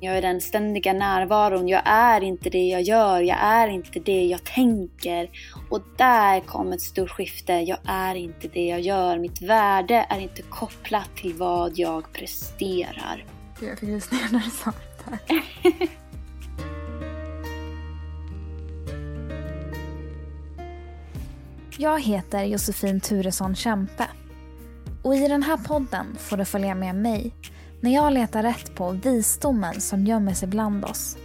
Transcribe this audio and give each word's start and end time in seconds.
Jag 0.00 0.16
är 0.16 0.22
den 0.22 0.40
ständiga 0.40 0.92
närvaron. 0.92 1.68
Jag 1.68 1.82
är 1.84 2.20
inte 2.20 2.50
det 2.50 2.68
jag 2.68 2.82
gör. 2.82 3.20
Jag 3.20 3.38
är 3.40 3.68
inte 3.68 4.00
det 4.00 4.24
jag 4.24 4.44
tänker. 4.44 5.30
Och 5.70 5.82
där 5.96 6.40
kom 6.40 6.72
ett 6.72 6.80
stort 6.80 7.10
skifte. 7.10 7.52
Jag 7.52 7.78
är 7.84 8.14
inte 8.14 8.48
det 8.48 8.66
jag 8.66 8.80
gör. 8.80 9.18
Mitt 9.18 9.42
värde 9.42 10.06
är 10.08 10.18
inte 10.18 10.42
kopplat 10.42 11.16
till 11.16 11.34
vad 11.34 11.78
jag 11.78 12.12
presterar. 12.12 13.24
Gud, 13.60 13.68
jag 13.68 13.78
fick 13.78 13.88
rysningar 13.88 14.28
när 14.32 14.40
du 14.40 14.50
sa 14.50 14.72
det 15.04 15.18
här. 15.28 15.88
Jag 21.78 22.00
heter 22.00 22.44
Josefin 22.44 23.00
Turesson 23.00 23.54
Kämpe. 23.54 24.06
Och 25.02 25.14
i 25.14 25.28
den 25.28 25.42
här 25.42 25.56
podden 25.56 26.16
får 26.18 26.36
du 26.36 26.44
följa 26.44 26.74
med 26.74 26.94
mig 26.94 27.32
när 27.80 27.94
jag 27.94 28.12
letar 28.12 28.42
rätt 28.42 28.74
på 28.74 28.90
visdomen 28.90 29.80
som 29.80 30.04
gömmer 30.04 30.34
sig 30.34 30.48
bland 30.48 30.84
oss. 30.84 31.16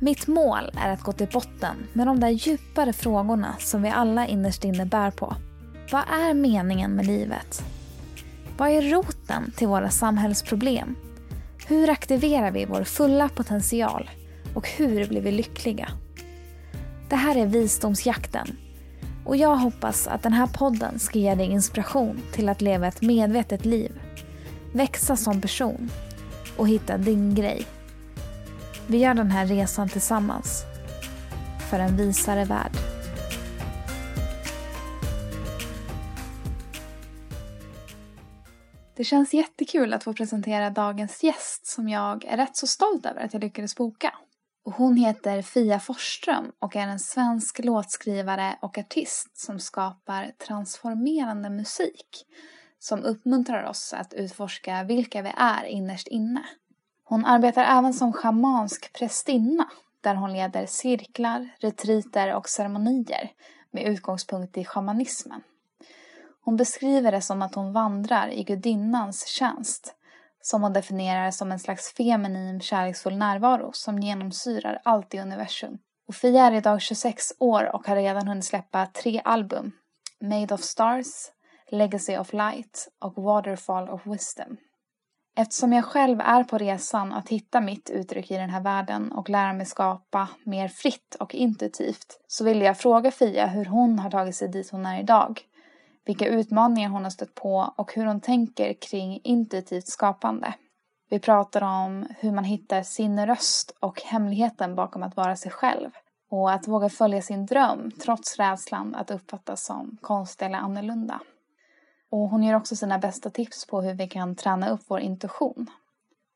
Mitt 0.00 0.26
mål 0.26 0.70
är 0.84 0.92
att 0.92 1.02
gå 1.02 1.12
till 1.12 1.28
botten 1.32 1.76
med 1.92 2.06
de 2.06 2.20
där 2.20 2.28
djupare 2.28 2.92
frågorna 2.92 3.56
som 3.58 3.82
vi 3.82 3.88
alla 3.88 4.26
innerst 4.26 4.64
inne 4.64 4.86
bär 4.86 5.10
på. 5.10 5.36
Vad 5.92 6.02
är 6.02 6.34
meningen 6.34 6.90
med 6.90 7.06
livet? 7.06 7.64
Vad 8.56 8.68
är 8.68 8.82
roten 8.82 9.52
till 9.56 9.68
våra 9.68 9.90
samhällsproblem? 9.90 10.96
Hur 11.66 11.90
aktiverar 11.90 12.50
vi 12.50 12.64
vår 12.64 12.84
fulla 12.84 13.28
potential? 13.28 14.10
Och 14.54 14.68
hur 14.68 15.08
blir 15.08 15.20
vi 15.20 15.32
lyckliga? 15.32 15.88
Det 17.08 17.16
här 17.16 17.36
är 17.36 17.46
Visdomsjakten 17.46 18.56
och 19.24 19.36
jag 19.36 19.56
hoppas 19.56 20.06
att 20.06 20.22
den 20.22 20.32
här 20.32 20.46
podden 20.46 20.98
ska 20.98 21.18
ge 21.18 21.34
dig 21.34 21.46
inspiration 21.46 22.22
till 22.32 22.48
att 22.48 22.60
leva 22.60 22.86
ett 22.86 23.02
medvetet 23.02 23.64
liv, 23.64 24.01
växa 24.72 25.16
som 25.16 25.40
person 25.40 25.90
och 26.56 26.68
hitta 26.68 26.98
din 26.98 27.34
grej. 27.34 27.66
Vi 28.86 28.98
gör 28.98 29.14
den 29.14 29.30
här 29.30 29.46
resan 29.46 29.88
tillsammans 29.88 30.64
för 31.70 31.78
en 31.78 31.96
visare 31.96 32.44
värld. 32.44 32.72
Det 38.96 39.04
känns 39.04 39.34
jättekul 39.34 39.92
att 39.92 40.04
få 40.04 40.12
presentera 40.12 40.70
dagens 40.70 41.22
gäst 41.22 41.66
som 41.66 41.88
jag 41.88 42.24
är 42.24 42.36
rätt 42.36 42.56
så 42.56 42.66
stolt 42.66 43.06
över 43.06 43.24
att 43.24 43.32
jag 43.32 43.42
lyckades 43.42 43.76
boka. 43.76 44.14
Och 44.64 44.72
hon 44.72 44.96
heter 44.96 45.42
Fia 45.42 45.80
Forsström 45.80 46.52
och 46.58 46.76
är 46.76 46.88
en 46.88 46.98
svensk 46.98 47.58
låtskrivare 47.64 48.56
och 48.62 48.78
artist 48.78 49.38
som 49.38 49.60
skapar 49.60 50.32
transformerande 50.46 51.50
musik 51.50 52.26
som 52.82 53.04
uppmuntrar 53.04 53.64
oss 53.64 53.94
att 53.94 54.14
utforska 54.14 54.82
vilka 54.82 55.22
vi 55.22 55.32
är 55.36 55.64
innerst 55.64 56.08
inne. 56.08 56.42
Hon 57.04 57.24
arbetar 57.24 57.64
även 57.64 57.94
som 57.94 58.12
schamansk 58.12 58.92
prästinna 58.92 59.70
där 60.00 60.14
hon 60.14 60.32
leder 60.32 60.66
cirklar, 60.66 61.48
retriter 61.60 62.34
och 62.34 62.48
ceremonier 62.48 63.30
med 63.70 63.86
utgångspunkt 63.86 64.58
i 64.58 64.64
shamanismen. 64.64 65.42
Hon 66.44 66.56
beskriver 66.56 67.12
det 67.12 67.20
som 67.20 67.42
att 67.42 67.54
hon 67.54 67.72
vandrar 67.72 68.28
i 68.28 68.42
gudinnans 68.42 69.26
tjänst 69.26 69.94
som 70.40 70.62
hon 70.62 70.72
definierar 70.72 71.30
som 71.30 71.52
en 71.52 71.58
slags 71.58 71.94
feminin 71.94 72.60
kärleksfull 72.60 73.16
närvaro 73.16 73.70
som 73.72 73.98
genomsyrar 73.98 74.80
allt 74.84 75.14
i 75.14 75.18
universum. 75.18 75.78
Och 76.08 76.14
Fia 76.14 76.46
är 76.46 76.52
idag 76.52 76.80
26 76.80 77.32
år 77.38 77.74
och 77.74 77.86
har 77.86 77.96
redan 77.96 78.28
hunnit 78.28 78.44
släppa 78.44 78.86
tre 78.86 79.22
album. 79.24 79.72
Made 80.20 80.54
of 80.54 80.62
Stars, 80.62 81.06
Legacy 81.72 82.16
of 82.16 82.32
Light 82.32 82.88
och 83.00 83.22
Waterfall 83.22 83.88
of 83.88 84.06
Wisdom. 84.06 84.56
Eftersom 85.36 85.72
jag 85.72 85.84
själv 85.84 86.20
är 86.20 86.44
på 86.44 86.58
resan 86.58 87.12
att 87.12 87.28
hitta 87.28 87.60
mitt 87.60 87.90
uttryck 87.90 88.30
i 88.30 88.36
den 88.36 88.50
här 88.50 88.60
världen 88.60 89.12
och 89.12 89.30
lära 89.30 89.52
mig 89.52 89.66
skapa 89.66 90.28
mer 90.44 90.68
fritt 90.68 91.16
och 91.20 91.34
intuitivt 91.34 92.20
så 92.26 92.44
ville 92.44 92.64
jag 92.64 92.78
fråga 92.78 93.10
Fia 93.10 93.46
hur 93.46 93.64
hon 93.64 93.98
har 93.98 94.10
tagit 94.10 94.36
sig 94.36 94.48
dit 94.48 94.70
hon 94.70 94.86
är 94.86 95.00
idag 95.00 95.40
vilka 96.04 96.26
utmaningar 96.26 96.88
hon 96.88 97.04
har 97.04 97.10
stött 97.10 97.34
på 97.34 97.72
och 97.76 97.94
hur 97.94 98.06
hon 98.06 98.20
tänker 98.20 98.72
kring 98.72 99.20
intuitivt 99.24 99.88
skapande. 99.88 100.54
Vi 101.10 101.18
pratar 101.18 101.62
om 101.62 102.06
hur 102.18 102.32
man 102.32 102.44
hittar 102.44 102.82
sin 102.82 103.26
röst 103.26 103.76
och 103.80 104.02
hemligheten 104.02 104.74
bakom 104.74 105.02
att 105.02 105.16
vara 105.16 105.36
sig 105.36 105.52
själv 105.52 105.90
och 106.30 106.52
att 106.52 106.68
våga 106.68 106.88
följa 106.88 107.22
sin 107.22 107.46
dröm 107.46 107.90
trots 107.90 108.36
rädslan 108.36 108.94
att 108.94 109.10
uppfattas 109.10 109.64
som 109.64 109.98
konstig 110.00 110.46
eller 110.46 110.58
annorlunda. 110.58 111.20
Och 112.12 112.28
hon 112.28 112.42
ger 112.42 112.56
också 112.56 112.76
sina 112.76 112.98
bästa 112.98 113.30
tips 113.30 113.66
på 113.66 113.80
hur 113.80 113.94
vi 113.94 114.08
kan 114.08 114.36
träna 114.36 114.70
upp 114.70 114.80
vår 114.86 115.00
intuition. 115.00 115.70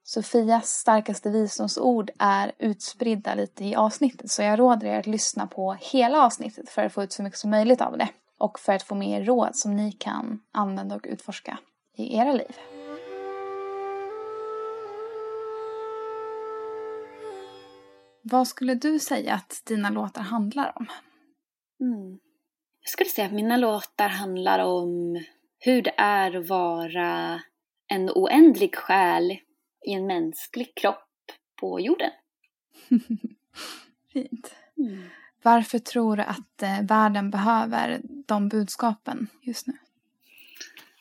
Sofias 0.03 0.69
starkaste 0.69 1.31
visdomsord 1.31 2.11
är 2.19 2.53
utspridda 2.59 3.35
lite 3.35 3.65
i 3.65 3.75
avsnittet 3.75 4.31
så 4.31 4.43
jag 4.43 4.59
råder 4.59 4.87
er 4.87 4.99
att 4.99 5.07
lyssna 5.07 5.47
på 5.47 5.77
hela 5.81 6.23
avsnittet 6.23 6.71
för 6.71 6.83
att 6.83 6.93
få 6.93 7.03
ut 7.03 7.13
så 7.13 7.23
mycket 7.23 7.39
som 7.39 7.51
möjligt 7.51 7.81
av 7.81 7.99
det 7.99 8.09
och 8.39 8.59
för 8.59 8.73
att 8.73 8.83
få 8.83 8.95
mer 8.95 9.25
råd 9.25 9.57
som 9.57 9.77
ni 9.77 9.93
kan 9.93 10.41
använda 10.53 10.97
och 10.97 11.07
utforska 11.09 11.59
i 11.97 12.17
era 12.17 12.33
liv. 12.33 12.57
Vad 18.23 18.49
skulle 18.49 18.75
du 18.75 18.99
säga 18.99 19.35
att 19.35 19.63
dina 19.67 19.91
låtar 19.91 20.23
handlar 20.23 20.73
om? 20.77 20.87
Mm. 21.81 22.19
Jag 22.81 22.91
skulle 22.91 23.11
säga 23.11 23.27
att 23.27 23.33
mina 23.33 23.57
låtar 23.57 24.09
handlar 24.09 24.59
om 24.59 25.19
hur 25.67 25.83
det 25.83 25.95
är 25.97 26.37
att 26.37 26.49
vara 26.49 27.41
en 27.89 28.11
oändlig 28.11 28.75
själ 28.75 29.31
i 29.87 29.93
en 29.93 30.07
mänsklig 30.07 30.75
kropp 30.75 31.33
på 31.61 31.81
jorden. 31.81 32.11
Fint. 34.13 34.55
Mm. 34.77 35.03
Varför 35.43 35.79
tror 35.79 36.17
du 36.17 36.23
att 36.23 36.63
eh, 36.63 36.83
världen 36.83 37.31
behöver 37.31 38.01
de 38.27 38.49
budskapen 38.49 39.27
just 39.43 39.67
nu? 39.67 39.73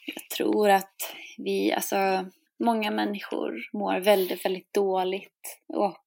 Jag 0.06 0.30
tror 0.38 0.70
att 0.70 1.16
vi, 1.38 1.72
alltså 1.74 2.26
många 2.60 2.92
människor 2.92 3.70
mår 3.74 4.00
väldigt, 4.00 4.46
väldigt 4.46 4.74
dåligt 4.74 5.62
och 5.68 6.06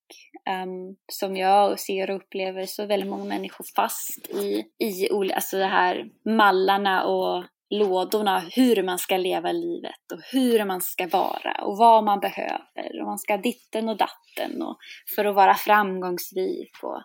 um, 0.65 0.97
som 1.13 1.37
jag 1.37 1.81
ser 1.81 2.11
och 2.11 2.17
upplever 2.17 2.67
så 2.67 2.83
är 2.83 2.87
väldigt 2.87 3.11
många 3.11 3.25
människor 3.25 3.65
fast 3.77 4.29
i, 4.29 4.65
i 4.79 5.09
alltså 5.13 5.57
det 5.59 5.67
här 5.67 6.11
mallarna 6.25 7.05
och 7.05 7.45
lådorna 7.71 8.39
hur 8.39 8.83
man 8.83 8.99
ska 8.99 9.17
leva 9.17 9.53
livet 9.53 10.13
och 10.13 10.21
hur 10.33 10.65
man 10.65 10.81
ska 10.81 11.07
vara 11.07 11.63
och 11.63 11.79
vad 11.79 12.05
man 12.05 12.21
behöver 12.21 13.01
och 13.01 13.07
man 13.07 13.19
ska 13.19 13.37
ditten 13.37 13.89
och 13.89 13.97
datten 13.97 14.63
och 14.63 14.79
för 15.17 15.25
att 15.25 15.35
vara 15.35 15.55
framgångsrik 15.55 16.71
och 16.83 17.03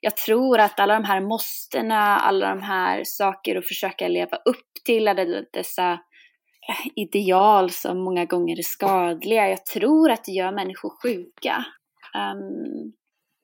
jag 0.00 0.16
tror 0.16 0.58
att 0.60 0.80
alla 0.80 0.94
de 0.94 1.04
här 1.04 1.20
måstena, 1.20 2.18
alla 2.18 2.48
de 2.48 2.62
här 2.62 3.02
saker 3.04 3.56
att 3.56 3.68
försöka 3.68 4.08
leva 4.08 4.36
upp 4.36 4.72
till, 4.84 5.08
alla 5.08 5.24
dessa 5.52 5.92
eh, 5.92 6.86
ideal 6.94 7.70
som 7.70 7.98
många 7.98 8.24
gånger 8.24 8.58
är 8.58 8.62
skadliga, 8.62 9.48
jag 9.48 9.66
tror 9.66 10.10
att 10.10 10.24
det 10.24 10.32
gör 10.32 10.52
människor 10.52 10.92
sjuka. 11.02 11.64
Um, 12.14 12.92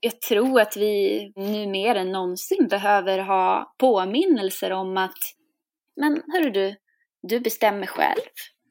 jag 0.00 0.20
tror 0.20 0.60
att 0.60 0.76
vi 0.76 1.32
nu 1.36 1.66
mer 1.66 1.94
än 1.94 2.12
någonsin 2.12 2.68
behöver 2.70 3.18
ha 3.18 3.74
påminnelser 3.78 4.70
om 4.70 4.96
att 4.96 5.18
men 5.96 6.22
hörru 6.32 6.50
du, 6.50 6.76
du 7.22 7.40
bestämmer 7.40 7.86
själv. 7.86 8.20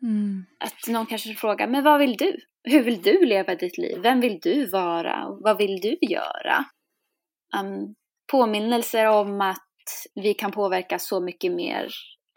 Mm. 0.02 0.46
Att 0.60 0.88
någon 0.88 1.06
kanske 1.06 1.34
frågar, 1.34 1.68
men 1.68 1.84
vad 1.84 2.00
vill 2.00 2.18
du? 2.18 2.38
Hur 2.64 2.84
vill 2.84 3.02
du 3.02 3.26
leva 3.26 3.56
ditt 3.56 3.78
liv? 3.78 4.00
Vem 4.02 4.22
vill 4.22 4.40
du 4.42 4.66
vara? 4.66 5.28
Vad 5.44 5.58
vill 5.58 5.80
du 5.82 5.98
göra? 6.02 6.66
um, 7.60 7.96
påminnelser 8.32 9.06
om 9.06 9.42
att 9.42 9.68
vi 10.16 10.34
kan 10.34 10.52
påverka 10.52 11.00
så 11.00 11.20
mycket 11.20 11.52
mer 11.52 11.88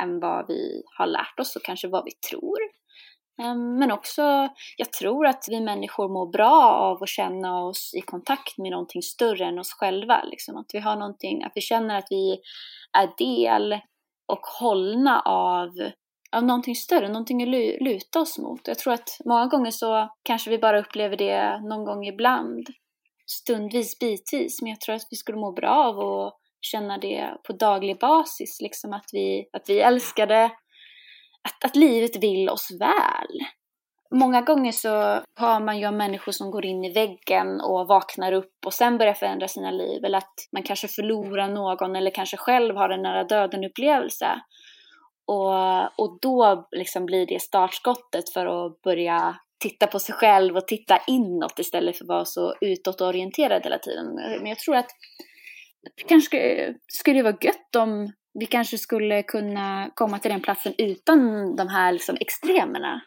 än 0.02 0.20
vad 0.20 0.46
vi 0.48 0.82
har 0.98 1.06
lärt 1.06 1.40
oss 1.40 1.56
och 1.56 1.62
kanske 1.62 1.88
vad 1.88 2.04
vi 2.04 2.12
tror. 2.30 2.58
Um, 3.42 3.78
men 3.78 3.92
också, 3.92 4.48
jag 4.76 4.92
tror 4.92 5.26
att 5.26 5.44
vi 5.48 5.60
människor 5.60 6.08
mår 6.08 6.32
bra 6.32 6.62
av 6.72 7.02
att 7.02 7.08
känna 7.08 7.64
oss 7.64 7.94
i 7.96 8.00
kontakt 8.00 8.58
med 8.58 8.70
någonting 8.70 9.02
större 9.02 9.44
än 9.44 9.58
oss 9.58 9.72
själva. 9.72 10.24
Liksom. 10.24 10.56
Att 10.56 10.70
vi 10.72 10.78
har 10.78 10.96
någonting, 10.96 11.44
att 11.44 11.52
vi 11.54 11.60
känner 11.60 11.98
att 11.98 12.06
vi 12.10 12.40
är 12.98 13.08
del 13.18 13.80
och 14.26 14.40
hållna 14.60 15.20
av, 15.20 15.68
av 16.32 16.44
någonting 16.44 16.74
större, 16.74 17.08
någonting 17.08 17.42
att 17.42 17.82
luta 17.82 18.20
oss 18.20 18.38
mot. 18.38 18.68
Jag 18.68 18.78
tror 18.78 18.92
att 18.92 19.18
många 19.24 19.46
gånger 19.46 19.70
så 19.70 20.08
kanske 20.22 20.50
vi 20.50 20.58
bara 20.58 20.80
upplever 20.80 21.16
det 21.16 21.60
någon 21.60 21.84
gång 21.84 22.06
ibland 22.06 22.66
stundvis, 23.26 23.98
bitvis, 23.98 24.62
men 24.62 24.70
jag 24.70 24.80
tror 24.80 24.94
att 24.94 25.08
vi 25.10 25.16
skulle 25.16 25.38
må 25.38 25.52
bra 25.52 25.70
av 25.70 25.98
att 25.98 26.34
känna 26.60 26.98
det 26.98 27.36
på 27.46 27.52
daglig 27.52 27.98
basis, 27.98 28.60
liksom 28.60 28.92
att 28.92 29.08
vi, 29.12 29.48
att 29.52 29.68
vi 29.68 29.80
älskade, 29.80 30.44
att, 31.42 31.64
att 31.64 31.76
livet 31.76 32.22
vill 32.22 32.48
oss 32.48 32.68
väl. 32.80 33.38
Många 34.14 34.40
gånger 34.40 34.72
så 34.72 34.88
hör 35.40 35.60
man 35.60 35.78
ju 35.78 35.86
om 35.86 35.96
människor 35.96 36.32
som 36.32 36.50
går 36.50 36.64
in 36.66 36.84
i 36.84 36.92
väggen 36.92 37.60
och 37.60 37.88
vaknar 37.88 38.32
upp 38.32 38.54
och 38.66 38.74
sen 38.74 38.98
börjar 38.98 39.14
förändra 39.14 39.48
sina 39.48 39.70
liv. 39.70 40.04
Eller 40.04 40.18
att 40.18 40.34
man 40.52 40.62
kanske 40.62 40.88
förlorar 40.88 41.48
någon 41.48 41.96
eller 41.96 42.10
kanske 42.10 42.36
själv 42.36 42.76
har 42.76 42.88
en 42.88 43.02
nära 43.02 43.24
döden-upplevelse. 43.24 44.40
Och, 45.26 46.00
och 46.00 46.18
då 46.20 46.68
liksom 46.70 47.06
blir 47.06 47.26
det 47.26 47.42
startskottet 47.42 48.32
för 48.32 48.66
att 48.66 48.82
börja 48.82 49.36
titta 49.62 49.86
på 49.86 49.98
sig 49.98 50.14
själv 50.14 50.56
och 50.56 50.66
titta 50.66 50.98
inåt 51.06 51.58
istället 51.58 51.98
för 51.98 52.04
att 52.04 52.08
vara 52.08 52.24
så 52.24 52.54
utåtorienterad 52.60 53.62
hela 53.64 53.78
tiden. 53.78 54.14
Men 54.14 54.46
jag 54.46 54.58
tror 54.58 54.76
att 54.76 54.90
det 55.96 56.02
kanske 56.08 56.74
skulle 56.86 57.22
vara 57.22 57.36
gött 57.40 57.76
om 57.76 58.12
vi 58.38 58.46
kanske 58.46 58.78
skulle 58.78 59.22
kunna 59.22 59.90
komma 59.94 60.18
till 60.18 60.30
den 60.30 60.40
platsen 60.40 60.74
utan 60.78 61.18
de 61.56 61.68
här 61.68 61.92
liksom 61.92 62.16
extremerna. 62.20 63.02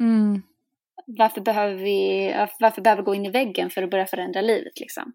Mm. 0.00 0.42
Varför 1.06 1.40
behöver 1.40 1.74
vi 1.74 2.32
varför 2.60 2.82
behöver 2.82 3.02
vi 3.02 3.06
gå 3.06 3.14
in 3.14 3.26
i 3.26 3.30
väggen 3.30 3.70
för 3.70 3.82
att 3.82 3.90
börja 3.90 4.06
förändra 4.06 4.40
livet 4.40 4.80
liksom? 4.80 5.12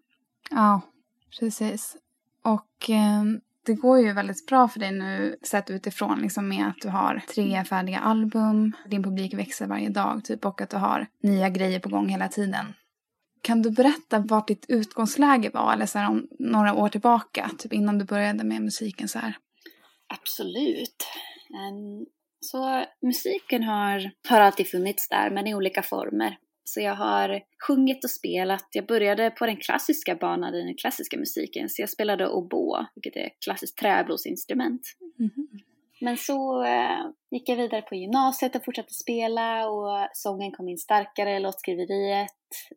Ja, 0.50 0.80
precis. 1.40 1.96
Och 2.42 2.90
eh, 2.90 3.22
det 3.66 3.74
går 3.74 3.98
ju 4.00 4.12
väldigt 4.12 4.46
bra 4.46 4.68
för 4.68 4.80
dig 4.80 4.92
nu 4.92 5.36
sett 5.42 5.70
utifrån 5.70 6.22
liksom 6.22 6.48
med 6.48 6.66
att 6.66 6.80
du 6.82 6.88
har 6.88 7.22
tre 7.34 7.64
färdiga 7.64 7.98
album, 7.98 8.72
din 8.86 9.02
publik 9.02 9.34
växer 9.34 9.66
varje 9.66 9.88
dag 9.88 10.24
typ 10.24 10.44
och 10.44 10.60
att 10.60 10.70
du 10.70 10.76
har 10.76 11.06
nya 11.22 11.48
grejer 11.48 11.80
på 11.80 11.88
gång 11.88 12.08
hela 12.08 12.28
tiden. 12.28 12.74
Kan 13.42 13.62
du 13.62 13.70
berätta 13.70 14.18
vart 14.18 14.48
ditt 14.48 14.64
utgångsläge 14.68 15.50
var 15.54 15.72
eller 15.72 15.86
så 15.86 15.98
här, 15.98 16.10
om 16.10 16.28
några 16.38 16.74
år 16.74 16.88
tillbaka, 16.88 17.50
typ 17.58 17.72
innan 17.72 17.98
du 17.98 18.04
började 18.04 18.44
med 18.44 18.62
musiken 18.62 19.08
så 19.08 19.18
här? 19.18 19.36
Absolut. 20.06 21.06
Så 22.44 22.84
musiken 23.02 23.62
har, 23.62 24.10
har 24.28 24.40
alltid 24.40 24.68
funnits 24.68 25.08
där, 25.08 25.30
men 25.30 25.46
i 25.46 25.54
olika 25.54 25.82
former. 25.82 26.38
Så 26.64 26.80
jag 26.80 26.94
har 26.94 27.40
sjungit 27.66 28.04
och 28.04 28.10
spelat. 28.10 28.68
Jag 28.72 28.86
började 28.86 29.30
på 29.30 29.46
den 29.46 29.56
klassiska 29.56 30.14
banan 30.14 30.54
i 30.54 30.64
den 30.64 30.74
klassiska 30.74 31.18
musiken. 31.18 31.68
Så 31.68 31.82
jag 31.82 31.90
spelade 31.90 32.28
oboe, 32.28 32.86
vilket 32.94 33.16
är 33.16 33.26
ett 33.26 33.40
klassiskt 33.44 33.78
träblåsinstrument. 33.78 34.82
Mm 35.18 35.30
-hmm. 35.30 35.60
Men 36.00 36.16
så 36.16 36.64
eh, 36.64 37.06
gick 37.30 37.48
jag 37.48 37.56
vidare 37.56 37.82
på 37.82 37.94
gymnasiet 37.94 38.56
och 38.56 38.64
fortsatte 38.64 38.94
spela 38.94 39.68
och 39.68 40.08
sången 40.12 40.52
kom 40.52 40.68
in 40.68 40.78
starkare, 40.78 41.40
låtskriveriet 41.40 42.30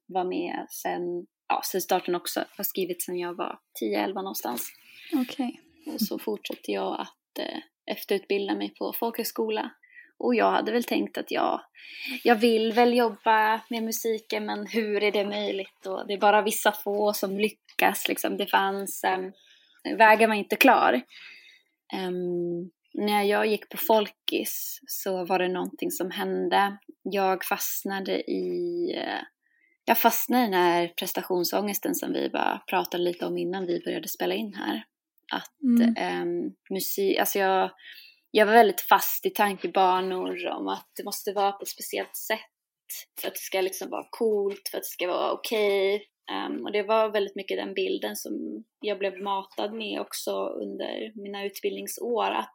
var 0.05 0.23
med 0.23 0.65
sen, 0.69 1.25
ja, 1.47 1.61
sen 1.71 1.81
starten 1.81 2.15
också. 2.15 2.43
Har 2.57 2.63
skrivit 2.63 3.03
sen 3.03 3.17
jag 3.17 3.33
var 3.33 3.59
10-11 3.81 4.13
någonstans. 4.13 4.71
Okej. 5.13 5.59
Okay. 5.81 5.93
Och 5.93 6.01
så 6.01 6.19
fortsatte 6.19 6.71
jag 6.71 7.01
att 7.01 7.39
eh, 7.39 7.59
efterutbilda 7.91 8.55
mig 8.55 8.73
på 8.79 8.93
folkhögskola 8.93 9.71
och 10.17 10.35
jag 10.35 10.51
hade 10.51 10.71
väl 10.71 10.83
tänkt 10.83 11.17
att 11.17 11.31
jag, 11.31 11.61
jag 12.23 12.35
vill 12.35 12.73
väl 12.73 12.97
jobba 12.97 13.61
med 13.69 13.83
musiken 13.83 14.45
men 14.45 14.67
hur 14.67 15.03
är 15.03 15.11
det 15.11 15.25
möjligt? 15.25 15.85
Och 15.85 16.07
det 16.07 16.13
är 16.13 16.17
bara 16.17 16.41
vissa 16.41 16.71
få 16.71 17.13
som 17.13 17.39
lyckas 17.39 18.07
liksom. 18.07 18.37
Det 18.37 18.47
fanns, 18.47 19.03
um, 19.17 19.31
vägen 19.97 20.29
var 20.29 20.37
inte 20.37 20.55
klar. 20.55 21.01
Um, 22.07 22.71
när 22.93 23.23
jag 23.23 23.47
gick 23.47 23.69
på 23.69 23.77
folkis 23.77 24.79
så 24.87 25.25
var 25.25 25.39
det 25.39 25.47
någonting 25.47 25.91
som 25.91 26.11
hände. 26.11 26.77
Jag 27.03 27.45
fastnade 27.45 28.31
i 28.31 28.91
jag 29.87 29.97
fastnade 29.97 30.43
i 30.43 30.45
den 30.45 30.53
här 30.53 30.87
prestationsångesten 30.87 31.95
som 31.95 32.13
vi 32.13 32.29
bara 32.29 32.61
pratade 32.69 33.03
lite 33.03 33.25
om 33.25 33.37
innan 33.37 33.65
vi 33.65 33.81
började 33.85 34.07
spela 34.07 34.35
in 34.35 34.53
här. 34.53 34.83
Att 35.33 35.61
mm. 35.63 36.21
um, 36.21 36.55
musik, 36.69 37.19
alltså 37.19 37.39
jag 37.39 37.71
jag 38.37 38.45
var 38.45 38.53
väldigt 38.53 38.81
fast 38.81 39.25
i 39.25 39.29
tankebanor 39.29 40.47
om 40.47 40.67
att 40.67 40.91
det 40.97 41.03
måste 41.03 41.33
vara 41.33 41.51
på 41.51 41.61
ett 41.61 41.69
speciellt 41.69 42.15
sätt 42.15 42.39
för 43.21 43.27
att 43.27 43.33
det 43.33 43.39
ska 43.39 43.61
liksom 43.61 43.89
vara 43.89 44.07
coolt, 44.09 44.69
för 44.71 44.77
att 44.77 44.83
det 44.83 44.89
ska 44.89 45.07
vara 45.07 45.31
okej. 45.31 45.95
Okay. 45.95 46.07
Um, 46.47 46.65
och 46.65 46.71
det 46.71 46.83
var 46.83 47.09
väldigt 47.09 47.35
mycket 47.35 47.57
den 47.57 47.73
bilden 47.73 48.15
som 48.15 48.63
jag 48.79 48.99
blev 48.99 49.21
matad 49.21 49.73
med 49.73 50.01
också 50.01 50.31
under 50.47 51.11
mina 51.15 51.45
utbildningsår. 51.45 52.31
Att 52.31 52.53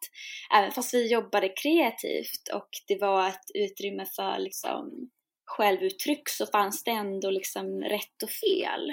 även 0.55 0.70
fast 0.70 0.94
vi 0.94 1.12
jobbade 1.12 1.49
kreativt 1.49 2.49
och 2.55 2.69
det 2.88 3.00
var 3.00 3.28
ett 3.28 3.50
utrymme 3.55 4.06
för 4.17 4.38
liksom 4.38 5.11
självuttryck 5.44 6.28
så 6.28 6.46
fanns 6.46 6.84
det 6.84 6.90
ändå 6.90 7.31
liksom 7.31 7.81
rätt 7.82 8.22
och 8.22 8.31
fel. 8.31 8.93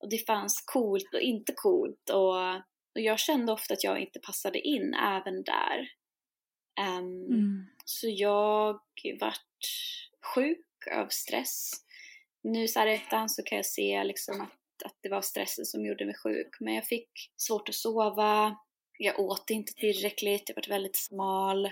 Och 0.00 0.10
det 0.10 0.26
fanns 0.26 0.64
coolt 0.66 1.14
och 1.14 1.20
inte 1.20 1.52
coolt. 1.56 2.10
Och, 2.10 2.62
och 2.94 3.00
jag 3.00 3.18
kände 3.18 3.52
ofta 3.52 3.74
att 3.74 3.84
jag 3.84 4.00
inte 4.00 4.20
passade 4.20 4.60
in 4.60 4.94
även 4.94 5.42
där. 5.42 5.90
Um, 6.80 7.26
mm. 7.26 7.66
Så 7.84 8.06
jag 8.08 8.80
vart 9.20 9.40
sjuk 10.34 10.66
av 10.92 11.08
stress. 11.08 11.70
Nu 12.42 12.68
så 12.68 12.78
här 12.78 12.86
efterhand 12.86 13.30
så 13.30 13.42
kan 13.42 13.56
jag 13.56 13.66
se 13.66 14.04
liksom 14.04 14.40
att, 14.40 14.82
att 14.84 14.96
det 15.00 15.08
var 15.08 15.20
stressen 15.20 15.64
som 15.64 15.86
gjorde 15.86 16.06
mig 16.06 16.14
sjuk. 16.14 16.56
Men 16.60 16.74
jag 16.74 16.86
fick 16.86 17.32
svårt 17.36 17.68
att 17.68 17.74
sova, 17.74 18.56
jag 18.98 19.20
åt 19.20 19.50
inte 19.50 19.72
tillräckligt, 19.72 20.48
jag 20.48 20.56
var 20.56 20.68
väldigt 20.68 20.96
smal. 20.96 21.66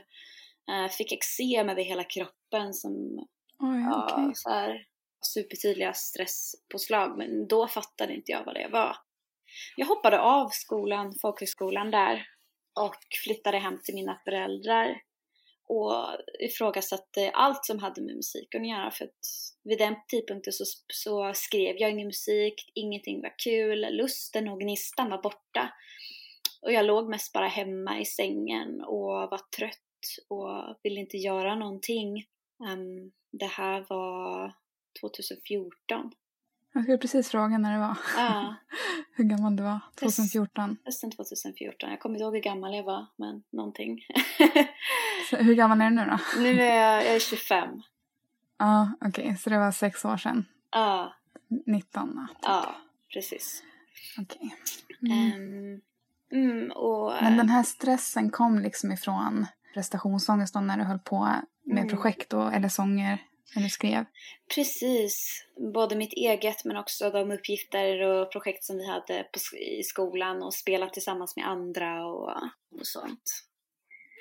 Uh, 0.71 0.89
fick 0.91 1.13
eksem 1.13 1.69
över 1.69 1.83
hela 1.83 2.05
kroppen 2.05 2.75
som 2.75 3.27
Oj, 3.59 3.81
ja, 3.81 4.05
okay. 4.05 4.33
så 4.35 4.51
här, 4.51 4.87
supertydliga 5.21 5.93
stresspåslag. 5.93 7.19
Men 7.19 7.49
då 7.49 7.69
fattade 7.69 8.15
inte 8.15 8.33
jag 8.33 8.45
vad 8.45 8.55
det 8.55 8.69
var. 8.69 8.97
Jag 9.77 9.87
hoppade 9.87 10.21
av 10.21 10.49
skolan, 10.49 11.15
folkhögskolan 11.23 11.91
där 11.91 12.27
och 12.81 12.97
flyttade 13.25 13.59
hem 13.59 13.79
till 13.85 13.95
mina 13.95 14.21
föräldrar 14.25 15.03
och 15.69 15.93
ifrågasatte 16.41 17.31
allt 17.31 17.65
som 17.65 17.79
hade 17.79 18.03
med 18.03 18.17
musiken 18.17 18.63
att 18.63 18.69
göra 18.69 18.91
för 18.91 19.05
att 19.05 19.27
vid 19.65 19.79
den 19.79 19.95
tidpunkten 20.09 20.53
så, 20.53 20.65
så 20.93 21.33
skrev 21.35 21.77
jag 21.79 21.91
ingen 21.91 22.07
musik, 22.07 22.55
ingenting 22.75 23.23
var 23.23 23.35
kul, 23.45 23.97
lusten 23.97 24.49
och 24.49 24.61
gnistan 24.61 25.11
var 25.11 25.23
borta. 25.23 25.73
Och 26.63 26.73
jag 26.73 26.87
låg 26.87 27.09
mest 27.09 27.33
bara 27.33 27.49
hemma 27.49 28.01
i 28.01 28.05
sängen 28.05 28.81
och 28.81 29.07
var 29.07 29.41
trött 29.57 29.79
och 30.29 30.81
ville 30.83 31.01
inte 31.01 31.17
göra 31.17 31.55
någonting. 31.55 32.25
Um, 32.69 33.13
det 33.33 33.47
här 33.47 33.87
var 33.89 34.55
2014. 35.01 36.13
Jag 36.73 36.83
skulle 36.83 36.99
precis 36.99 37.31
fråga 37.31 37.59
när 37.59 37.73
det 37.73 37.79
var. 37.79 37.99
Ja. 38.17 38.55
hur 39.15 39.25
gammal 39.25 39.57
du 39.57 39.63
var 39.63 39.81
2014. 40.01 40.77
Hösten 40.85 41.11
2014. 41.11 41.91
Jag 41.91 42.01
kommer 42.01 42.15
inte 42.15 42.25
ihåg 42.25 42.35
hur 42.35 42.43
gammal 42.43 42.75
jag 42.75 42.83
var, 42.83 43.07
men 43.17 43.43
någonting. 43.51 44.01
hur 45.31 45.55
gammal 45.55 45.81
är 45.81 45.91
du 45.91 45.97
nu 45.97 46.05
då? 46.05 46.41
Nu 46.41 46.61
är 46.61 46.77
jag, 46.77 47.05
jag 47.05 47.15
är 47.15 47.19
25. 47.19 47.83
Ja, 48.59 48.93
okej. 49.01 49.25
Okay. 49.25 49.37
Så 49.37 49.51
det 49.51 49.59
var 49.59 49.73
sex 49.73 50.05
år 50.05 50.17
sedan? 50.17 50.45
Ja. 50.71 51.15
19? 51.67 52.29
Typ. 52.29 52.39
Ja, 52.43 52.77
precis. 53.13 53.63
Okej. 54.19 54.55
Okay. 55.01 55.13
Mm. 55.13 55.81
Um, 56.33 56.51
mm, 56.51 56.71
och, 56.71 57.13
Men 57.23 57.37
den 57.37 57.49
här 57.49 57.63
stressen 57.63 58.31
kom 58.31 58.59
liksom 58.59 58.93
ifrån 58.93 59.47
prestationsångest 59.75 60.55
när 60.55 60.77
du 60.77 60.85
höll 60.85 60.99
på 60.99 61.29
med 61.65 61.79
mm. 61.79 61.89
projekt 61.89 62.33
och, 62.33 62.55
eller 62.55 62.69
sånger 62.69 63.19
när 63.55 63.63
du 63.63 63.69
skrev? 63.69 64.05
Precis, 64.55 65.47
både 65.73 65.97
mitt 65.97 66.13
eget 66.13 66.65
men 66.65 66.77
också 66.77 67.11
de 67.11 67.31
uppgifter 67.31 68.01
och 68.03 68.33
projekt 68.33 68.65
som 68.65 68.77
vi 68.77 68.87
hade 68.87 69.27
på, 69.33 69.57
i 69.57 69.83
skolan 69.83 70.43
och 70.43 70.55
spelat 70.55 70.93
tillsammans 70.93 71.37
med 71.37 71.49
andra 71.49 72.07
och, 72.07 72.31
och 72.71 72.87
sånt. 72.87 73.45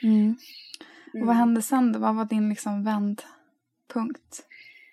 Mm. 0.03 0.35
Och 1.13 1.19
vad 1.19 1.23
mm. 1.23 1.37
hände 1.37 1.61
sen 1.61 1.91
då? 1.91 1.99
Vad 1.99 2.15
var 2.15 2.25
din 2.25 2.49
liksom 2.49 2.83
vändpunkt? 2.83 4.47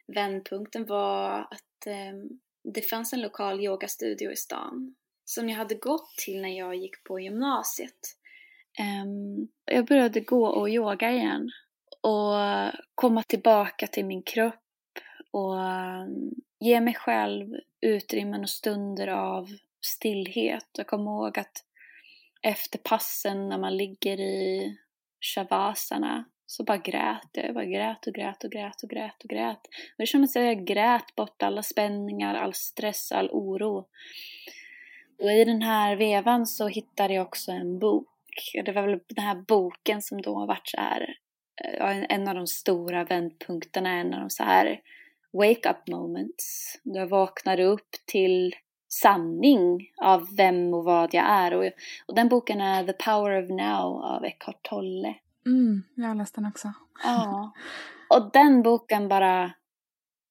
Vändpunkten 0.06 0.86
var 0.86 1.40
att 1.40 1.86
eh, 1.86 2.38
det 2.74 2.82
fanns 2.82 3.12
en 3.12 3.20
lokal 3.20 3.60
yogastudio 3.60 4.32
i 4.32 4.36
stan 4.36 4.94
som 5.24 5.48
jag 5.48 5.56
hade 5.56 5.74
gått 5.74 6.16
till 6.16 6.42
när 6.42 6.58
jag 6.58 6.76
gick 6.76 7.04
på 7.04 7.20
gymnasiet. 7.20 8.16
Um, 9.04 9.48
jag 9.64 9.86
började 9.86 10.20
gå 10.20 10.46
och 10.46 10.68
yoga 10.68 11.12
igen 11.12 11.50
och 12.08 12.72
komma 12.94 13.22
tillbaka 13.22 13.86
till 13.86 14.04
min 14.04 14.22
kropp 14.22 14.54
och 15.30 15.54
um, 15.54 16.34
ge 16.60 16.80
mig 16.80 16.94
själv 16.94 17.54
utrymmen 17.80 18.42
och 18.42 18.50
stunder 18.50 19.08
av 19.08 19.48
stillhet. 19.80 20.66
Jag 20.72 20.86
kommer 20.86 21.10
ihåg 21.10 21.38
att 21.38 21.64
efter 22.42 22.78
passen 22.78 23.48
när 23.48 23.58
man 23.58 23.76
ligger 23.76 24.20
i 24.20 24.76
shavasana 25.20 26.24
så 26.46 26.64
bara 26.64 26.76
grät 26.76 27.28
jag. 27.32 27.44
Jag 27.44 27.54
bara 27.54 27.64
grät 27.64 28.06
och 28.06 28.14
grät 28.14 28.44
och 28.44 28.50
grät 28.50 28.82
och 28.82 28.90
grät 28.90 29.24
och 29.24 29.30
grät. 29.30 29.66
Och 29.66 29.98
det 29.98 30.06
kändes 30.06 30.32
som 30.32 30.42
att 30.42 30.46
jag 30.46 30.64
grät 30.64 31.14
bort 31.16 31.42
alla 31.42 31.62
spänningar, 31.62 32.34
all 32.34 32.54
stress, 32.54 33.12
all 33.12 33.28
oro. 33.30 33.86
Och 35.18 35.32
i 35.32 35.44
den 35.44 35.62
här 35.62 35.96
vevan 35.96 36.46
så 36.46 36.68
hittade 36.68 37.14
jag 37.14 37.26
också 37.26 37.52
en 37.52 37.78
bok. 37.78 38.08
Det 38.64 38.72
var 38.72 38.82
väl 38.82 39.00
den 39.08 39.24
här 39.24 39.34
boken 39.34 40.02
som 40.02 40.22
då 40.22 40.34
vart 40.34 40.48
varit 40.48 40.68
så 40.68 40.76
här 40.76 41.18
en 42.08 42.28
av 42.28 42.34
de 42.34 42.46
stora 42.46 43.04
vändpunkterna, 43.04 43.90
en 43.90 44.14
av 44.14 44.20
de 44.20 44.30
så 44.30 44.42
här 44.42 44.80
wake-up 45.32 45.88
moments. 45.88 46.78
Då 46.82 46.98
jag 46.98 47.06
vaknar 47.06 47.60
upp 47.60 47.90
till 48.06 48.54
sanning 48.88 49.92
av 49.96 50.36
vem 50.36 50.74
och 50.74 50.84
vad 50.84 51.14
jag 51.14 51.24
är. 51.24 51.54
Och, 51.54 51.64
och 52.06 52.14
den 52.14 52.28
boken 52.28 52.60
är 52.60 52.84
The 52.84 52.92
Power 52.92 53.42
of 53.42 53.50
Now 53.50 54.02
av 54.04 54.24
Eckhart 54.24 54.62
Tolle. 54.62 55.14
Mm, 55.46 55.82
jag 55.94 56.08
har 56.08 56.14
läst 56.14 56.34
den 56.34 56.46
också. 56.46 56.72
Ja. 57.04 57.52
Och 58.08 58.30
den 58.32 58.62
boken 58.62 59.08
bara... 59.08 59.52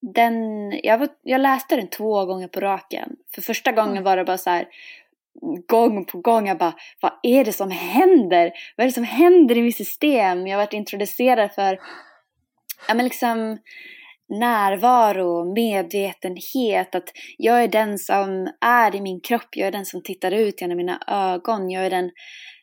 Den, 0.01 0.72
jag, 0.84 1.07
jag 1.22 1.41
läste 1.41 1.75
den 1.75 1.88
två 1.88 2.25
gånger 2.25 2.48
på 2.48 2.60
raken. 2.60 3.15
För 3.36 3.41
första 3.41 3.72
gången 3.72 4.03
var 4.03 4.17
det 4.17 4.25
bara 4.25 4.38
så 4.38 4.50
här 4.50 4.67
gång 5.67 6.06
på 6.06 6.17
gång. 6.17 6.48
Jag 6.48 6.58
bara, 6.58 6.74
vad 7.01 7.12
är 7.24 7.46
det 7.46 7.53
som 7.53 7.72
händer? 7.72 8.51
Vad 8.75 8.84
är 8.84 8.89
det 8.89 8.94
som 8.94 9.03
händer 9.03 9.58
i 9.58 9.62
mitt 9.62 9.77
system? 9.77 10.48
Jag 10.48 10.58
har 10.58 10.65
varit 10.65 10.74
introducerad 10.74 11.51
för, 11.51 11.79
ja 12.88 12.94
men 12.94 13.06
liksom, 13.06 13.58
närvaro, 14.29 15.53
medvetenhet, 15.53 16.96
att 16.96 17.10
jag 17.38 17.63
är 17.63 17.67
den 17.67 17.98
som 17.98 18.50
är 18.62 18.96
i 18.96 19.01
min 19.01 19.22
kropp, 19.22 19.50
jag 19.51 19.67
är 19.67 19.72
den 19.72 19.86
som 19.86 20.03
tittar 20.03 20.31
ut 20.31 20.62
genom 20.62 20.77
mina 20.77 21.03
ögon, 21.07 21.69
jag 21.69 21.86
är 21.86 21.89
den, 21.89 22.12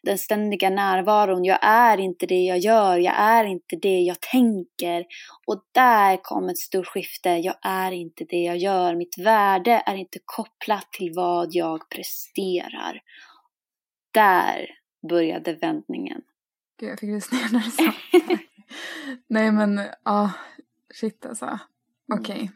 den 0.02 0.18
ständiga 0.18 0.70
närvaron, 0.70 1.44
jag 1.44 1.58
är 1.62 1.98
inte 1.98 2.26
det 2.26 2.42
jag 2.42 2.58
gör, 2.58 2.98
jag 2.98 3.14
är 3.18 3.44
inte 3.44 3.76
det 3.76 3.98
jag 4.00 4.20
tänker. 4.20 5.04
Och 5.46 5.64
där 5.72 6.18
kom 6.22 6.48
ett 6.48 6.58
stort 6.58 6.86
skifte, 6.86 7.28
jag 7.30 7.56
är 7.62 7.92
inte 7.92 8.24
det 8.24 8.42
jag 8.42 8.56
gör, 8.56 8.94
mitt 8.94 9.18
värde 9.18 9.82
är 9.86 9.94
inte 9.94 10.18
kopplat 10.24 10.92
till 10.92 11.12
vad 11.14 11.48
jag 11.50 11.88
presterar. 11.88 13.00
Där 14.14 14.66
började 15.08 15.54
vändningen. 15.54 16.20
Gud, 16.80 16.90
jag 16.90 17.00
fick 17.00 17.10
rysningar 17.10 17.48
när 17.52 17.60
du 17.60 17.70
sa 17.70 17.92
Nej 19.28 19.52
men, 19.52 19.80
ja, 20.04 20.30
shit 21.00 21.26
alltså. 21.26 21.44
Mm. 21.44 21.60
Okej, 22.20 22.34
okay. 22.34 22.48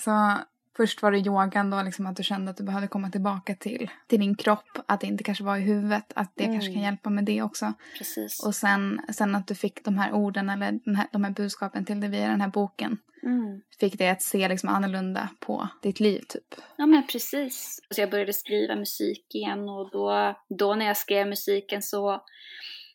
så 0.00 0.38
först 0.76 1.02
var 1.02 1.12
det 1.12 1.18
yogan 1.18 1.70
då, 1.70 1.82
liksom 1.82 2.06
att 2.06 2.16
du 2.16 2.22
kände 2.22 2.50
att 2.50 2.56
du 2.56 2.64
behövde 2.64 2.88
komma 2.88 3.10
tillbaka 3.10 3.54
till, 3.54 3.90
till 4.06 4.20
din 4.20 4.36
kropp, 4.36 4.78
att 4.86 5.00
det 5.00 5.06
inte 5.06 5.24
kanske 5.24 5.44
var 5.44 5.56
i 5.56 5.60
huvudet, 5.60 6.12
att 6.14 6.32
det 6.34 6.44
mm. 6.44 6.54
kanske 6.54 6.68
kan 6.68 6.76
mm. 6.76 6.84
hjälpa 6.84 7.10
med 7.10 7.24
det 7.24 7.42
också. 7.42 7.72
Precis. 7.98 8.44
Och 8.46 8.54
sen, 8.54 9.00
sen 9.12 9.34
att 9.34 9.46
du 9.46 9.54
fick 9.54 9.84
de 9.84 9.98
här 9.98 10.12
orden 10.12 10.50
eller 10.50 10.96
här, 10.96 11.08
de 11.12 11.24
här 11.24 11.30
budskapen 11.30 11.84
till 11.84 12.00
dig 12.00 12.10
via 12.10 12.28
den 12.28 12.40
här 12.40 12.48
boken. 12.48 12.98
Mm. 13.22 13.60
Fick 13.80 13.98
dig 13.98 14.08
att 14.08 14.22
se 14.22 14.48
liksom 14.48 14.68
annorlunda 14.68 15.28
på 15.40 15.68
ditt 15.82 16.00
liv 16.00 16.22
typ. 16.28 16.54
Ja 16.76 16.86
men 16.86 17.06
precis. 17.06 17.80
Så 17.90 18.00
jag 18.00 18.10
började 18.10 18.32
skriva 18.32 18.76
musik 18.76 19.34
igen 19.34 19.68
och 19.68 19.90
då, 19.90 20.34
då 20.48 20.74
när 20.74 20.86
jag 20.86 20.96
skrev 20.96 21.26
musiken 21.26 21.82
så 21.82 22.24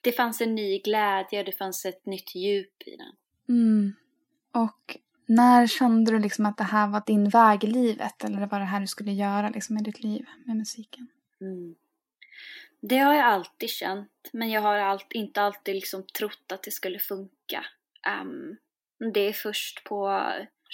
det 0.02 0.12
fanns 0.12 0.42
en 0.42 0.56
ny 0.56 0.80
glädje 0.80 1.40
och 1.40 1.46
det 1.46 1.58
fanns 1.58 1.86
ett 1.86 2.06
nytt 2.06 2.36
djup 2.36 2.82
i 2.86 2.96
den. 2.98 3.16
Mm. 3.58 3.94
Och 4.52 4.98
när 5.26 5.68
kände 5.68 6.12
du 6.12 6.20
liksom 6.20 6.46
att 6.46 6.58
det 6.58 6.64
här 6.64 6.88
var 6.88 7.04
din 7.06 7.30
väg 7.30 7.64
i 7.64 7.68
livet? 7.68 8.24
Eller 8.24 8.40
det 8.40 8.46
var 8.46 8.60
det 8.60 8.66
här 8.66 8.80
du 8.80 8.88
skulle 8.88 9.12
göra 9.12 9.50
liksom 9.50 9.78
i 9.78 9.82
ditt 9.82 10.04
liv 10.04 10.26
med 10.46 10.56
musiken? 10.56 11.08
Mm. 11.42 11.76
Det 12.82 12.98
har 12.98 13.14
jag 13.14 13.26
alltid 13.26 13.70
känt. 13.70 14.30
Men 14.34 14.50
jag 14.50 14.62
har 14.62 14.78
allt, 14.78 15.12
inte 15.12 15.42
alltid 15.42 15.76
liksom 15.76 16.04
trott 16.18 16.52
att 16.52 16.64
det 16.64 16.72
skulle 16.72 17.00
funka. 17.00 17.66
Um, 18.22 18.58
det 19.14 19.20
är 19.20 19.34
först 19.34 19.84
på 19.84 20.24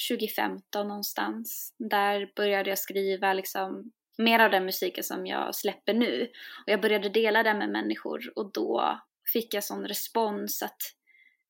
2015 0.09 0.87
någonstans. 0.87 1.73
Där 1.77 2.31
började 2.35 2.69
jag 2.69 2.79
skriva 2.79 3.33
liksom 3.33 3.91
mer 4.17 4.39
av 4.39 4.51
den 4.51 4.65
musiken 4.65 5.03
som 5.03 5.27
jag 5.27 5.55
släpper 5.55 5.93
nu. 5.93 6.31
Och 6.65 6.71
jag 6.71 6.81
började 6.81 7.09
dela 7.09 7.43
den 7.43 7.57
med 7.57 7.69
människor 7.69 8.31
och 8.35 8.51
då 8.51 8.99
fick 9.33 9.53
jag 9.53 9.63
sån 9.63 9.87
respons 9.87 10.63
att 10.63 10.81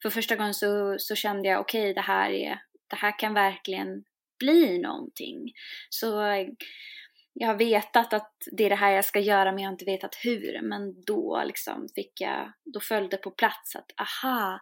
för 0.01 0.10
första 0.10 0.36
gången 0.36 0.54
så, 0.54 0.96
så 1.00 1.16
kände 1.16 1.48
jag 1.50 1.60
okej 1.60 1.82
okay, 1.82 1.94
det 1.94 2.01
här 2.01 2.30
är 2.32 2.62
det 2.88 2.96
här 2.96 3.20
kan 3.20 3.34
verkligen 3.34 4.04
bli 4.39 4.80
någonting. 4.80 5.54
Så 5.89 6.08
jag 7.34 7.48
har 7.48 7.56
vetat 7.56 8.13
att 8.13 8.34
det 8.51 8.66
är 8.66 8.70
det 8.70 8.75
här 8.75 8.92
jag 8.92 9.06
ska 9.06 9.20
göra 9.20 9.51
men 9.51 9.63
jag 9.63 9.70
har 9.70 9.74
inte 9.74 9.86
vetat 9.86 10.16
hur. 10.24 10.62
Men 10.62 11.01
då 11.01 11.44
liksom 11.46 11.88
fick 11.96 12.22
jag, 12.22 12.51
då 12.66 12.80
föll 12.80 13.10
det 13.10 13.18
på 13.18 13.32
plats 13.32 13.75
att 13.75 13.92
aha, 13.98 14.60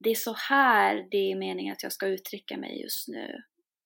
det 0.00 0.10
är 0.10 0.14
så 0.14 0.32
här 0.32 1.08
det 1.10 1.32
är 1.32 1.36
meningen 1.36 1.72
att 1.72 1.82
jag 1.82 1.92
ska 1.92 2.06
uttrycka 2.06 2.56
mig 2.56 2.82
just 2.82 3.08
nu. 3.08 3.42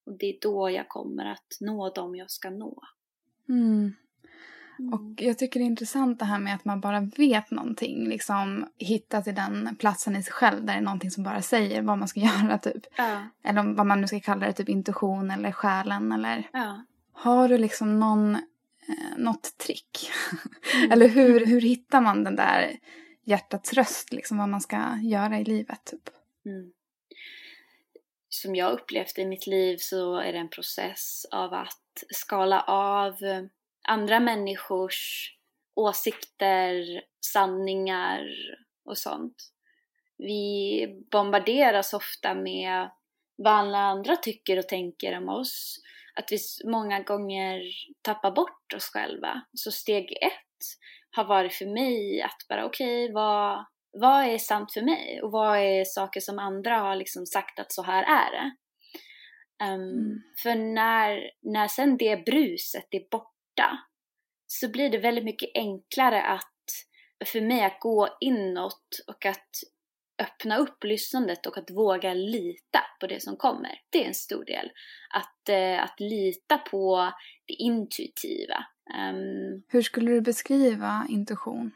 Och 0.06 0.18
det 0.18 0.26
är 0.26 0.38
då 0.40 0.70
jag 0.70 0.88
kommer 0.88 1.24
att 1.24 1.56
nå 1.60 1.90
dem 1.90 2.16
jag 2.16 2.30
ska 2.30 2.50
nå. 2.50 2.82
Mm. 3.48 3.94
Och 4.78 5.00
mm. 5.00 5.16
jag 5.18 5.38
tycker 5.38 5.60
det 5.60 5.64
är 5.64 5.66
intressant 5.66 6.18
det 6.18 6.24
här 6.24 6.38
med 6.38 6.54
att 6.54 6.64
man 6.64 6.80
bara 6.80 7.00
vet 7.00 7.50
någonting. 7.50 8.08
Liksom 8.08 8.68
hitta 8.78 9.22
till 9.22 9.34
den 9.34 9.76
platsen 9.78 10.16
i 10.16 10.22
sig 10.22 10.32
själv 10.32 10.64
där 10.64 10.72
det 10.72 10.78
är 10.78 10.82
någonting 10.82 11.10
som 11.10 11.24
bara 11.24 11.42
säger 11.42 11.82
vad 11.82 11.98
man 11.98 12.08
ska 12.08 12.20
göra 12.42 12.58
typ. 12.58 12.86
Ja. 12.96 13.22
Eller 13.44 13.62
vad 13.74 13.86
man 13.86 14.00
nu 14.00 14.06
ska 14.06 14.20
kalla 14.20 14.46
det, 14.46 14.52
typ 14.52 14.68
intuition 14.68 15.30
eller 15.30 15.52
själen 15.52 16.12
eller. 16.12 16.48
Ja. 16.52 16.84
Har 17.12 17.48
du 17.48 17.58
liksom 17.58 18.00
någon, 18.00 18.34
eh, 18.34 19.16
något 19.16 19.58
trick? 19.58 20.10
Mm. 20.74 20.92
eller 20.92 21.08
hur, 21.08 21.46
hur 21.46 21.60
hittar 21.60 22.00
man 22.00 22.24
den 22.24 22.36
där 22.36 22.76
hjärtats 23.24 23.72
röst, 23.72 24.12
liksom 24.12 24.38
vad 24.38 24.48
man 24.48 24.60
ska 24.60 24.98
göra 25.02 25.38
i 25.38 25.44
livet 25.44 25.84
typ? 25.84 26.08
Mm. 26.46 26.72
Som 28.28 28.54
jag 28.54 28.72
upplevt 28.72 29.18
i 29.18 29.26
mitt 29.26 29.46
liv 29.46 29.76
så 29.80 30.16
är 30.16 30.32
det 30.32 30.38
en 30.38 30.48
process 30.48 31.26
av 31.30 31.54
att 31.54 32.04
skala 32.10 32.60
av 32.60 33.14
andra 33.84 34.20
människors 34.20 35.30
åsikter, 35.76 37.02
sanningar 37.32 38.26
och 38.84 38.98
sånt. 38.98 39.34
Vi 40.18 40.86
bombarderas 41.10 41.92
ofta 41.92 42.34
med 42.34 42.90
vad 43.36 43.52
alla 43.52 43.78
andra 43.78 44.16
tycker 44.16 44.58
och 44.58 44.68
tänker 44.68 45.18
om 45.18 45.28
oss. 45.28 45.80
Att 46.14 46.32
vi 46.32 46.38
många 46.70 47.00
gånger 47.00 47.62
tappar 48.02 48.30
bort 48.30 48.72
oss 48.76 48.90
själva. 48.92 49.42
Så 49.52 49.70
steg 49.70 50.12
ett 50.12 50.40
har 51.10 51.24
varit 51.24 51.54
för 51.54 51.66
mig 51.66 52.22
att 52.22 52.48
bara 52.48 52.64
okej, 52.64 53.04
okay, 53.04 53.14
vad, 53.14 53.66
vad 53.92 54.24
är 54.24 54.38
sant 54.38 54.72
för 54.72 54.82
mig? 54.82 55.22
Och 55.22 55.30
vad 55.30 55.58
är 55.58 55.84
saker 55.84 56.20
som 56.20 56.38
andra 56.38 56.78
har 56.78 56.96
liksom 56.96 57.26
sagt 57.26 57.58
att 57.58 57.72
så 57.72 57.82
här 57.82 58.02
är 58.02 58.30
det? 58.30 58.56
Um, 59.64 59.80
mm. 59.80 60.22
För 60.42 60.54
när, 60.54 61.30
när 61.42 61.68
sen 61.68 61.96
det 61.96 62.24
bruset 62.24 62.86
är 62.90 63.10
borta 63.10 63.33
borta 63.54 63.78
så 64.46 64.68
blir 64.68 64.90
det 64.90 64.98
väldigt 64.98 65.24
mycket 65.24 65.50
enklare 65.54 66.22
att 66.22 66.50
för 67.24 67.40
mig 67.40 67.64
att 67.64 67.80
gå 67.80 68.08
inåt 68.20 68.88
och 69.06 69.26
att 69.26 69.50
öppna 70.22 70.56
upp 70.56 70.84
lyssnandet 70.84 71.46
och 71.46 71.58
att 71.58 71.70
våga 71.70 72.14
lita 72.14 72.80
på 73.00 73.06
det 73.06 73.22
som 73.22 73.36
kommer. 73.36 73.80
Det 73.90 74.04
är 74.04 74.08
en 74.08 74.14
stor 74.14 74.44
del. 74.44 74.70
Att, 75.10 75.48
eh, 75.48 75.82
att 75.82 76.00
lita 76.00 76.58
på 76.58 77.12
det 77.46 77.54
intuitiva. 77.54 78.66
Um, 79.12 79.62
Hur 79.68 79.82
skulle 79.82 80.10
du 80.10 80.20
beskriva 80.20 81.06
intuition? 81.08 81.70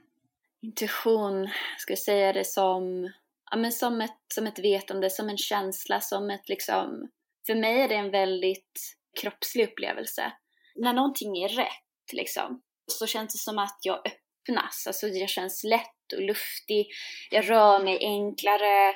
Intuition, 0.62 1.48
jag 1.88 1.98
säga 1.98 2.32
det 2.32 2.44
som, 2.44 3.12
ja, 3.50 3.56
men 3.56 3.72
som, 3.72 4.00
ett, 4.00 4.24
som 4.34 4.46
ett 4.46 4.58
vetande, 4.58 5.10
som 5.10 5.28
en 5.28 5.38
känsla, 5.38 6.00
som 6.00 6.30
ett 6.30 6.48
liksom... 6.48 7.10
För 7.46 7.54
mig 7.54 7.80
är 7.80 7.88
det 7.88 7.94
en 7.94 8.10
väldigt 8.10 8.96
kroppslig 9.20 9.68
upplevelse 9.68 10.32
när 10.78 10.92
någonting 10.92 11.38
är 11.38 11.48
rätt 11.48 12.12
liksom, 12.12 12.62
så 12.86 13.06
känns 13.06 13.32
det 13.32 13.38
som 13.38 13.58
att 13.58 13.78
jag 13.82 13.98
öppnas. 13.98 14.86
Alltså 14.86 15.08
jag 15.08 15.28
känns 15.28 15.64
lätt 15.64 16.12
och 16.16 16.22
luftig. 16.22 16.86
Jag 17.30 17.50
rör 17.50 17.84
mig 17.84 17.98
enklare. 18.00 18.94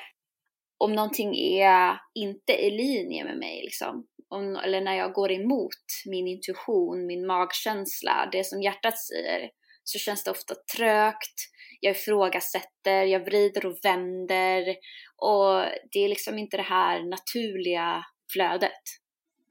Om 0.77 0.93
någonting 0.93 1.35
är 1.35 1.99
inte 2.13 2.53
i 2.53 2.71
linje 2.71 3.23
med 3.23 3.37
mig 3.37 3.61
liksom. 3.63 4.07
Om, 4.29 4.55
eller 4.55 4.81
när 4.81 4.95
jag 4.95 5.13
går 5.13 5.31
emot 5.31 5.83
min 6.05 6.27
intuition, 6.27 7.05
min 7.05 7.25
magkänsla, 7.27 8.29
det 8.31 8.43
som 8.43 8.61
hjärtat 8.61 8.99
säger. 8.99 9.49
Så 9.83 9.99
känns 9.99 10.23
det 10.23 10.31
ofta 10.31 10.55
trögt. 10.75 11.37
Jag 11.79 11.91
ifrågasätter, 11.91 13.03
jag 13.03 13.25
vrider 13.25 13.65
och 13.65 13.77
vänder. 13.83 14.75
Och 15.17 15.65
det 15.91 15.99
är 15.99 16.09
liksom 16.09 16.37
inte 16.37 16.57
det 16.57 16.63
här 16.63 17.03
naturliga 17.03 18.03
flödet. 18.33 18.81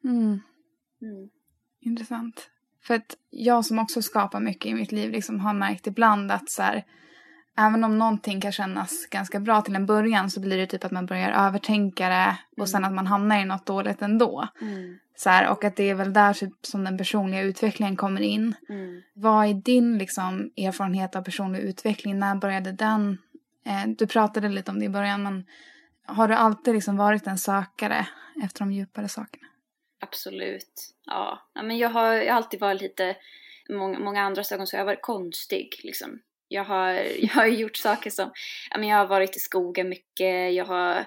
Mm. 0.05 0.41
Mm. 1.03 1.31
Intressant. 1.83 2.49
För 2.83 2.95
att 2.95 3.17
jag 3.31 3.65
som 3.65 3.79
också 3.79 4.03
skapar 4.03 4.41
mycket 4.41 4.67
i 4.67 4.75
mitt 4.75 4.93
liv 4.93 5.11
liksom 5.11 5.41
har 5.41 5.55
märkt 5.55 5.87
ibland 5.87 6.33
att 6.33 6.51
så 6.51 6.63
här, 6.63 6.85
även 7.59 7.85
om 7.85 7.99
någonting 7.99 8.41
kan 8.41 8.53
kännas 8.53 9.07
ganska 9.11 9.41
bra 9.41 9.63
till 9.63 9.77
en 9.77 9.87
början 9.87 10.31
så 10.31 10.41
blir 10.41 10.59
det 10.59 10.67
typ 10.67 10.85
att 10.85 10.93
man 10.93 11.07
börjar 11.07 11.47
övertänka 11.47 12.09
det 12.09 12.37
och 12.51 12.59
mm. 12.59 12.67
sen 12.67 12.85
att 12.85 12.93
man 12.93 13.07
hamnar 13.07 13.41
i 13.41 13.45
något 13.45 13.67
dåligt 13.67 14.03
ändå. 14.03 14.49
Mm. 14.61 14.99
Så 15.17 15.31
här, 15.31 15.51
och 15.51 15.65
att 15.65 15.77
det 15.77 15.91
är 15.91 15.95
väl 15.95 16.13
där 16.13 16.33
typ 16.33 16.53
som 16.63 16.85
den 16.85 16.99
personliga 16.99 17.43
utvecklingen 17.43 17.97
kommer 17.97 18.21
in. 18.21 18.55
Mm. 18.69 19.03
Vad 19.15 19.47
är 19.47 19.55
din 19.55 19.99
liksom, 19.99 20.51
erfarenhet 20.57 21.17
av 21.17 21.23
personlig 21.23 21.61
utveckling? 21.61 22.19
När 22.19 22.35
började 22.35 22.73
den? 22.73 23.19
Eh, 23.67 23.89
du 23.99 24.07
pratade 24.07 24.49
lite 24.49 24.71
om 24.71 24.79
det 24.79 24.85
i 24.85 24.89
början 24.89 25.23
men 25.23 25.45
har 26.07 26.29
du 26.29 26.35
alltid 26.35 26.75
liksom 26.75 26.97
varit 26.97 27.27
en 27.27 27.39
sökare 27.39 28.07
efter 28.43 28.59
de 28.59 28.73
djupare 28.73 29.09
sakerna? 29.09 29.47
Absolut. 30.03 30.95
Ja, 31.05 31.51
men 31.55 31.79
jag 31.79 31.89
har, 31.89 32.15
jag 32.15 32.33
har 32.33 32.37
alltid 32.37 32.61
varit 32.61 32.83
lite, 32.83 33.17
många, 33.71 33.99
många 33.99 34.23
andra 34.23 34.43
ögon 34.53 34.67
så 34.67 34.77
jag 34.77 34.81
har 34.81 34.87
varit 34.87 35.03
konstig 35.03 35.81
liksom. 35.83 36.21
Jag 36.49 36.65
har, 36.65 36.93
jag 37.19 37.29
har 37.29 37.47
gjort 37.47 37.77
saker 37.77 38.11
som, 38.11 38.33
ja, 38.71 38.79
men 38.79 38.89
jag 38.89 38.97
har 38.97 39.07
varit 39.07 39.37
i 39.37 39.41
skogen 39.41 39.89
mycket, 39.89 40.55
jag 40.55 40.65
har 40.65 41.05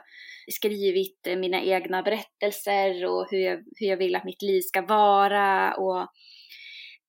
skrivit 0.51 1.27
eh, 1.27 1.35
mina 1.35 1.61
egna 1.61 2.03
berättelser 2.03 3.05
och 3.05 3.27
hur 3.31 3.39
jag, 3.39 3.63
hur 3.75 3.87
jag 3.87 3.97
vill 3.97 4.15
att 4.15 4.23
mitt 4.23 4.41
liv 4.41 4.61
ska 4.61 4.81
vara 4.81 5.75
och 5.75 6.01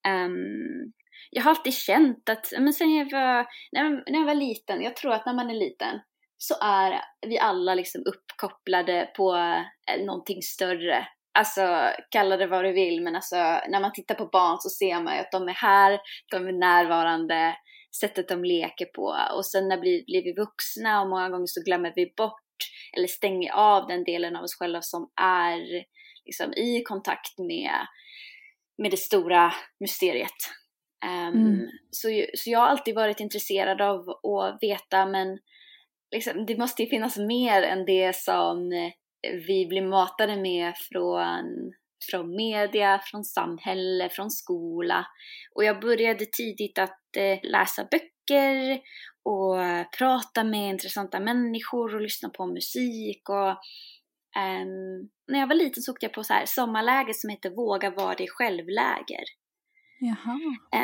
um, 0.08 0.92
jag 1.30 1.42
har 1.42 1.50
alltid 1.50 1.74
känt 1.74 2.28
att, 2.28 2.52
men 2.58 2.72
sen 2.72 2.94
jag 2.94 3.10
var, 3.10 3.46
när, 3.72 4.10
när 4.10 4.18
jag 4.18 4.26
var 4.26 4.34
liten, 4.34 4.82
jag 4.82 4.96
tror 4.96 5.12
att 5.12 5.26
när 5.26 5.34
man 5.34 5.50
är 5.50 5.54
liten 5.54 6.00
så 6.38 6.54
är 6.62 7.00
vi 7.26 7.38
alla 7.38 7.74
liksom 7.74 8.02
uppkopplade 8.06 9.10
på 9.16 9.36
eh, 9.90 10.04
någonting 10.04 10.42
större 10.42 11.06
Alltså 11.36 11.90
kalla 12.10 12.36
det 12.36 12.46
vad 12.46 12.64
du 12.64 12.72
vill 12.72 13.02
men 13.02 13.16
alltså 13.16 13.36
när 13.68 13.80
man 13.80 13.92
tittar 13.92 14.14
på 14.14 14.26
barn 14.26 14.56
så 14.60 14.68
ser 14.68 15.00
man 15.00 15.14
ju 15.14 15.20
att 15.20 15.32
de 15.32 15.48
är 15.48 15.52
här, 15.52 16.00
de 16.30 16.46
är 16.46 16.52
närvarande, 16.52 17.56
sättet 18.00 18.28
de 18.28 18.44
leker 18.44 18.84
på 18.84 19.16
och 19.36 19.46
sen 19.46 19.68
när 19.68 19.76
vi 19.76 20.04
blir 20.06 20.24
vi 20.24 20.32
vuxna 20.32 21.02
och 21.02 21.08
många 21.08 21.28
gånger 21.28 21.46
så 21.46 21.62
glömmer 21.62 21.92
vi 21.96 22.12
bort 22.16 22.42
eller 22.96 23.06
stänger 23.06 23.52
av 23.52 23.86
den 23.86 24.04
delen 24.04 24.36
av 24.36 24.44
oss 24.44 24.58
själva 24.58 24.82
som 24.82 25.10
är 25.20 25.84
liksom, 26.24 26.52
i 26.52 26.82
kontakt 26.82 27.38
med, 27.38 27.86
med 28.78 28.90
det 28.90 28.96
stora 28.96 29.52
mysteriet. 29.80 30.40
Um, 31.04 31.34
mm. 31.34 31.68
så, 31.90 32.08
så 32.34 32.50
jag 32.50 32.58
har 32.58 32.66
alltid 32.66 32.94
varit 32.94 33.20
intresserad 33.20 33.80
av 33.80 34.08
att 34.08 34.58
veta 34.62 35.06
men 35.06 35.38
liksom, 36.14 36.46
det 36.46 36.58
måste 36.58 36.82
ju 36.82 36.88
finnas 36.88 37.16
mer 37.16 37.62
än 37.62 37.84
det 37.84 38.16
som 38.16 38.72
vi 39.46 39.66
blir 39.66 39.82
matade 39.82 40.36
med 40.36 40.74
från, 40.76 41.72
från 42.10 42.36
media, 42.36 43.00
från 43.04 43.24
samhälle, 43.24 44.08
från 44.08 44.30
skola. 44.30 45.06
Och 45.54 45.64
jag 45.64 45.80
började 45.80 46.26
tidigt 46.26 46.78
att 46.78 47.16
eh, 47.16 47.50
läsa 47.50 47.88
böcker 47.90 48.80
och 49.22 49.56
prata 49.98 50.44
med 50.44 50.70
intressanta 50.70 51.20
människor 51.20 51.94
och 51.94 52.00
lyssna 52.00 52.28
på 52.28 52.46
musik. 52.46 53.28
Och, 53.28 53.48
um, 54.42 55.10
när 55.28 55.38
jag 55.38 55.46
var 55.46 55.54
liten 55.54 55.82
så 55.82 55.92
åkte 55.92 56.06
jag 56.06 56.12
på 56.12 56.24
så 56.24 56.34
här 56.34 56.46
sommarläger 56.46 57.12
som 57.12 57.30
heter 57.30 57.50
Våga 57.50 57.90
vara 57.90 58.14
dig 58.14 58.28
själv-läger. 58.28 59.24
Jaha. 60.00 60.38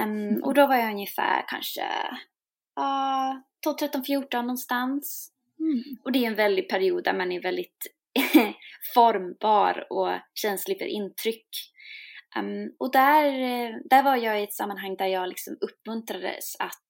Um, 0.05 0.43
och 0.43 0.55
då 0.55 0.67
var 0.67 0.77
jag 0.77 0.91
ungefär 0.91 1.45
kanske 1.49 1.83
uh, 2.81 3.41
12, 3.65 3.75
13, 3.75 4.05
14 4.05 4.47
någonstans. 4.47 5.33
Mm. 5.61 5.83
Och 6.05 6.13
det 6.13 6.25
är 6.25 6.27
en 6.27 6.35
väldig 6.35 6.69
period 6.69 7.05
där 7.05 7.15
man 7.15 7.33
är 7.33 7.43
väldigt 7.43 7.87
formbar 8.95 9.87
och 9.91 10.19
känslig 10.35 10.79
för 10.79 10.87
intryck. 10.87 11.49
Um, 12.39 12.77
och 12.79 12.93
där, 12.93 13.33
där 13.91 14.03
var 14.03 14.17
jag 14.17 14.41
i 14.41 14.45
ett 14.45 14.53
sammanhang 14.53 14.97
där 14.97 15.07
jag 15.07 15.29
liksom 15.29 15.57
uppmuntrades 15.61 16.57
att 16.59 16.83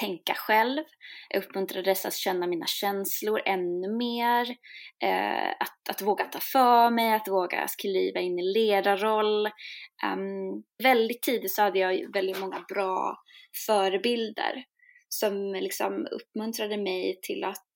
tänka 0.00 0.34
själv. 0.34 0.84
Jag 1.28 1.44
uppmuntrades 1.44 2.06
att 2.06 2.14
känna 2.14 2.46
mina 2.46 2.66
känslor 2.66 3.40
ännu 3.44 3.96
mer. 3.96 4.56
Eh, 5.02 5.50
att, 5.50 5.88
att 5.90 6.02
våga 6.02 6.24
ta 6.24 6.38
för 6.40 6.90
mig, 6.90 7.14
att 7.14 7.28
våga 7.28 7.66
kliva 7.78 8.20
in 8.20 8.38
i 8.38 8.42
ledarroll. 8.42 9.46
Um, 10.06 10.64
väldigt 10.82 11.22
tidigt 11.22 11.52
så 11.52 11.62
hade 11.62 11.78
jag 11.78 12.12
väldigt 12.12 12.40
många 12.40 12.64
bra 12.68 13.16
förebilder 13.66 14.64
som 15.08 15.54
liksom 15.54 16.06
uppmuntrade 16.10 16.76
mig 16.76 17.18
till 17.22 17.44
att 17.44 17.66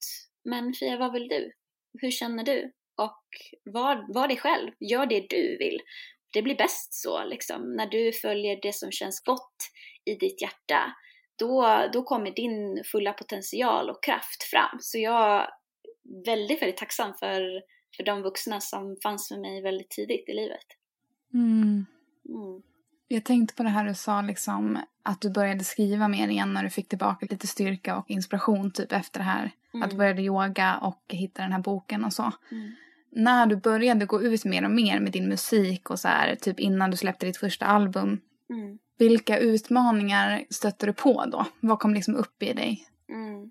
men 0.45 0.75
Fia, 0.75 0.97
vad 0.97 1.13
vill 1.13 1.29
du? 1.29 1.53
Hur 2.01 2.11
känner 2.11 2.45
du? 2.45 2.73
Och 2.97 3.23
var, 3.65 4.15
var 4.15 4.29
dig 4.29 4.37
själv, 4.37 4.71
gör 4.81 5.07
det 5.07 5.27
du 5.31 5.57
vill. 5.57 5.81
Det 6.33 6.43
blir 6.43 6.55
bäst 6.55 6.95
så 6.95 7.25
liksom, 7.25 7.77
när 7.77 7.87
du 7.87 8.13
följer 8.13 8.59
det 8.63 8.75
som 8.75 8.93
känns 8.93 9.21
gott 9.21 9.57
i 10.05 10.15
ditt 10.15 10.43
hjärta. 10.43 10.95
Då, 11.39 11.85
då 11.93 12.03
kommer 12.03 12.31
din 12.31 12.83
fulla 12.85 13.13
potential 13.13 13.91
och 13.91 14.03
kraft 14.03 14.43
fram. 14.43 14.79
Så 14.81 14.99
jag 14.99 15.41
är 15.41 15.51
väldigt, 16.27 16.63
väldigt 16.63 16.77
tacksam 16.77 17.15
för, 17.15 17.63
för 17.97 18.05
de 18.05 18.23
vuxna 18.23 18.61
som 18.61 18.97
fanns 19.03 19.31
med 19.31 19.41
mig 19.41 19.63
väldigt 19.63 19.91
tidigt 19.91 20.29
i 20.29 20.33
livet. 20.33 20.67
Mm. 21.35 21.87
Mm. 22.29 22.63
Jag 23.13 23.25
tänkte 23.25 23.55
på 23.55 23.63
det 23.63 23.69
här 23.69 23.85
du 23.85 23.95
sa, 23.95 24.23
liksom, 24.23 24.79
att 25.03 25.21
du 25.21 25.31
började 25.31 25.65
skriva 25.65 26.09
mer 26.09 26.29
igen 26.29 26.55
när 26.55 26.63
du 26.63 26.71
fick 26.71 26.89
tillbaka 26.89 27.27
lite 27.31 27.47
styrka 27.47 27.97
och 27.97 28.11
inspiration 28.11 28.71
typ 28.71 28.93
efter 28.93 29.21
det 29.21 29.25
här. 29.25 29.51
Mm. 29.75 29.85
Att 29.85 29.91
du 29.91 29.97
började 29.97 30.23
yoga 30.23 30.79
och 30.83 31.03
hitta 31.09 31.43
den 31.43 31.53
här 31.53 31.61
boken 31.61 32.05
och 32.05 32.13
så. 32.13 32.33
Mm. 32.51 32.73
När 33.11 33.47
du 33.47 33.57
började 33.57 34.07
gå 34.07 34.23
ut 34.23 34.45
mer 34.45 34.65
och 34.65 34.71
mer 34.71 35.01
med 35.01 35.13
din 35.13 35.29
musik 35.29 35.91
och 35.91 35.99
så 35.99 36.09
här, 36.09 36.35
typ 36.35 36.61
innan 36.61 36.91
du 36.91 36.97
släppte 36.97 37.27
ditt 37.27 37.37
första 37.37 37.67
album. 37.67 38.21
Mm. 38.51 38.79
Vilka 38.99 39.39
utmaningar 39.39 40.45
stötte 40.51 40.87
du 40.87 40.93
på 40.93 41.25
då? 41.27 41.47
Vad 41.61 41.79
kom 41.79 41.95
liksom 41.95 42.17
upp 42.17 42.43
i 42.43 42.53
dig? 42.53 42.87
Mm. 43.09 43.51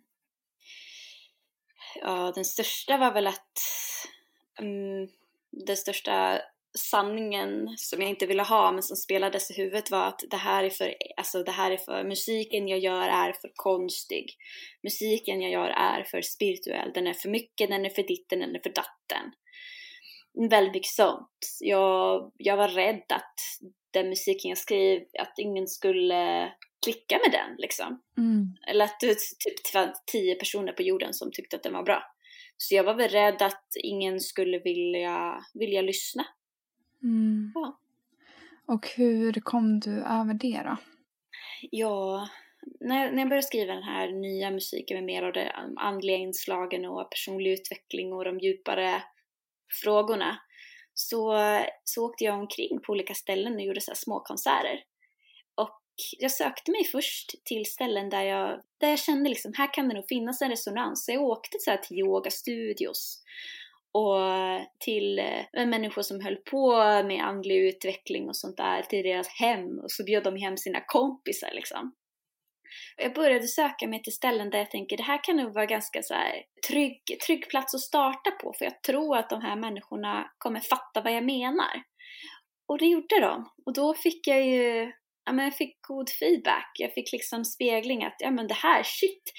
Ja, 2.02 2.32
den 2.36 2.46
största 2.46 2.98
var 2.98 3.14
väl 3.14 3.28
att 3.28 3.60
um, 4.62 5.08
den 5.66 5.78
största 5.78 6.42
sanningen 6.74 7.74
som 7.78 8.02
jag 8.02 8.10
inte 8.10 8.26
ville 8.26 8.44
ha 8.44 8.72
men 8.72 8.84
som 8.84 8.98
spelades 8.98 9.52
i 9.52 9.54
huvudet 9.54 9.92
var 9.92 10.08
att 10.08 10.24
det 10.30 10.38
här 10.38 10.64
är 10.64 10.70
för, 10.70 10.96
alltså 11.18 11.44
det 11.44 11.52
här 11.52 11.72
är 11.72 11.78
för, 11.78 12.04
musiken 12.04 12.68
jag 12.68 12.80
gör 12.80 13.08
är 13.08 13.34
för 13.34 13.52
konstig. 13.56 14.36
Musiken 14.84 15.42
jag 15.42 15.52
gör 15.52 15.70
är 15.70 16.04
för 16.04 16.22
spirituell, 16.22 16.92
den 16.94 17.08
är 17.08 17.14
för 17.14 17.30
mycket, 17.30 17.70
den 17.70 17.86
är 17.86 17.90
för 17.90 18.04
ditten, 18.04 18.40
den 18.40 18.56
är 18.56 18.60
för 18.60 18.74
datten. 18.74 19.32
Väldigt 20.50 20.74
mycket 20.74 20.92
sånt. 20.92 21.58
Jag, 21.60 22.32
jag 22.38 22.58
var 22.58 22.68
rädd 22.68 23.04
att 23.08 23.36
den 23.92 24.10
musiken 24.10 24.50
jag 24.50 24.58
skrev, 24.58 25.02
att 25.20 25.34
ingen 25.38 25.68
skulle 25.68 26.54
klicka 26.86 27.20
med 27.24 27.32
den 27.32 27.56
liksom. 27.58 28.02
Mm. 28.18 28.56
Eller 28.68 28.86
att 28.86 29.00
det 29.00 29.16
typ 29.16 29.74
var 29.74 29.94
tio 30.12 30.36
personer 30.36 30.72
på 30.72 30.82
jorden 30.82 31.14
som 31.14 31.32
tyckte 31.32 31.56
att 31.56 31.64
den 31.64 31.74
var 31.74 31.84
bra. 31.84 32.04
Så 32.58 32.76
jag 32.76 32.84
var 32.84 32.94
väl 32.94 33.10
rädd 33.10 33.42
att 33.42 33.66
ingen 33.84 34.20
skulle 34.20 34.60
vilja, 34.60 35.46
vilja 35.54 35.82
lyssna 35.82 36.26
Mm. 37.04 37.52
Ja. 37.56 37.80
Och 38.66 38.88
hur 38.96 39.34
kom 39.34 39.80
du 39.80 39.92
över 39.92 40.34
det 40.34 40.62
då? 40.66 40.78
Ja, 41.72 42.30
när, 42.80 43.12
när 43.12 43.20
jag 43.20 43.30
började 43.30 43.48
skriva 43.48 43.74
den 43.74 43.84
här 43.84 44.12
nya 44.12 44.52
musiken 44.52 44.96
med 44.98 45.04
mer 45.04 45.24
av 45.24 45.34
de 45.34 45.50
andliga 45.78 46.18
inslagen 46.18 46.86
och 46.86 47.12
personlig 47.12 47.52
utveckling 47.52 48.14
och 48.14 48.26
de 48.26 48.40
djupare 48.40 49.04
frågorna 49.84 50.38
så, 50.94 51.38
så 51.84 52.06
åkte 52.06 52.24
jag 52.24 52.40
omkring 52.40 52.82
på 52.82 52.92
olika 52.92 53.14
ställen 53.14 53.56
och 53.56 53.62
gjorde 53.62 53.82
så 53.82 53.96
små 53.96 54.20
konserter. 54.20 54.84
Och 55.56 55.82
jag 56.20 56.32
sökte 56.32 56.72
mig 56.72 56.86
först 56.86 57.44
till 57.46 57.66
ställen 57.66 58.10
där 58.10 58.24
jag, 58.24 58.62
där 58.78 58.90
jag 58.90 59.00
kände 59.00 59.30
liksom, 59.30 59.54
här 59.58 59.74
kan 59.74 59.90
det 59.90 59.96
nog 59.96 60.08
finnas 60.08 60.42
en 60.42 60.50
resonans. 60.50 61.06
Så 61.06 61.12
jag 61.12 61.24
åkte 61.24 61.58
så 61.60 61.78
till 61.84 62.00
yogastudios 62.00 63.24
och 63.94 64.22
till 64.80 65.20
eh, 65.20 65.66
människor 65.68 66.02
som 66.02 66.22
höll 66.22 66.36
på 66.36 66.78
med 67.04 67.24
andlig 67.24 67.58
utveckling 67.58 68.30
och 68.30 68.38
sånt 68.38 68.58
där 68.58 68.82
till 68.82 69.04
deras 69.04 69.28
hem 69.28 69.80
och 69.80 69.92
så 69.92 70.04
bjöd 70.04 70.24
de 70.24 70.36
hem 70.36 70.58
sina 70.58 70.82
kompisar 70.88 71.52
liksom. 71.54 71.96
Jag 72.98 73.14
började 73.14 73.48
söka 73.48 73.88
mig 73.88 74.04
till 74.04 74.14
ställen 74.14 74.50
där 74.50 74.58
jag 74.58 74.72
tänker 74.72 74.98
det 74.98 75.04
här 75.04 75.24
kan 75.24 75.36
nog 75.36 75.54
vara 75.54 75.66
ganska 75.66 76.04
så 76.04 76.14
här 76.14 76.44
trygg, 76.70 77.02
trygg 77.26 77.50
plats 77.50 77.76
att 77.76 77.82
starta 77.82 78.32
på 78.32 78.54
för 78.58 78.66
jag 78.66 78.84
tror 78.84 79.18
att 79.18 79.30
de 79.30 79.42
här 79.42 79.56
människorna 79.56 80.32
kommer 80.38 80.60
fatta 80.60 81.02
vad 81.02 81.14
jag 81.14 81.26
menar. 81.26 81.84
Och 82.68 82.78
det 82.78 82.86
gjorde 82.86 83.20
de. 83.20 83.50
Och 83.66 83.74
då 83.74 83.94
fick 83.94 84.28
jag 84.28 84.46
ju, 84.48 84.92
ja 85.26 85.32
men 85.32 85.46
jag 85.46 85.56
fick 85.56 85.78
god 85.88 86.10
feedback. 86.10 86.72
Jag 86.80 86.94
fick 86.94 87.12
liksom 87.12 87.46
spegling 87.46 88.04
att, 88.04 88.16
ja 88.20 88.32
men 88.32 88.48
det 88.48 88.54
här, 88.54 88.84
shit, 88.84 89.34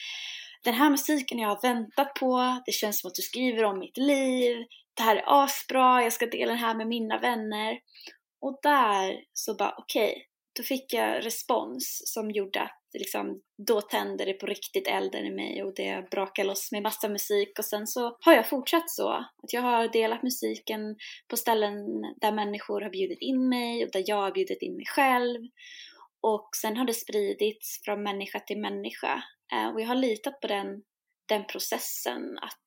den 0.65 0.75
här 0.75 0.91
musiken 0.91 1.39
jag 1.39 1.49
har 1.49 1.63
väntat 1.63 2.15
på, 2.15 2.63
det 2.67 2.73
känns 2.73 3.01
som 3.01 3.09
att 3.09 3.15
du 3.15 3.23
skriver 3.23 3.65
om 3.65 3.79
mitt 3.79 3.97
liv, 3.97 4.57
det 4.95 5.03
här 5.03 5.17
är 5.17 5.45
asbra, 5.45 6.03
jag 6.03 6.13
ska 6.13 6.27
dela 6.27 6.53
den 6.53 6.61
här 6.61 6.75
med 6.75 6.87
mina 6.87 7.19
vänner. 7.19 7.79
Och 8.41 8.59
där 8.63 9.25
så 9.33 9.55
bara 9.55 9.75
okej, 9.79 10.11
okay, 10.11 10.23
då 10.57 10.63
fick 10.63 10.93
jag 10.93 11.27
respons 11.27 12.03
som 12.05 12.31
gjorde 12.31 12.61
att 12.61 12.83
liksom, 12.99 13.41
då 13.67 13.81
tände 13.81 14.25
det 14.25 14.33
på 14.33 14.47
riktigt 14.47 14.89
elden 14.89 15.27
i 15.27 15.31
mig 15.31 15.63
och 15.63 15.75
det 15.75 16.11
brakade 16.11 16.49
loss 16.49 16.73
med 16.73 16.83
massa 16.83 17.09
musik 17.09 17.59
och 17.59 17.65
sen 17.65 17.87
så 17.87 18.17
har 18.21 18.33
jag 18.33 18.49
fortsatt 18.49 18.91
så. 18.91 19.09
Att 19.11 19.53
jag 19.53 19.63
har 19.63 19.89
delat 19.89 20.23
musiken 20.23 20.97
på 21.29 21.37
ställen 21.37 21.75
där 22.21 22.33
människor 22.33 22.81
har 22.81 22.91
bjudit 22.91 23.21
in 23.21 23.49
mig 23.49 23.85
och 23.85 23.91
där 23.93 24.05
jag 24.07 24.17
har 24.17 24.33
bjudit 24.33 24.63
in 24.63 24.77
mig 24.77 24.87
själv. 24.87 25.41
Och 26.21 26.49
sen 26.63 26.77
har 26.77 26.85
det 26.85 26.95
spridits 26.95 27.81
från 27.85 28.03
människa 28.03 28.41
till 28.41 28.61
människa. 28.61 29.23
Eh, 29.53 29.69
och 29.69 29.81
jag 29.81 29.89
har 29.89 29.95
litat 29.95 30.41
på 30.41 30.47
den, 30.47 30.83
den 31.27 31.45
processen, 31.45 32.39
att, 32.43 32.59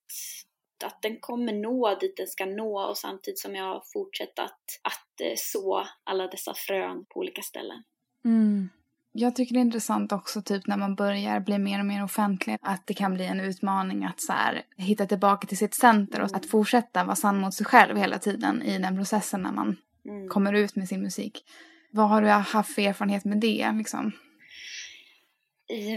att 0.85 1.01
den 1.01 1.19
kommer 1.19 1.53
nå 1.53 1.97
dit 1.99 2.17
den 2.17 2.27
ska 2.27 2.45
nå 2.45 2.79
och 2.79 2.97
samtidigt 2.97 3.39
som 3.39 3.55
jag 3.55 3.65
har 3.65 3.83
fortsatt 3.93 4.39
att, 4.39 4.79
att 4.81 5.21
eh, 5.21 5.33
så 5.37 5.87
alla 6.03 6.27
dessa 6.27 6.53
frön 6.53 7.05
på 7.05 7.19
olika 7.19 7.41
ställen. 7.41 7.83
Mm. 8.25 8.69
Jag 9.17 9.35
tycker 9.35 9.53
det 9.53 9.59
är 9.59 9.61
intressant 9.61 10.11
också 10.11 10.41
typ 10.41 10.67
när 10.67 10.77
man 10.77 10.95
börjar 10.95 11.39
bli 11.39 11.57
mer 11.57 11.79
och 11.79 11.85
mer 11.85 12.03
offentlig 12.03 12.57
att 12.61 12.87
det 12.87 12.93
kan 12.93 13.13
bli 13.13 13.25
en 13.25 13.39
utmaning 13.39 14.05
att 14.05 14.21
så 14.21 14.33
här, 14.33 14.61
hitta 14.77 15.05
tillbaka 15.05 15.47
till 15.47 15.57
sitt 15.57 15.73
center 15.73 16.21
och 16.21 16.29
mm. 16.29 16.37
att 16.37 16.45
fortsätta 16.45 17.03
vara 17.03 17.15
sann 17.15 17.39
mot 17.39 17.53
sig 17.53 17.65
själv 17.65 17.97
hela 17.97 18.19
tiden 18.19 18.61
i 18.61 18.77
den 18.77 18.97
processen 18.97 19.41
när 19.41 19.51
man 19.51 19.77
mm. 20.05 20.27
kommer 20.27 20.53
ut 20.53 20.75
med 20.75 20.87
sin 20.87 21.01
musik. 21.01 21.45
Vad 21.91 22.09
har 22.09 22.21
du 22.21 22.27
haft 22.27 22.73
för 22.75 22.81
erfarenhet 22.81 23.25
med 23.25 23.37
det 23.37 23.71
liksom? 23.77 24.11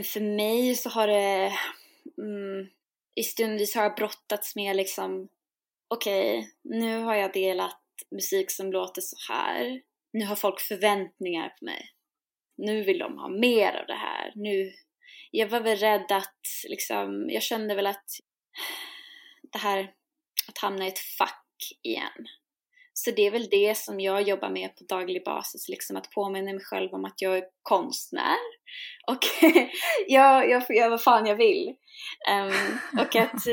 För 0.05 0.21
mig 0.21 0.75
så 0.75 0.89
har 0.89 1.07
det 1.07 1.53
mm, 2.19 2.69
i 3.15 3.23
stundvis 3.23 3.75
har 3.75 3.83
jag 3.83 3.97
brottats 3.97 4.57
med 4.57 4.77
liksom 4.77 5.29
okej, 5.89 6.39
okay, 6.39 6.51
nu 6.63 6.99
har 6.99 7.15
jag 7.15 7.33
delat 7.33 7.81
musik 8.11 8.51
som 8.51 8.73
låter 8.73 9.03
så 9.03 9.17
här. 9.33 9.83
Nu 10.13 10.25
har 10.25 10.37
folk 10.37 10.61
förväntningar 10.61 11.49
på 11.49 11.65
mig. 11.65 11.91
Nu 12.57 12.83
vill 12.83 12.99
de 12.99 13.19
ha 13.19 13.29
mer 13.29 13.81
av 13.81 13.87
det 13.87 13.95
här. 13.95 14.33
Nu, 14.35 14.73
jag 15.31 15.49
var 15.49 15.61
väl 15.61 15.77
rädd 15.77 16.13
att 16.13 16.41
liksom, 16.69 17.31
jag 17.31 17.43
kände 17.43 17.75
väl 17.75 17.87
att 17.87 18.07
det 19.53 19.59
här 19.59 19.93
att 20.49 20.59
hamna 20.59 20.85
i 20.85 20.89
ett 20.89 20.99
fack 20.99 21.47
igen. 21.83 22.27
Så 22.93 23.11
det 23.11 23.23
är 23.23 23.31
väl 23.31 23.49
det 23.51 23.77
som 23.77 24.01
jag 24.01 24.23
jobbar 24.23 24.51
med 24.51 24.77
på 24.77 24.85
daglig 24.85 25.25
basis, 25.25 25.69
liksom 25.69 25.97
att 25.97 26.11
påminna 26.11 26.53
mig 26.53 26.65
själv 26.65 26.95
om 26.95 27.05
att 27.05 27.23
jag 27.23 27.39
är 27.39 27.45
konstnär 27.63 28.37
och 29.07 29.19
jag, 30.07 30.51
jag 30.51 30.67
får 30.67 30.77
göra 30.77 30.91
vad 30.91 31.03
fan 31.03 31.27
jag 31.27 31.37
vill. 31.37 31.75
Um, 32.31 32.79
och 33.01 33.17
att 33.17 33.45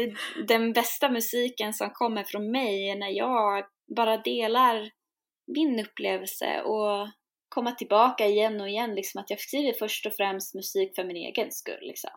den 0.47 0.73
bästa 0.73 1.10
musiken 1.10 1.73
som 1.73 1.89
kommer 1.89 2.23
från 2.23 2.51
mig 2.51 2.89
är 2.89 2.95
när 2.95 3.10
jag 3.10 3.65
bara 3.95 4.17
delar 4.17 4.89
min 5.47 5.80
upplevelse 5.80 6.62
och 6.62 7.08
komma 7.49 7.71
tillbaka 7.71 8.25
igen 8.25 8.62
och 8.62 8.69
igen, 8.69 8.95
liksom 8.95 9.21
att 9.21 9.30
jag 9.30 9.39
skriver 9.39 9.73
först 9.73 10.06
och 10.06 10.13
främst 10.13 10.56
musik 10.56 10.95
för 10.95 11.04
min 11.04 11.15
egen 11.15 11.51
skull, 11.51 11.82
liksom. 11.82 12.10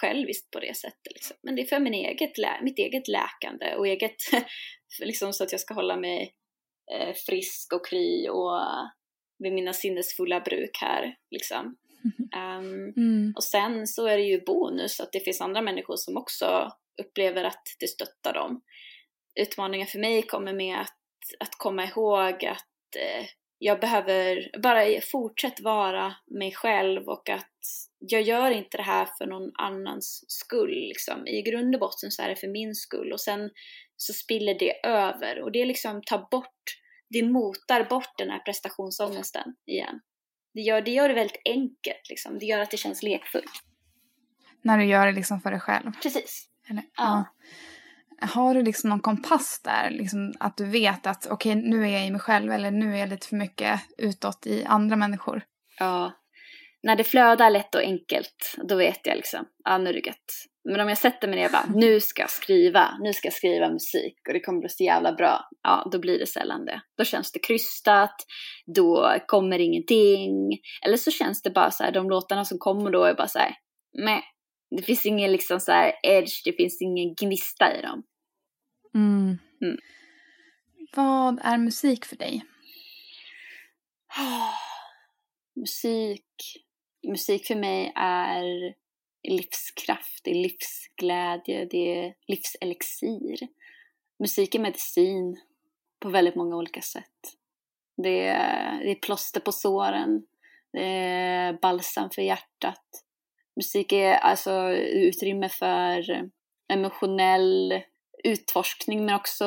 Själviskt 0.00 0.50
på 0.50 0.60
det 0.60 0.76
sättet, 0.76 1.12
liksom. 1.14 1.36
Men 1.42 1.56
det 1.56 1.62
är 1.62 1.66
för 1.66 1.80
min 1.80 1.94
eget, 1.94 2.32
mitt 2.62 2.78
eget 2.78 3.08
läkande 3.08 3.74
och 3.76 3.86
eget, 3.86 4.16
liksom 5.00 5.32
så 5.32 5.44
att 5.44 5.52
jag 5.52 5.60
ska 5.60 5.74
hålla 5.74 5.96
mig 5.96 6.34
eh, 6.92 7.14
frisk 7.26 7.72
och 7.72 7.86
kry 7.86 8.28
och 8.28 8.60
vid 9.38 9.52
mina 9.52 9.72
sinnesfulla 9.72 10.40
bruk 10.40 10.78
här, 10.80 11.14
liksom. 11.30 11.76
Um, 12.04 12.92
mm. 12.96 13.32
Och 13.36 13.44
sen 13.44 13.86
så 13.86 14.06
är 14.06 14.16
det 14.16 14.22
ju 14.22 14.40
bonus 14.40 15.00
att 15.00 15.12
det 15.12 15.20
finns 15.20 15.40
andra 15.40 15.62
människor 15.62 15.96
som 15.96 16.16
också 16.16 16.72
upplever 17.02 17.44
att 17.44 17.62
det 17.78 17.86
stöttar 17.86 18.32
dem. 18.32 18.62
Utmaningen 19.40 19.86
för 19.86 19.98
mig 19.98 20.22
kommer 20.22 20.52
med 20.52 20.80
att, 20.80 20.98
att 21.40 21.54
komma 21.58 21.84
ihåg 21.84 22.44
att 22.44 22.96
eh, 22.96 23.26
jag 23.58 23.80
behöver 23.80 24.50
bara 24.62 25.00
fortsätta 25.00 25.62
vara 25.62 26.14
mig 26.26 26.52
själv 26.52 27.08
och 27.08 27.28
att 27.28 27.50
jag 27.98 28.22
gör 28.22 28.50
inte 28.50 28.76
det 28.76 28.82
här 28.82 29.08
för 29.18 29.26
någon 29.26 29.52
annans 29.54 30.24
skull. 30.28 30.70
Liksom. 30.70 31.26
I 31.26 31.42
grund 31.42 31.74
och 31.74 31.80
botten 31.80 32.10
så 32.10 32.22
är 32.22 32.28
det 32.28 32.36
för 32.36 32.48
min 32.48 32.74
skull 32.74 33.12
och 33.12 33.20
sen 33.20 33.50
så 33.96 34.12
spiller 34.12 34.58
det 34.58 34.86
över 34.86 35.42
och 35.42 35.52
det 35.52 35.64
liksom 35.64 36.02
tar 36.02 36.28
bort, 36.30 36.64
det 37.10 37.22
motar 37.22 37.84
bort 37.84 38.18
den 38.18 38.30
här 38.30 38.38
prestationsångesten 38.38 39.54
igen. 39.66 40.00
Det 40.54 40.60
gör 40.60 40.82
det, 40.82 40.90
gör 40.90 41.08
det 41.08 41.14
väldigt 41.14 41.42
enkelt 41.44 42.08
liksom. 42.08 42.38
Det 42.38 42.46
gör 42.46 42.60
att 42.60 42.70
det 42.70 42.76
känns 42.76 43.02
lekfullt. 43.02 43.50
När 44.62 44.78
du 44.78 44.84
gör 44.84 45.06
det 45.06 45.12
liksom 45.12 45.40
för 45.40 45.50
dig 45.50 45.60
själv? 45.60 45.92
Precis. 46.02 46.46
Eller, 46.70 46.82
ja. 46.96 47.24
ja. 48.20 48.26
Har 48.26 48.54
du 48.54 48.62
liksom 48.62 48.90
någon 48.90 49.00
kompass 49.00 49.60
där? 49.64 49.90
Liksom 49.90 50.34
att 50.40 50.56
du 50.56 50.64
vet 50.64 51.06
att 51.06 51.26
okej, 51.26 51.52
okay, 51.52 51.70
nu 51.70 51.84
är 51.84 51.92
jag 51.92 52.06
i 52.06 52.10
mig 52.10 52.20
själv 52.20 52.52
eller 52.52 52.70
nu 52.70 52.94
är 52.94 52.98
jag 52.98 53.08
lite 53.08 53.26
för 53.26 53.36
mycket 53.36 53.80
utåt 53.98 54.46
i 54.46 54.64
andra 54.64 54.96
människor? 54.96 55.42
Ja. 55.78 56.12
När 56.82 56.96
det 56.96 57.04
flödar 57.04 57.50
lätt 57.50 57.74
och 57.74 57.80
enkelt, 57.80 58.54
då 58.68 58.76
vet 58.76 59.06
jag 59.06 59.16
liksom, 59.16 59.44
ja 59.64 59.78
nu 59.78 59.90
är 59.90 59.94
det 59.94 60.06
gött. 60.06 60.46
Men 60.64 60.80
om 60.80 60.88
jag 60.88 60.98
sätter 60.98 61.28
mig 61.28 61.36
ner 61.36 61.46
och 61.46 61.52
bara, 61.52 61.66
nu 61.74 62.00
ska 62.00 62.22
jag 62.22 62.30
skriva, 62.30 62.98
nu 63.00 63.12
ska 63.12 63.26
jag 63.26 63.32
skriva 63.32 63.70
musik 63.70 64.18
och 64.28 64.32
det 64.34 64.40
kommer 64.40 64.60
bli 64.60 64.68
så 64.68 64.84
jävla 64.84 65.12
bra. 65.12 65.48
Ja, 65.62 65.88
då 65.92 65.98
blir 65.98 66.18
det 66.18 66.26
sällan 66.26 66.64
det. 66.64 66.80
Då 66.98 67.04
känns 67.04 67.32
det 67.32 67.38
krystat, 67.38 68.14
då 68.74 69.16
kommer 69.26 69.58
ingenting. 69.58 70.58
Eller 70.86 70.96
så 70.96 71.10
känns 71.10 71.42
det 71.42 71.50
bara 71.50 71.70
så 71.70 71.84
här, 71.84 71.92
de 71.92 72.10
låtarna 72.10 72.44
som 72.44 72.58
kommer 72.58 72.90
då 72.90 73.04
är 73.04 73.14
bara 73.14 73.28
så 73.28 73.38
här, 73.38 73.54
nej. 73.92 74.22
Det 74.76 74.82
finns 74.82 75.06
ingen 75.06 75.32
liksom 75.32 75.60
så 75.60 75.72
här 75.72 75.92
edge, 76.02 76.42
det 76.44 76.52
finns 76.52 76.82
ingen 76.82 77.14
gnista 77.14 77.78
i 77.78 77.82
dem. 77.82 78.02
Mm. 78.94 79.38
Mm. 79.62 79.78
Vad 80.96 81.40
är 81.42 81.58
musik 81.58 82.04
för 82.04 82.16
dig? 82.16 82.42
musik. 85.56 86.26
Musik 87.08 87.46
för 87.46 87.54
mig 87.54 87.92
är 87.96 88.74
livskraft, 89.22 90.20
det 90.24 90.30
är 90.30 90.34
livsglädje, 90.34 91.64
det 91.70 91.98
är 91.98 92.14
livselixir. 92.26 93.48
Musik 94.18 94.54
är 94.54 94.58
medicin 94.58 95.40
på 96.00 96.08
väldigt 96.08 96.34
många 96.34 96.56
olika 96.56 96.80
sätt. 96.80 97.34
Det 97.96 98.26
är, 98.26 98.84
det 98.84 98.90
är 98.90 98.94
plåster 98.94 99.40
på 99.40 99.52
såren, 99.52 100.22
det 100.72 100.84
är 100.84 101.52
balsam 101.52 102.10
för 102.10 102.22
hjärtat. 102.22 102.84
Musik 103.56 103.92
är 103.92 104.14
alltså 104.14 104.70
utrymme 104.72 105.48
för 105.48 106.30
emotionell 106.72 107.82
utforskning 108.24 109.04
men 109.04 109.14
också 109.14 109.44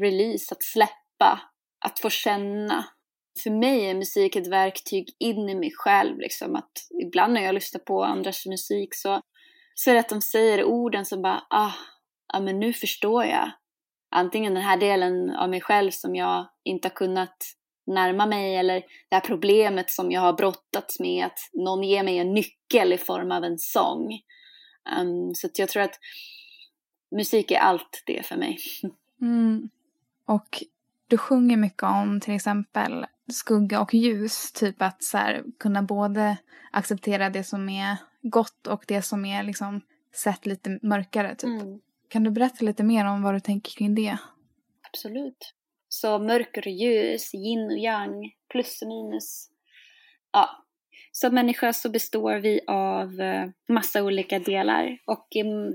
release, 0.00 0.54
att 0.54 0.62
släppa, 0.62 1.40
att 1.84 1.98
få 2.00 2.10
känna. 2.10 2.84
För 3.42 3.50
mig 3.50 3.84
är 3.84 3.94
musik 3.94 4.36
ett 4.36 4.52
verktyg 4.52 5.08
in 5.18 5.48
i 5.48 5.54
mig 5.54 5.72
själv. 5.74 6.18
Liksom. 6.18 6.56
Att 6.56 6.72
ibland 7.02 7.32
när 7.32 7.42
jag 7.42 7.54
lyssnar 7.54 7.80
på 7.80 8.04
andras 8.04 8.46
musik 8.46 8.88
så, 8.94 9.20
så 9.74 9.90
är 9.90 9.94
det 9.94 10.00
att 10.00 10.08
de 10.08 10.20
säger 10.20 10.64
orden 10.64 11.06
som 11.06 11.22
bara 11.22 11.42
ah, 11.50 11.72
ja 12.32 12.40
men 12.40 12.60
nu 12.60 12.72
förstår 12.72 13.24
jag. 13.24 13.50
Antingen 14.10 14.54
den 14.54 14.62
här 14.62 14.76
delen 14.76 15.30
av 15.30 15.50
mig 15.50 15.60
själv 15.60 15.90
som 15.90 16.14
jag 16.14 16.48
inte 16.64 16.88
har 16.88 16.94
kunnat 16.94 17.36
närma 17.86 18.26
mig 18.26 18.56
eller 18.56 18.82
det 19.08 19.16
här 19.16 19.20
problemet 19.20 19.90
som 19.90 20.10
jag 20.10 20.20
har 20.20 20.32
brottats 20.32 21.00
med 21.00 21.26
att 21.26 21.38
någon 21.52 21.82
ger 21.82 22.02
mig 22.02 22.18
en 22.18 22.34
nyckel 22.34 22.92
i 22.92 22.98
form 22.98 23.32
av 23.32 23.44
en 23.44 23.58
sång. 23.58 24.20
Um, 24.98 25.34
så 25.34 25.48
jag 25.54 25.68
tror 25.68 25.82
att 25.82 25.98
musik 27.16 27.50
är 27.50 27.58
allt 27.58 28.02
det 28.06 28.26
för 28.26 28.36
mig. 28.36 28.58
Mm. 29.20 29.70
Och 30.26 30.62
du 31.08 31.18
sjunger 31.18 31.56
mycket 31.56 31.82
om 31.82 32.20
till 32.20 32.34
exempel 32.34 33.06
skugga 33.32 33.80
och 33.80 33.94
ljus. 33.94 34.52
Typ 34.52 34.82
att 34.82 35.02
så 35.02 35.18
här, 35.18 35.44
kunna 35.58 35.82
både 35.82 36.36
acceptera 36.72 37.30
det 37.30 37.44
som 37.44 37.68
är 37.68 37.96
gott 38.22 38.66
och 38.66 38.84
det 38.88 39.02
som 39.02 39.24
är 39.24 39.42
liksom 39.42 39.80
sett 40.14 40.46
lite 40.46 40.78
mörkare. 40.82 41.34
Typ. 41.34 41.62
Mm. 41.62 41.80
Kan 42.08 42.24
du 42.24 42.30
berätta 42.30 42.64
lite 42.64 42.82
mer 42.82 43.06
om 43.06 43.22
vad 43.22 43.34
du 43.34 43.40
tänker 43.40 43.72
kring 43.72 43.94
det? 43.94 44.16
Absolut. 44.90 45.54
Så 45.88 46.18
mörker 46.18 46.60
och 46.60 46.72
ljus, 46.72 47.34
yin 47.34 47.64
och 47.70 47.78
yang, 47.78 48.30
plus 48.48 48.82
och 48.82 48.88
minus. 48.88 49.48
Ja. 50.32 50.48
Som 51.12 51.34
människa 51.34 51.72
så 51.72 51.90
består 51.90 52.34
vi 52.34 52.60
av 52.66 53.20
eh, 53.20 53.48
massa 53.68 54.02
olika 54.02 54.38
delar 54.38 54.98
och 55.06 55.26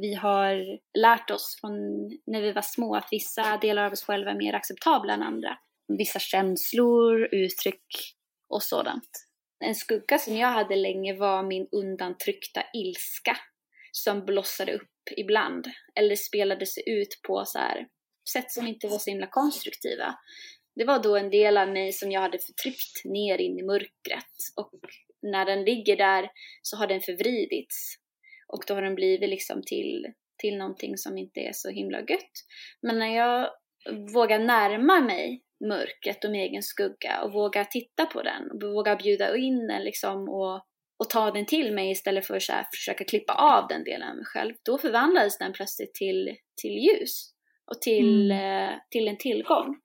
vi 0.01 0.13
har 0.13 0.79
lärt 0.99 1.31
oss 1.31 1.57
från 1.61 1.71
när 2.25 2.41
vi 2.41 2.51
var 2.51 2.61
små 2.61 2.95
att 2.95 3.07
vissa 3.11 3.57
delar 3.57 3.83
av 3.85 3.91
oss 3.91 4.03
själva 4.03 4.31
är 4.31 4.37
mer 4.37 4.53
acceptabla 4.53 5.13
än 5.13 5.23
andra 5.23 5.57
vissa 5.87 6.19
känslor, 6.19 7.29
uttryck 7.31 7.85
och 8.49 8.63
sådant. 8.63 9.09
En 9.65 9.75
skugga 9.75 10.17
som 10.17 10.35
jag 10.35 10.47
hade 10.47 10.75
länge 10.75 11.13
var 11.13 11.43
min 11.43 11.67
undantryckta 11.71 12.63
ilska 12.73 13.37
som 13.91 14.25
blossade 14.25 14.73
upp 14.73 14.91
ibland 15.17 15.67
eller 15.95 16.15
spelade 16.15 16.65
sig 16.65 16.83
ut 16.85 17.19
på 17.27 17.45
så 17.45 17.59
här 17.59 17.87
sätt 18.33 18.51
som 18.51 18.67
inte 18.67 18.87
var 18.87 18.97
så 18.97 19.09
himla 19.09 19.27
konstruktiva. 19.27 20.15
Det 20.75 20.85
var 20.85 21.03
då 21.03 21.17
en 21.17 21.29
del 21.29 21.57
av 21.57 21.69
mig 21.69 21.93
som 21.93 22.11
jag 22.11 22.21
hade 22.21 22.39
förtryckt 22.39 23.05
ner 23.05 23.37
in 23.37 23.59
i 23.59 23.63
mörkret 23.63 24.33
och 24.55 24.71
när 25.21 25.45
den 25.45 25.63
ligger 25.63 25.97
där 25.97 26.29
så 26.61 26.77
har 26.77 26.87
den 26.87 27.01
förvridits 27.01 27.95
och 28.47 28.63
då 28.67 28.73
har 28.73 28.81
den 28.81 28.95
blivit 28.95 29.29
liksom 29.29 29.61
till, 29.65 30.05
till 30.37 30.57
någonting 30.57 30.97
som 30.97 31.17
inte 31.17 31.39
är 31.39 31.53
så 31.53 31.69
himla 31.69 31.99
gött. 31.99 32.31
Men 32.81 32.99
när 32.99 33.15
jag 33.15 33.49
vågar 34.13 34.39
närma 34.39 34.99
mig 34.99 35.41
mörkret 35.59 36.23
och 36.23 36.31
min 36.31 36.41
egen 36.41 36.63
skugga 36.63 37.21
och 37.23 37.33
våga 37.33 37.65
titta 37.65 38.05
på 38.05 38.21
den 38.21 38.51
och 38.51 38.61
våga 38.63 38.95
bjuda 38.95 39.37
in 39.37 39.67
den 39.67 39.83
liksom 39.83 40.29
och, 40.29 40.55
och 40.99 41.09
ta 41.09 41.31
den 41.31 41.45
till 41.45 41.73
mig 41.73 41.91
istället 41.91 42.27
för 42.27 42.35
att 42.35 42.75
försöka 42.75 43.03
klippa 43.03 43.33
av 43.33 43.67
den 43.67 43.83
delen 43.83 44.09
av 44.09 44.15
mig 44.15 44.25
själv. 44.25 44.53
Då 44.65 44.77
förvandlades 44.77 45.37
den 45.37 45.53
plötsligt 45.53 45.93
till, 45.93 46.35
till 46.61 46.71
ljus 46.71 47.33
och 47.71 47.81
till, 47.81 48.31
mm. 48.31 48.69
eh, 48.69 48.75
till 48.91 49.07
en 49.07 49.17
tillgång. 49.17 49.75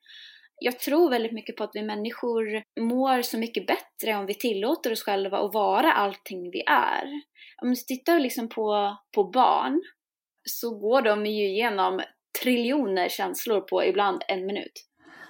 Jag 0.65 0.79
tror 0.79 1.11
väldigt 1.11 1.33
mycket 1.33 1.57
på 1.57 1.65
att 1.65 1.71
vi 1.75 1.83
människor 1.83 2.63
mår 2.81 3.23
så 3.23 3.39
mycket 3.39 3.67
bättre 3.67 4.17
om 4.17 4.27
vi 4.27 4.35
tillåter 4.35 4.93
oss 4.93 5.03
själva 5.03 5.39
att 5.39 5.55
vara 5.55 5.93
allting 5.93 6.51
vi 6.51 6.63
är. 6.67 7.05
Om 7.63 7.71
vi 7.71 7.77
tittar 7.77 8.21
liksom 8.21 8.49
på, 8.49 8.97
på 9.15 9.25
barn 9.25 9.83
så 10.45 10.79
går 10.79 11.03
de 11.03 11.27
ju 11.27 11.49
igenom 11.49 12.01
triljoner 12.43 13.09
känslor 13.09 13.61
på 13.61 13.85
ibland 13.85 14.23
en 14.29 14.47
minut. 14.47 14.73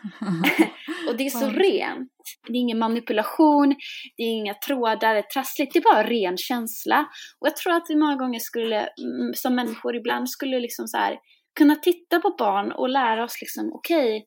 och 1.08 1.16
det 1.16 1.26
är 1.26 1.30
så 1.30 1.50
rent. 1.50 2.12
Det 2.46 2.52
är 2.52 2.60
ingen 2.60 2.78
manipulation, 2.78 3.74
det 4.16 4.22
är 4.22 4.30
inga 4.30 4.54
trådar, 4.54 5.14
det 5.14 5.20
är 5.20 5.22
trassligt, 5.22 5.72
det 5.72 5.78
är 5.78 5.94
bara 5.94 6.02
ren 6.02 6.36
känsla. 6.36 7.06
Och 7.40 7.46
jag 7.46 7.56
tror 7.56 7.72
att 7.72 7.86
vi 7.88 7.96
många 7.96 8.16
gånger 8.16 8.38
skulle, 8.38 8.76
mm, 8.76 9.34
som 9.34 9.54
människor 9.54 9.96
ibland, 9.96 10.30
skulle 10.30 10.60
liksom 10.60 10.86
så 10.88 10.96
här, 10.96 11.18
kunna 11.58 11.76
titta 11.76 12.18
på 12.18 12.34
barn 12.38 12.72
och 12.72 12.88
lära 12.88 13.24
oss 13.24 13.40
liksom, 13.40 13.72
okej, 13.72 14.16
okay, 14.16 14.26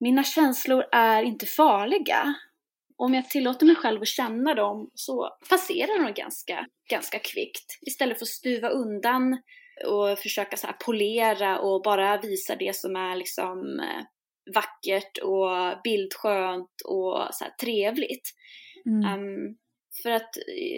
mina 0.00 0.24
känslor 0.24 0.84
är 0.92 1.22
inte 1.22 1.46
farliga. 1.46 2.34
Om 2.96 3.14
jag 3.14 3.30
tillåter 3.30 3.66
mig 3.66 3.76
själv 3.76 4.02
att 4.02 4.08
känna 4.08 4.54
dem 4.54 4.90
så 4.94 5.30
passerar 5.50 6.04
de 6.04 6.12
ganska, 6.12 6.66
ganska 6.90 7.18
kvickt. 7.18 7.78
Istället 7.86 8.18
för 8.18 8.24
att 8.24 8.28
stuva 8.28 8.68
undan 8.68 9.38
och 9.86 10.18
försöka 10.18 10.56
så 10.56 10.68
polera 10.84 11.58
och 11.58 11.82
bara 11.82 12.20
visa 12.20 12.56
det 12.56 12.76
som 12.76 12.96
är 12.96 13.16
liksom 13.16 13.80
eh, 13.80 14.04
vackert 14.54 15.18
och 15.18 15.80
bildskönt 15.84 16.70
och 16.84 17.28
så 17.32 17.44
trevligt. 17.60 18.30
Mm. 18.86 19.20
Um, 19.20 19.56
för 20.02 20.10
att 20.10 20.30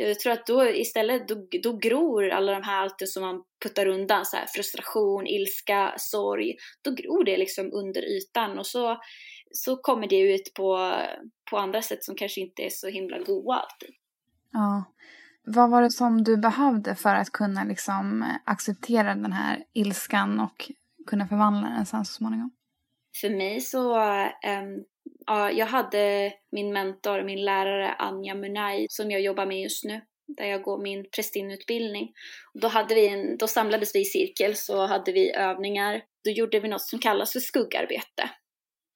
jag 0.04 0.20
tror 0.20 0.32
att 0.32 0.46
då 0.46 0.68
istället, 0.68 1.28
då, 1.28 1.46
då 1.62 1.76
gror 1.76 2.28
alla 2.28 2.52
de 2.52 2.62
här 2.62 2.82
alltid 2.82 3.08
som 3.08 3.22
man 3.22 3.42
puttar 3.62 3.86
undan, 3.86 4.24
så 4.24 4.36
här, 4.36 4.46
frustration, 4.46 5.26
ilska, 5.26 5.94
sorg, 5.96 6.54
då 6.82 6.90
gror 6.90 7.24
det 7.24 7.36
liksom 7.36 7.72
under 7.72 8.02
ytan 8.02 8.58
och 8.58 8.66
så, 8.66 8.98
så 9.50 9.76
kommer 9.76 10.08
det 10.08 10.20
ut 10.20 10.54
på, 10.54 10.92
på 11.50 11.58
andra 11.58 11.82
sätt 11.82 12.04
som 12.04 12.14
kanske 12.14 12.40
inte 12.40 12.62
är 12.62 12.70
så 12.70 12.88
himla 12.88 13.18
goa 13.18 13.56
alltid. 13.56 13.94
Ja, 14.52 14.84
Vad 15.44 15.70
var 15.70 15.82
det 15.82 15.90
som 15.90 16.24
du 16.24 16.36
behövde 16.36 16.94
för 16.94 17.14
att 17.14 17.30
kunna 17.30 17.64
liksom 17.64 18.24
acceptera 18.44 19.14
den 19.14 19.32
här 19.32 19.64
ilskan 19.72 20.40
och 20.40 20.70
kunna 21.06 21.28
förvandla 21.28 21.68
den 21.68 21.86
sen 21.86 22.04
så 22.04 22.12
småningom? 22.12 22.50
För 23.20 23.30
mig 23.30 23.60
så, 23.60 23.98
um, 23.98 24.84
ja, 25.26 25.50
jag 25.50 25.66
hade 25.66 26.32
min 26.52 26.72
mentor, 26.72 27.22
min 27.22 27.44
lärare 27.44 27.92
Anja 27.92 28.34
Munay 28.34 28.86
som 28.88 29.10
jag 29.10 29.20
jobbar 29.20 29.46
med 29.46 29.60
just 29.60 29.84
nu 29.84 30.00
där 30.36 30.44
jag 30.44 30.62
går 30.62 30.78
min 30.78 31.10
prästinneutbildning. 31.10 32.12
Då, 32.54 32.68
hade 32.68 32.94
vi 32.94 33.08
en, 33.08 33.38
då 33.38 33.46
samlades 33.46 33.94
vi 33.94 34.00
i 34.00 34.04
cirkel, 34.04 34.56
så 34.56 34.86
hade 34.86 35.12
vi 35.12 35.32
övningar. 35.34 36.02
Då 36.24 36.30
gjorde 36.30 36.60
vi 36.60 36.68
något 36.68 36.82
som 36.82 36.98
kallas 36.98 37.32
för 37.32 37.40
skuggarbete. 37.40 38.30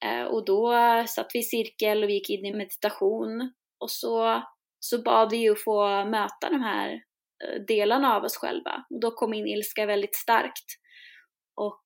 Eh, 0.05 0.23
och 0.23 0.45
då 0.45 0.73
satt 1.07 1.31
vi 1.33 1.39
i 1.39 1.43
cirkel 1.43 2.03
och 2.03 2.09
vi 2.09 2.13
gick 2.13 2.29
in 2.29 2.45
i 2.45 2.53
meditation. 2.53 3.53
Och 3.79 3.91
så, 3.91 4.43
så 4.79 5.01
bad 5.01 5.31
vi 5.31 5.37
ju 5.37 5.51
att 5.51 5.63
få 5.63 6.05
möta 6.05 6.49
de 6.49 6.61
här 6.61 6.91
eh, 6.91 7.61
delarna 7.67 8.15
av 8.15 8.23
oss 8.23 8.37
själva. 8.37 8.85
Och 8.89 8.99
då 8.99 9.11
kom 9.11 9.31
min 9.31 9.47
ilska 9.47 9.85
väldigt 9.85 10.15
starkt. 10.15 10.65
Och 11.55 11.83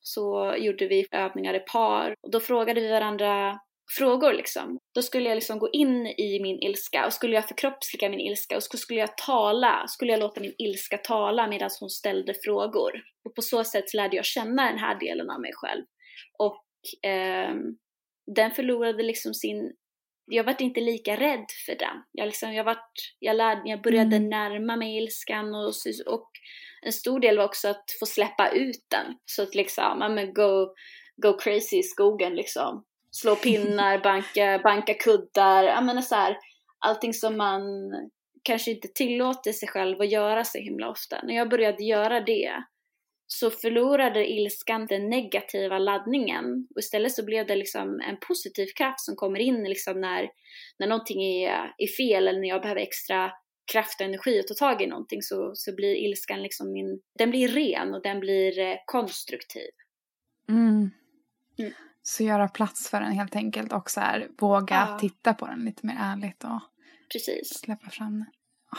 så 0.00 0.54
gjorde 0.58 0.86
vi 0.86 1.06
övningar 1.10 1.54
i 1.54 1.60
par. 1.60 2.14
Och 2.22 2.30
då 2.30 2.40
frågade 2.40 2.80
vi 2.80 2.90
varandra 2.90 3.58
frågor 3.98 4.32
liksom. 4.32 4.78
Då 4.94 5.02
skulle 5.02 5.28
jag 5.28 5.36
liksom 5.36 5.58
gå 5.58 5.70
in 5.72 6.06
i 6.06 6.40
min 6.42 6.62
ilska 6.62 7.06
och 7.06 7.12
skulle 7.12 7.34
jag 7.34 7.48
förkroppsliga 7.48 8.08
min 8.08 8.20
ilska 8.20 8.56
och 8.56 8.62
skulle 8.62 9.00
jag 9.00 9.16
tala, 9.16 9.84
skulle 9.88 10.12
jag 10.12 10.20
låta 10.20 10.40
min 10.40 10.54
ilska 10.58 10.98
tala 10.98 11.48
medan 11.48 11.70
hon 11.80 11.90
ställde 11.90 12.34
frågor. 12.44 12.92
Och 13.24 13.34
på 13.34 13.42
så 13.42 13.64
sätt 13.64 13.94
lärde 13.94 14.16
jag 14.16 14.24
känna 14.24 14.70
den 14.70 14.78
här 14.78 15.00
delen 15.00 15.30
av 15.30 15.40
mig 15.40 15.50
själv. 15.54 15.84
Och 16.38 17.10
eh, 17.10 17.54
den 18.36 18.50
förlorade 18.50 19.02
liksom 19.02 19.34
sin 19.34 19.72
jag 20.32 20.44
vart 20.44 20.60
inte 20.60 20.80
lika 20.80 21.16
rädd 21.16 21.46
för 21.66 21.74
den. 21.78 22.02
Jag, 22.12 22.26
liksom, 22.26 22.54
jag, 22.54 22.64
vart, 22.64 22.92
jag, 23.18 23.36
lärde, 23.36 23.62
jag 23.64 23.82
började 23.82 24.16
mm. 24.16 24.28
närma 24.28 24.76
mig 24.76 24.96
ilskan 24.96 25.54
och, 25.54 25.72
och 26.06 26.30
en 26.82 26.92
stor 26.92 27.20
del 27.20 27.36
var 27.36 27.44
också 27.44 27.68
att 27.68 27.84
få 28.00 28.06
släppa 28.06 28.50
ut 28.50 28.86
den. 28.90 29.06
Så 29.24 29.42
att 29.42 29.54
liksom, 29.54 29.98
men 29.98 30.34
go, 30.34 30.74
go 31.16 31.38
crazy 31.38 31.76
i 31.76 31.82
skogen 31.82 32.34
liksom 32.34 32.84
slå 33.10 33.36
pinnar, 33.36 33.98
banka, 34.02 34.60
banka 34.64 34.94
kuddar, 34.94 35.64
jag 35.64 35.84
menar 35.84 36.02
så 36.02 36.14
här, 36.14 36.36
allting 36.78 37.14
som 37.14 37.36
man 37.36 37.62
kanske 38.42 38.70
inte 38.70 38.88
tillåter 38.88 39.52
sig 39.52 39.68
själv 39.68 40.00
att 40.00 40.10
göra 40.10 40.44
så 40.44 40.58
himla 40.58 40.90
ofta. 40.90 41.22
När 41.22 41.34
jag 41.34 41.48
började 41.48 41.84
göra 41.84 42.20
det 42.20 42.64
så 43.26 43.50
förlorade 43.50 44.30
ilskan 44.30 44.86
den 44.86 45.10
negativa 45.10 45.78
laddningen 45.78 46.68
och 46.74 46.78
istället 46.78 47.12
så 47.12 47.24
blev 47.24 47.46
det 47.46 47.56
liksom 47.56 48.00
en 48.00 48.16
positiv 48.28 48.66
kraft 48.76 49.00
som 49.00 49.16
kommer 49.16 49.40
in 49.40 49.64
liksom 49.64 50.00
när, 50.00 50.30
när 50.78 50.86
någonting 50.86 51.22
är, 51.22 51.74
är 51.78 51.96
fel 51.96 52.28
eller 52.28 52.40
när 52.40 52.48
jag 52.48 52.62
behöver 52.62 52.80
extra 52.80 53.32
kraft 53.72 54.00
och 54.00 54.06
energi 54.06 54.40
att 54.40 54.46
ta 54.46 54.54
tag 54.54 54.82
i 54.82 54.86
någonting 54.86 55.22
så, 55.22 55.52
så 55.54 55.74
blir 55.74 55.96
ilskan 55.96 56.42
liksom 56.42 56.72
min, 56.72 57.00
den 57.18 57.30
blir 57.30 57.48
ren 57.48 57.94
och 57.94 58.02
den 58.02 58.20
blir 58.20 58.58
eh, 58.58 58.76
konstruktiv. 58.86 59.70
Mm. 60.48 60.90
Mm. 61.58 61.72
Så 62.02 62.22
göra 62.24 62.48
plats 62.48 62.90
för 62.90 63.00
den 63.00 63.12
helt 63.12 63.36
enkelt 63.36 63.72
och 63.72 63.90
så 63.90 64.00
här, 64.00 64.28
våga 64.38 64.88
ja. 64.90 64.98
titta 64.98 65.34
på 65.34 65.46
den 65.46 65.64
lite 65.64 65.86
mer 65.86 65.96
ärligt 65.98 66.44
och 66.44 66.60
Precis. 67.12 67.60
släppa 67.60 67.90
fram 67.90 68.12
den. 68.12 68.26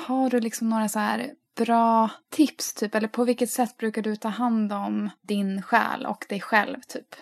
Har 0.07 0.29
du 0.29 0.39
liksom 0.39 0.69
några 0.69 0.89
så 0.89 0.99
här 0.99 1.33
bra 1.55 2.09
tips 2.29 2.73
typ 2.73 2.95
eller 2.95 3.07
på 3.07 3.23
vilket 3.23 3.49
sätt 3.49 3.77
brukar 3.77 4.01
du 4.01 4.15
ta 4.15 4.27
hand 4.27 4.73
om 4.73 5.09
din 5.21 5.61
själ 5.61 6.05
och 6.05 6.25
dig 6.29 6.39
själv 6.39 6.81
typ 6.87 7.15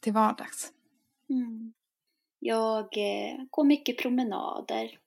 till 0.00 0.12
vardags? 0.12 0.72
Mm. 1.30 1.72
Jag 2.38 2.84
eh, 2.84 3.44
går 3.50 3.64
mycket 3.64 3.98
promenader. 3.98 4.98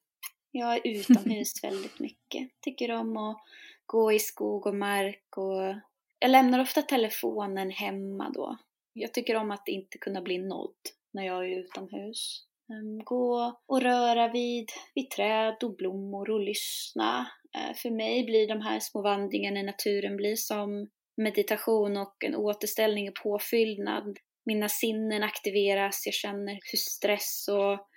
Jag 0.51 0.73
är 0.73 0.87
utomhus 0.87 1.53
väldigt 1.63 1.99
mycket. 1.99 2.49
Tycker 2.61 2.91
om 2.91 3.17
att 3.17 3.37
gå 3.85 4.11
i 4.11 4.19
skog 4.19 4.67
och 4.67 4.75
mark 4.75 5.37
och 5.37 5.75
jag 6.19 6.31
lämnar 6.31 6.59
ofta 6.59 6.81
telefonen 6.81 7.71
hemma 7.71 8.29
då 8.29 8.57
jag 8.99 9.13
tycker 9.13 9.35
om 9.35 9.51
att 9.51 9.67
inte 9.67 9.97
kunna 9.97 10.21
bli 10.21 10.37
nådd 10.37 10.75
när 11.13 11.25
jag 11.25 11.45
är 11.45 11.59
utomhus. 11.59 12.45
Ehm, 12.69 13.03
gå 13.03 13.59
och 13.67 13.81
röra 13.81 14.27
vid, 14.27 14.69
vid 14.95 15.09
träd 15.09 15.63
och 15.63 15.75
blommor 15.75 16.29
och 16.29 16.39
lyssna. 16.39 17.31
Eh, 17.57 17.75
för 17.75 17.91
mig 17.91 18.23
blir 18.23 18.47
de 18.47 18.61
här 18.61 18.79
små 18.79 19.01
vandringarna 19.01 19.59
i 19.59 19.63
naturen 19.63 20.17
blir 20.17 20.35
som 20.35 20.89
meditation 21.17 21.97
och 21.97 22.23
en 22.25 22.35
återställning 22.35 23.09
och 23.09 23.15
påfyllnad. 23.23 24.17
Mina 24.45 24.69
sinnen 24.69 25.23
aktiveras, 25.23 26.05
jag 26.05 26.13
känner 26.13 26.53
hur 26.53 26.77
stress 26.77 27.47
och, 27.47 27.88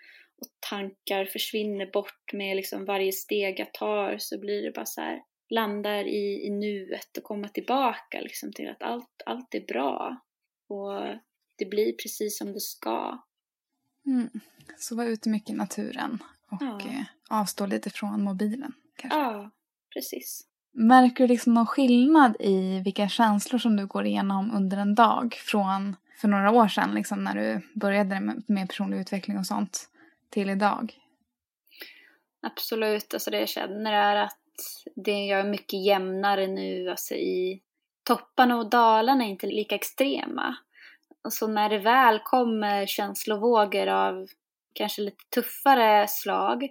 och 0.42 0.68
tankar 0.70 1.24
försvinner 1.24 1.90
bort 1.92 2.32
med 2.32 2.56
liksom 2.56 2.84
varje 2.84 3.12
steg 3.12 3.60
jag 3.60 3.74
tar 3.74 4.18
så 4.18 4.40
blir 4.40 4.62
det 4.62 4.70
bara 4.70 4.86
så 4.86 5.00
här, 5.00 5.22
landar 5.50 6.04
i, 6.04 6.46
i 6.46 6.50
nuet 6.50 7.16
och 7.16 7.24
komma 7.24 7.48
tillbaka 7.48 8.20
liksom 8.20 8.52
till 8.52 8.68
att 8.68 8.82
allt, 8.82 9.22
allt 9.26 9.54
är 9.54 9.66
bra 9.66 10.20
och 10.68 11.18
det 11.58 11.64
blir 11.64 11.92
precis 11.92 12.38
som 12.38 12.52
det 12.52 12.60
ska. 12.60 13.22
Mm. 14.06 14.30
Så 14.78 14.96
var 14.96 15.04
ute 15.04 15.28
mycket 15.28 15.50
i 15.50 15.52
naturen 15.52 16.18
och 16.50 16.62
ja. 16.62 16.80
Eh, 16.80 17.04
avstå 17.30 17.66
lite 17.66 17.90
från 17.90 18.22
mobilen. 18.22 18.72
Kanske. 18.96 19.18
Ja, 19.18 19.50
precis. 19.94 20.46
Märker 20.74 21.24
du 21.24 21.28
liksom 21.28 21.54
någon 21.54 21.66
skillnad 21.66 22.36
i 22.40 22.80
vilka 22.84 23.08
känslor 23.08 23.58
som 23.58 23.76
du 23.76 23.86
går 23.86 24.06
igenom 24.06 24.50
under 24.54 24.76
en 24.76 24.94
dag 24.94 25.34
från 25.34 25.96
för 26.16 26.28
några 26.28 26.50
år 26.50 26.68
sedan 26.68 26.94
liksom 26.94 27.24
när 27.24 27.34
du 27.34 27.68
började 27.80 28.20
med, 28.20 28.42
med 28.46 28.68
personlig 28.68 28.98
utveckling 28.98 29.38
och 29.38 29.46
sånt 29.46 29.88
till 30.32 30.50
idag? 30.50 30.94
Absolut, 32.42 33.14
alltså 33.14 33.30
det 33.30 33.40
jag 33.40 33.48
känner 33.48 33.92
är 33.92 34.16
att 34.16 34.38
det 34.96 35.26
jag 35.26 35.40
är 35.40 35.44
mycket 35.44 35.84
jämnare 35.84 36.46
nu 36.46 36.90
alltså 36.90 37.14
i 37.14 37.62
topparna 38.04 38.58
och 38.58 38.70
dalarna 38.70 39.24
är 39.24 39.28
inte 39.28 39.46
lika 39.46 39.74
extrema. 39.74 40.56
Alltså 41.24 41.46
när 41.46 41.68
det 41.68 41.78
väl 41.78 42.18
kommer 42.18 42.86
känslovågor 42.86 43.86
av 43.86 44.26
kanske 44.72 45.02
lite 45.02 45.24
tuffare 45.34 46.08
slag 46.08 46.68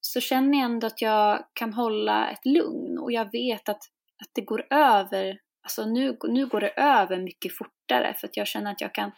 så 0.00 0.20
känner 0.20 0.58
jag 0.58 0.64
ändå 0.64 0.86
att 0.86 1.02
jag 1.02 1.44
kan 1.52 1.72
hålla 1.72 2.30
ett 2.30 2.46
lugn 2.46 2.98
och 2.98 3.12
jag 3.12 3.32
vet 3.32 3.68
att, 3.68 3.82
att 4.22 4.30
det 4.32 4.42
går 4.42 4.66
över. 4.70 5.40
Alltså 5.62 5.84
nu, 5.84 6.16
nu 6.22 6.46
går 6.46 6.60
det 6.60 6.70
över 6.70 7.18
mycket 7.18 7.56
fortare 7.56 8.14
för 8.14 8.28
att 8.28 8.36
jag 8.36 8.46
känner 8.46 8.72
att 8.72 8.80
jag 8.80 8.94
kan 8.94 9.12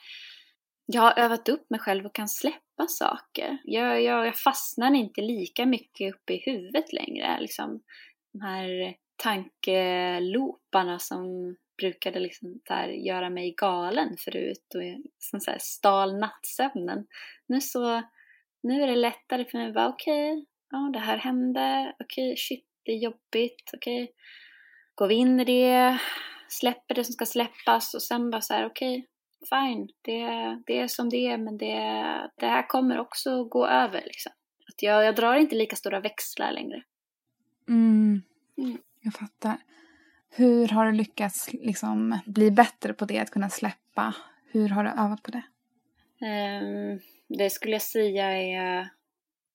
jag 0.92 1.02
har 1.02 1.18
övat 1.18 1.48
upp 1.48 1.70
mig 1.70 1.80
själv 1.80 2.06
och 2.06 2.14
kan 2.14 2.28
släppa 2.28 2.60
saker. 2.86 3.58
Jag, 3.64 4.02
jag, 4.02 4.26
jag 4.26 4.36
fastnar 4.36 4.94
inte 4.94 5.20
lika 5.20 5.66
mycket 5.66 6.14
uppe 6.14 6.32
i 6.32 6.42
huvudet 6.46 6.92
längre. 6.92 7.40
Liksom, 7.40 7.82
de 8.32 8.40
här 8.40 8.94
tankeloparna 9.16 10.98
som 10.98 11.56
brukade 11.80 12.20
liksom 12.20 12.60
där 12.68 12.88
göra 12.88 13.30
mig 13.30 13.54
galen 13.56 14.16
förut 14.18 14.74
och 14.74 14.82
som 15.18 15.40
så 15.40 15.50
här 15.50 15.58
stal 15.60 16.18
nattsömnen. 16.18 17.06
Nu 17.46 17.60
så, 17.60 18.02
nu 18.62 18.82
är 18.82 18.86
det 18.86 18.96
lättare 18.96 19.44
för 19.44 19.58
mig 19.58 19.68
att 19.68 19.74
vara 19.74 19.88
okej, 19.88 20.32
okay, 20.32 20.44
ja 20.70 20.90
det 20.92 20.98
här 20.98 21.16
hände, 21.16 21.94
okej 22.00 22.32
okay, 22.32 22.36
shit 22.36 22.66
det 22.84 22.92
är 22.92 22.96
jobbigt, 22.96 23.70
okej. 23.74 24.02
Okay. 24.02 24.14
Går 24.94 25.08
vi 25.08 25.14
in 25.14 25.40
i 25.40 25.44
det, 25.44 25.98
släpper 26.48 26.94
det 26.94 27.04
som 27.04 27.12
ska 27.12 27.26
släppas 27.26 27.94
och 27.94 28.02
sen 28.02 28.30
bara 28.30 28.40
så 28.40 28.54
här 28.54 28.66
okej, 28.66 29.06
fine, 29.48 29.88
det, 30.02 30.22
det 30.66 30.78
är 30.78 30.88
som 30.88 31.08
det 31.08 31.26
är 31.26 31.38
men 31.38 31.58
det, 31.58 31.74
det 32.36 32.46
här 32.46 32.68
kommer 32.68 32.98
också 32.98 33.44
gå 33.44 33.66
över 33.66 34.02
liksom. 34.04 34.32
Att 34.68 34.82
jag, 34.82 35.04
jag 35.04 35.16
drar 35.16 35.34
inte 35.34 35.54
lika 35.54 35.76
stora 35.76 36.00
växlar 36.00 36.52
längre. 36.52 36.82
Mm. 37.68 38.22
Mm. 38.58 38.78
Jag 39.00 39.14
fattar. 39.14 39.56
Hur 40.30 40.68
har 40.68 40.86
du 40.86 40.92
lyckats 40.92 41.52
liksom 41.52 42.18
bli 42.26 42.50
bättre 42.50 42.92
på 42.92 43.04
det, 43.04 43.18
att 43.18 43.30
kunna 43.30 43.50
släppa? 43.50 44.14
Hur 44.52 44.68
har 44.68 44.84
du 44.84 44.90
övat 44.90 45.22
på 45.22 45.30
det? 45.30 45.42
Um, 46.26 47.00
det 47.28 47.50
skulle 47.50 47.72
jag 47.72 47.82
säga 47.82 48.24
är 48.32 48.88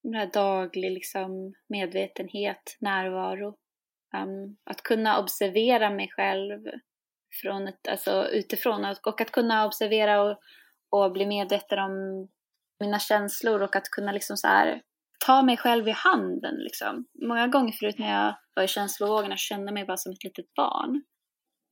den 0.04 0.14
här 0.14 0.30
daglig 0.34 0.92
liksom, 0.92 1.54
medvetenhet, 1.68 2.78
närvaro. 2.80 3.56
Um, 4.14 4.58
att 4.64 4.82
kunna 4.82 5.20
observera 5.20 5.90
mig 5.90 6.10
själv 6.12 6.68
från 7.42 7.68
ett, 7.68 7.88
alltså, 7.88 8.28
utifrån 8.28 8.86
och 9.06 9.22
att 9.22 9.32
kunna 9.32 9.66
observera 9.66 10.22
och, 10.22 10.40
och 10.90 11.12
bli 11.12 11.26
medveten 11.26 11.80
om 11.80 12.28
mina 12.80 13.00
känslor 13.00 13.62
och 13.62 13.76
att 13.76 13.90
kunna 13.90 14.12
liksom 14.12 14.38
så 14.38 14.48
här, 14.48 14.82
ta 15.26 15.42
mig 15.42 15.58
själv 15.58 15.88
i 15.88 15.92
handen 15.92 16.56
liksom. 16.56 17.06
Många 17.28 17.48
gånger 17.48 17.72
förut 17.72 18.00
när 18.00 18.14
jag 18.14 18.36
var 18.56 18.64
i 18.64 18.68
känslovågorna 18.68 19.38
kände 19.38 19.72
mig 19.72 19.86
bara 19.86 19.98
som 19.98 20.12
ett 20.12 20.24
litet 20.24 20.54
barn. 20.54 21.04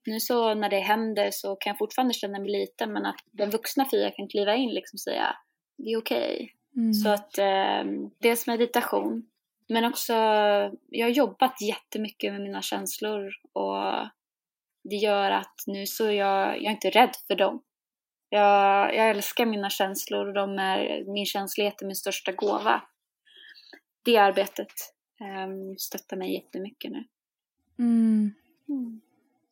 Nu 0.06 0.19
så 0.19 0.54
när 0.54 0.69
det 0.69 0.80
händer 0.80 1.30
så 1.32 1.56
kan 1.56 1.71
jag 1.71 1.78
fortfarande 1.78 2.13
känna 2.13 2.39
mig 2.39 2.52
liten 2.52 2.93
men 2.93 3.06
att 3.06 3.19
den 3.32 3.49
vuxna 3.49 3.86
Fia 3.86 4.12
kan 4.12 4.28
kliva 4.28 4.56
in 4.56 4.69
liksom 4.69 4.95
och 4.95 5.02
säga 5.02 5.36
det 5.78 5.89
är 5.89 5.97
okej. 5.97 6.34
Okay. 6.34 6.84
Mm. 6.84 6.93
Så 6.93 7.10
att 7.10 7.38
eh, 7.38 7.84
dels 8.19 8.47
meditation 8.47 9.30
men 9.69 9.86
också 9.86 10.13
jag 10.89 11.06
har 11.06 11.10
jobbat 11.10 11.62
jättemycket 11.62 12.34
med 12.34 12.41
mina 12.41 12.62
känslor 12.62 13.32
och 13.54 14.08
det 14.84 14.96
gör 14.96 15.32
att 15.32 15.56
nu 15.67 15.86
så 15.86 16.06
är 16.06 16.12
jag, 16.12 16.48
jag 16.58 16.65
är 16.65 16.72
inte 16.72 16.89
rädd 16.89 17.15
för 17.28 17.36
dem. 17.36 17.62
Jag, 18.30 18.96
jag 18.96 19.10
älskar 19.10 19.46
mina 19.46 19.69
känslor 19.69 20.28
och 20.28 20.34
de 20.34 20.60
är, 20.60 21.13
min 21.13 21.26
känslighet 21.26 21.82
är 21.82 21.86
min 21.86 21.96
största 21.96 22.32
gåva 22.32 22.82
det 24.04 24.17
arbetet 24.17 24.72
um, 25.22 25.78
stöttar 25.78 26.17
mig 26.17 26.34
jättemycket 26.34 26.91
nu. 26.91 27.04
Mm. 27.80 28.34
Mm. 28.69 29.02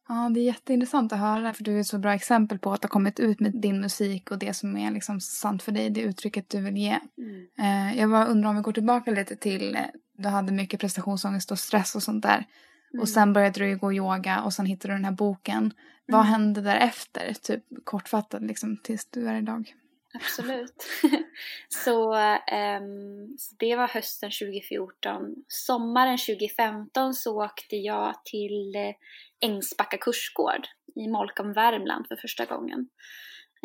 Ja, 0.07 0.29
det 0.33 0.39
är 0.39 0.43
jätteintressant 0.43 1.13
att 1.13 1.19
höra 1.19 1.53
för 1.53 1.63
du 1.63 1.75
är 1.75 1.79
ett 1.79 1.87
så 1.87 1.97
bra 1.97 2.13
exempel 2.13 2.59
på 2.59 2.71
att 2.73 2.83
ha 2.83 2.89
kommit 2.89 3.19
ut 3.19 3.39
med 3.39 3.61
din 3.61 3.81
musik 3.81 4.31
och 4.31 4.39
det 4.39 4.53
som 4.53 4.77
är 4.77 4.91
liksom 4.91 5.19
sant 5.21 5.63
för 5.63 5.71
dig, 5.71 5.89
det 5.89 6.01
uttrycket 6.01 6.49
du 6.49 6.61
vill 6.61 6.77
ge. 6.77 6.99
Mm. 7.17 7.47
Eh, 7.59 7.99
jag 7.99 8.09
bara 8.09 8.25
undrar 8.25 8.49
om 8.49 8.55
vi 8.55 8.61
går 8.61 8.73
tillbaka 8.73 9.11
lite 9.11 9.35
till, 9.35 9.75
eh, 9.75 9.81
du 10.13 10.29
hade 10.29 10.51
mycket 10.51 10.79
prestationsångest 10.79 11.51
och 11.51 11.59
stress 11.59 11.95
och 11.95 12.03
sånt 12.03 12.23
där. 12.23 12.45
Mm. 12.93 13.01
Och 13.01 13.09
sen 13.09 13.33
började 13.33 13.59
du 13.59 13.77
gå 13.77 13.93
yoga 13.93 14.41
och 14.41 14.53
sen 14.53 14.65
hittade 14.65 14.93
du 14.93 14.97
den 14.97 15.05
här 15.05 15.11
boken. 15.11 15.57
Mm. 15.57 15.73
Vad 16.05 16.25
hände 16.25 16.61
därefter? 16.61 17.33
Typ 17.33 17.63
kortfattat 17.83 18.41
liksom 18.41 18.77
tills 18.77 19.05
du 19.09 19.27
är 19.27 19.37
idag. 19.37 19.73
Absolut. 20.13 20.87
så, 21.69 22.13
um, 22.15 23.35
så 23.37 23.55
det 23.59 23.75
var 23.75 23.87
hösten 23.87 24.31
2014. 24.31 25.35
Sommaren 25.47 26.17
2015 26.17 27.13
så 27.13 27.43
åkte 27.43 27.75
jag 27.75 28.25
till 28.25 28.75
uh, 28.75 29.49
Ängsbacka 29.49 29.97
kursgård 29.97 30.67
i 30.95 31.07
Molkom, 31.07 31.53
Värmland 31.53 32.07
för 32.07 32.15
första 32.15 32.45
gången. 32.45 32.89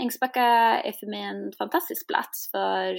Ängsbacka 0.02 0.42
är 0.84 0.92
för 0.92 1.06
mig 1.06 1.22
en 1.22 1.52
fantastisk 1.58 2.06
plats 2.06 2.50
för 2.50 2.96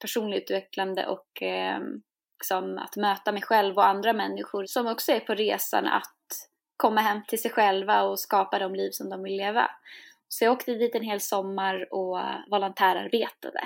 personligt 0.00 0.42
utvecklande 0.42 1.06
och 1.06 1.42
um, 1.76 2.02
liksom 2.38 2.78
att 2.78 2.96
möta 2.96 3.32
mig 3.32 3.42
själv 3.42 3.76
och 3.76 3.86
andra 3.86 4.12
människor 4.12 4.64
som 4.66 4.86
också 4.86 5.12
är 5.12 5.20
på 5.20 5.34
resan 5.34 5.86
att 5.86 6.14
komma 6.76 7.00
hem 7.00 7.20
till 7.28 7.42
sig 7.42 7.50
själva 7.50 8.02
och 8.02 8.20
skapa 8.20 8.58
de 8.58 8.74
liv 8.74 8.90
som 8.92 9.10
de 9.10 9.22
vill 9.22 9.36
leva. 9.36 9.70
Så 10.28 10.44
jag 10.44 10.52
åkte 10.52 10.74
dit 10.74 10.94
en 10.94 11.02
hel 11.02 11.20
sommar 11.20 11.94
och 11.94 12.20
volontärarbetade. 12.50 13.60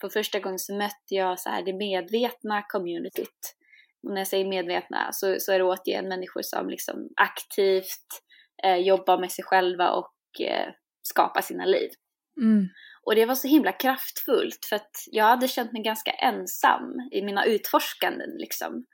På 0.00 0.08
första 0.08 0.38
gången 0.38 0.58
så 0.58 0.74
mötte 0.74 1.14
jag 1.14 1.40
så 1.40 1.50
här 1.50 1.62
det 1.62 1.72
medvetna 1.72 2.62
communityt. 2.62 3.54
Och 4.02 4.10
när 4.10 4.20
jag 4.20 4.26
säger 4.26 4.48
medvetna 4.48 5.08
så, 5.12 5.36
så 5.38 5.52
är 5.52 5.58
det 5.58 5.64
återigen 5.64 6.08
människor 6.08 6.42
som 6.42 6.68
liksom 6.68 7.08
aktivt 7.16 8.06
eh, 8.64 8.76
jobbar 8.76 9.18
med 9.18 9.32
sig 9.32 9.44
själva 9.44 9.90
och 9.90 10.40
eh, 10.40 10.72
skapar 11.02 11.40
sina 11.40 11.64
liv. 11.64 11.90
Mm. 12.40 12.68
Och 13.08 13.14
det 13.14 13.26
var 13.26 13.34
så 13.34 13.48
himla 13.48 13.72
kraftfullt 13.72 14.64
för 14.68 14.76
att 14.76 14.90
jag 15.06 15.24
hade 15.24 15.48
känt 15.48 15.72
mig 15.72 15.82
ganska 15.82 16.10
ensam 16.10 17.08
i 17.12 17.22
mina 17.22 17.44
utforskanden 17.44 18.30
liksom. 18.38 18.84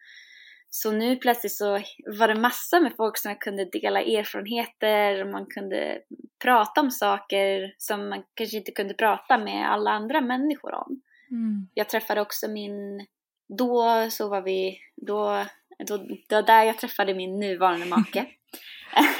Så 0.70 0.92
nu 0.92 1.16
plötsligt 1.16 1.57
så 1.57 1.81
var 2.18 2.29
det 2.29 2.40
massor 2.40 2.81
med 2.81 2.92
folk 2.96 3.18
som 3.18 3.31
jag 3.31 3.40
kunde 3.40 3.64
dela 3.64 4.03
erfarenheter 4.03 5.24
och 5.24 5.33
man 5.33 5.46
kunde 5.46 6.00
prata 6.42 6.81
om 6.81 6.90
saker 6.90 7.74
som 7.79 8.09
man 8.09 8.22
kanske 8.35 8.57
inte 8.57 8.72
kunde 8.72 8.94
prata 8.94 9.38
med 9.38 9.70
alla 9.70 9.90
andra 9.90 10.20
människor 10.20 10.74
om. 10.74 11.00
Mm. 11.31 11.68
Jag 11.74 11.88
träffade 11.88 12.20
också 12.20 12.48
min, 12.48 13.07
då 13.59 14.07
så 14.11 14.29
var 14.29 14.42
vi, 14.42 14.79
då, 14.96 15.44
då, 15.79 15.97
det 16.29 16.35
var 16.35 16.43
där 16.43 16.65
jag 16.65 16.79
träffade 16.79 17.15
min 17.15 17.41
nuvarande 17.41 17.87
make. 17.87 18.27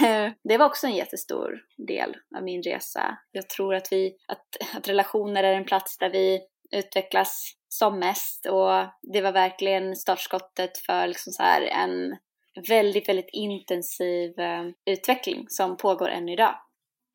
det 0.45 0.59
var 0.59 0.67
också 0.67 0.87
en 0.87 0.97
jättestor 0.97 1.61
del 1.77 2.17
av 2.37 2.43
min 2.43 2.63
resa. 2.63 3.19
Jag 3.33 3.49
tror 3.49 3.75
att 3.75 3.93
vi, 3.93 4.17
att, 4.29 4.77
att 4.77 4.89
relationer 4.89 5.45
är 5.45 5.55
en 5.55 5.65
plats 5.65 5.99
där 5.99 6.11
vi 6.11 6.41
utvecklas 6.71 7.55
som 7.69 7.99
mest 7.99 8.47
och 8.47 8.71
det 9.13 9.21
var 9.21 9.33
verkligen 9.33 9.97
startskottet 9.97 10.79
för 10.79 11.07
liksom 11.07 11.33
så 11.33 11.43
här 11.43 11.63
en 11.63 12.17
väldigt, 12.69 13.09
väldigt 13.09 13.31
intensiv 13.33 14.39
uh, 14.41 14.71
utveckling 14.87 15.47
som 15.49 15.77
pågår 15.77 16.09
än 16.09 16.29
idag. 16.29 16.55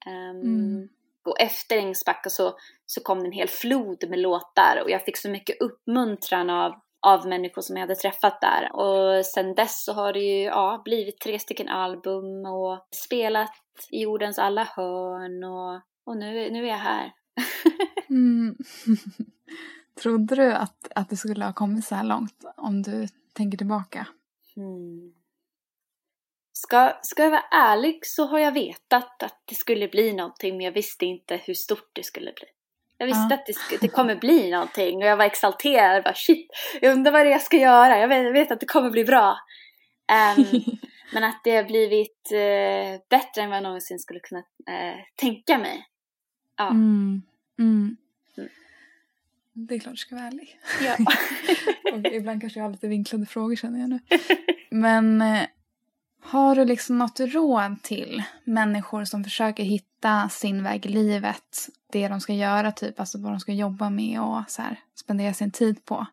Um, 0.05 0.41
mm. 0.41 0.89
Och 1.25 1.39
efter 1.39 1.77
Ängsbacka 1.77 2.29
så, 2.29 2.57
så 2.85 3.01
kom 3.01 3.19
det 3.19 3.27
en 3.27 3.31
hel 3.31 3.47
flod 3.47 4.09
med 4.09 4.19
låtar 4.19 4.81
och 4.83 4.89
jag 4.89 5.05
fick 5.05 5.17
så 5.17 5.29
mycket 5.29 5.61
uppmuntran 5.61 6.49
av, 6.49 6.73
av 7.01 7.27
människor 7.27 7.61
som 7.61 7.75
jag 7.75 7.81
hade 7.81 7.95
träffat 7.95 8.41
där. 8.41 8.75
Och 8.75 9.25
sen 9.25 9.55
dess 9.55 9.83
så 9.83 9.93
har 9.93 10.13
det 10.13 10.19
ju 10.19 10.43
ja, 10.43 10.81
blivit 10.85 11.19
tre 11.19 11.39
stycken 11.39 11.69
album 11.69 12.45
och 12.45 12.87
spelat 12.91 13.51
i 13.91 14.01
jordens 14.01 14.39
alla 14.39 14.63
hörn 14.63 15.43
och, 15.43 15.81
och 16.03 16.17
nu, 16.17 16.49
nu 16.51 16.63
är 16.63 16.69
jag 16.69 16.77
här. 16.77 17.13
mm. 18.09 18.55
Trodde 20.01 20.35
du 20.35 20.53
att, 20.53 20.87
att 20.95 21.09
det 21.09 21.17
skulle 21.17 21.45
ha 21.45 21.53
kommit 21.53 21.85
så 21.85 21.95
här 21.95 22.03
långt 22.03 22.45
om 22.57 22.81
du 22.81 23.07
tänker 23.33 23.57
tillbaka? 23.57 24.07
Mm. 24.55 25.13
Ska, 26.53 26.93
ska 27.01 27.23
jag 27.23 27.31
vara 27.31 27.45
ärlig 27.51 27.99
så 28.05 28.25
har 28.25 28.39
jag 28.39 28.51
vetat 28.51 29.23
att 29.23 29.41
det 29.45 29.55
skulle 29.55 29.87
bli 29.87 30.13
någonting 30.13 30.57
men 30.57 30.65
jag 30.65 30.71
visste 30.71 31.05
inte 31.05 31.37
hur 31.37 31.53
stort 31.53 31.89
det 31.93 32.03
skulle 32.03 32.31
bli. 32.31 32.45
Jag 32.99 33.07
visste 33.07 33.27
ja. 33.29 33.35
att 33.35 33.45
det, 33.45 33.77
det 33.81 33.87
kommer 33.87 34.15
bli 34.15 34.51
någonting 34.51 34.97
och 34.97 35.07
jag 35.07 35.17
var 35.17 35.25
exalterad. 35.25 35.95
Jag 35.95 36.03
bara, 36.03 36.15
shit, 36.15 36.47
jag 36.81 36.91
undrar 36.91 37.11
vad 37.11 37.25
det 37.25 37.29
är 37.29 37.31
jag 37.31 37.41
ska 37.41 37.57
göra. 37.57 37.97
Jag 37.97 38.07
vet, 38.07 38.23
jag 38.23 38.33
vet 38.33 38.51
att 38.51 38.59
det 38.59 38.65
kommer 38.65 38.89
bli 38.89 39.05
bra. 39.05 39.37
Um, 40.37 40.61
men 41.13 41.23
att 41.23 41.41
det 41.43 41.55
har 41.55 41.63
blivit 41.63 42.31
uh, 42.31 43.01
bättre 43.09 43.41
än 43.41 43.49
vad 43.49 43.57
jag 43.57 43.63
någonsin 43.63 43.99
skulle 43.99 44.19
kunna 44.19 44.39
uh, 44.39 44.99
tänka 45.15 45.57
mig. 45.57 45.85
Ja. 46.57 46.69
Mm. 46.69 47.21
Mm. 47.59 47.97
Det 49.53 49.75
är 49.75 49.79
klart 49.79 49.91
jag 49.91 49.97
ska 49.97 50.15
vara 50.15 50.27
ärlig. 50.27 50.59
Ja. 50.81 50.97
och 51.93 52.13
ibland 52.13 52.41
kanske 52.41 52.59
jag 52.59 52.65
har 52.65 52.71
lite 52.71 52.87
vinklade 52.87 53.25
frågor 53.25 53.55
känner 53.55 53.79
jag 53.79 53.89
nu. 53.89 53.99
Men 54.69 55.21
eh, 55.21 55.41
har 56.21 56.55
du 56.55 56.65
liksom 56.65 56.97
något 56.97 57.19
råd 57.19 57.83
till 57.83 58.23
människor 58.43 59.05
som 59.05 59.23
försöker 59.23 59.63
hitta 59.63 60.29
sin 60.29 60.63
väg 60.63 60.85
i 60.85 60.89
livet? 60.89 61.69
Det 61.91 62.07
de 62.07 62.21
ska 62.21 62.33
göra, 62.33 62.71
typ, 62.71 62.99
alltså 62.99 63.21
vad 63.21 63.31
de 63.31 63.39
ska 63.39 63.53
jobba 63.53 63.89
med 63.89 64.21
och 64.21 64.43
så 64.47 64.61
här, 64.61 64.79
spendera 64.95 65.33
sin 65.33 65.51
tid 65.51 65.85
på. 65.85 66.05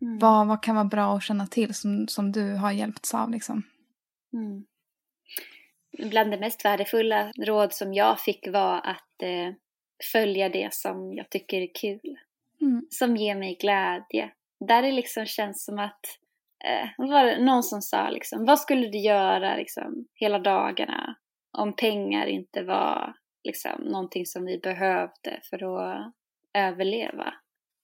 Mm. 0.00 0.18
Vad, 0.18 0.46
vad 0.46 0.62
kan 0.62 0.74
vara 0.74 0.84
bra 0.84 1.16
att 1.16 1.22
känna 1.22 1.46
till 1.46 1.74
som, 1.74 2.08
som 2.08 2.32
du 2.32 2.54
har 2.54 2.72
hjälpts 2.72 3.14
av 3.14 3.30
liksom? 3.30 3.62
Mm. 4.32 4.64
Bland 6.10 6.30
det 6.30 6.38
mest 6.38 6.64
värdefulla 6.64 7.32
råd 7.32 7.72
som 7.72 7.94
jag 7.94 8.20
fick 8.20 8.48
var 8.48 8.76
att 8.76 9.22
eh, 9.22 9.54
följa 10.12 10.48
det 10.48 10.74
som 10.74 11.14
jag 11.14 11.30
tycker 11.30 11.60
är 11.60 11.74
kul. 11.74 12.18
Mm. 12.60 12.86
Som 12.90 13.16
ger 13.16 13.34
mig 13.34 13.56
glädje. 13.60 14.30
Där 14.60 14.82
det 14.82 14.92
liksom 14.92 15.26
känns 15.26 15.64
som 15.64 15.78
att 15.78 16.00
eh, 16.64 17.06
var 17.08 17.24
det 17.24 17.44
någon 17.44 17.62
som 17.62 17.82
sa 17.82 18.10
liksom, 18.10 18.44
vad 18.44 18.58
skulle 18.58 18.88
du 18.88 18.98
göra 18.98 19.56
liksom 19.56 20.06
hela 20.14 20.38
dagarna 20.38 21.16
om 21.58 21.76
pengar 21.76 22.26
inte 22.26 22.62
var 22.62 23.14
liksom 23.44 23.82
någonting 23.82 24.26
som 24.26 24.44
vi 24.44 24.58
behövde 24.58 25.40
för 25.50 25.80
att 25.80 26.12
överleva? 26.54 27.34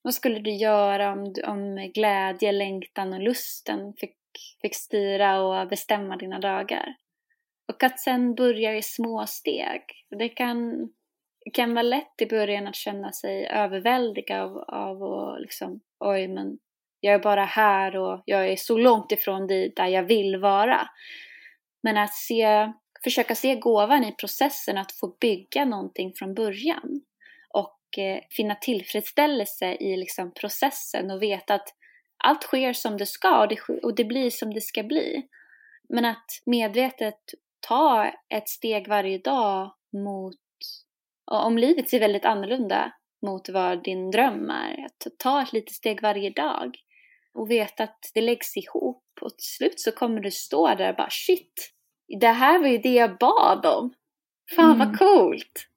Vad 0.03 0.15
skulle 0.15 0.39
du 0.39 0.51
göra 0.51 1.13
om, 1.13 1.35
om 1.47 1.91
glädje, 1.95 2.53
längtan 2.53 3.13
och 3.13 3.21
lusten 3.21 3.95
fick, 3.95 4.17
fick 4.63 4.75
styra 4.75 5.43
och 5.43 5.69
bestämma 5.69 6.17
dina 6.17 6.39
dagar? 6.39 6.95
Och 7.69 7.83
att 7.83 8.01
sen 8.01 8.35
börja 8.35 8.77
i 8.77 8.83
små 8.83 9.27
steg. 9.27 9.83
Det 10.19 10.29
kan 10.29 10.89
kan 11.53 11.75
vara 11.75 11.83
lätt 11.83 12.21
i 12.23 12.27
början 12.27 12.67
att 12.67 12.77
känna 12.77 13.13
sig 13.13 13.47
överväldigad 13.47 14.41
av, 14.41 14.59
av 14.59 15.03
och 15.03 15.41
liksom, 15.41 15.81
oj 16.01 16.29
men 16.29 16.59
jag 17.05 17.15
är 17.15 17.19
bara 17.19 17.45
här 17.45 17.97
och 17.97 18.23
jag 18.25 18.49
är 18.49 18.57
så 18.57 18.79
långt 18.79 19.13
ifrån 19.13 19.47
dit 19.47 19.77
där 19.77 19.87
jag 19.87 20.03
vill 20.03 20.37
vara. 20.37 20.89
Men 21.83 21.97
att 21.97 22.15
se, 22.15 22.73
försöka 23.05 23.35
se 23.35 23.55
gåvan 23.55 24.05
i 24.05 24.13
processen 24.13 24.79
att 24.79 24.93
få 24.93 25.17
bygga 25.21 25.65
någonting 25.65 26.13
från 26.17 26.35
början 26.35 27.01
och 27.49 27.99
eh, 27.99 28.21
finna 28.31 28.55
tillfredsställelse 28.55 29.67
i 29.67 29.97
liksom 29.97 30.35
processen 30.35 31.11
och 31.11 31.23
veta 31.23 31.55
att 31.55 31.69
allt 32.25 32.43
sker 32.43 32.73
som 32.73 32.97
det 32.97 33.07
ska 33.07 33.41
och 33.41 33.49
det, 33.49 33.61
och 33.83 33.95
det 33.95 34.05
blir 34.05 34.31
som 34.31 34.55
det 34.55 34.61
ska 34.61 34.83
bli. 34.83 35.27
Men 35.89 36.05
att 36.05 36.27
medvetet 36.47 37.21
ta 37.69 38.13
ett 38.35 38.49
steg 38.49 38.89
varje 38.89 39.19
dag 39.19 39.75
mot 39.93 40.37
om 41.31 41.59
livet 41.59 41.89
ser 41.89 42.01
väldigt 42.01 42.25
annorlunda 42.25 42.93
mot 43.27 43.49
vad 43.49 43.85
din 43.85 44.11
dröm 44.11 44.51
är, 44.51 44.87
att 44.87 45.19
ta 45.19 45.43
ett 45.43 45.53
litet 45.53 45.75
steg 45.75 46.03
varje 46.03 46.31
dag 46.31 46.77
och 47.35 47.51
veta 47.51 47.85
att 47.85 48.11
det 48.15 48.21
läggs 48.21 48.57
ihop 48.57 49.05
och 49.21 49.37
till 49.37 49.47
slut 49.47 49.81
så 49.81 49.93
kommer 49.93 50.21
du 50.21 50.31
stå 50.31 50.75
där 50.75 50.91
och 50.91 50.97
bara 50.97 51.11
shit, 51.11 51.73
det 52.21 52.29
här 52.29 52.59
var 52.59 52.69
ju 52.69 52.79
det 52.79 52.95
jag 52.95 53.19
bad 53.19 53.67
om. 53.67 53.95
Fan 54.57 54.75
mm. 54.75 54.79
vad 54.79 54.99
coolt! 54.99 55.69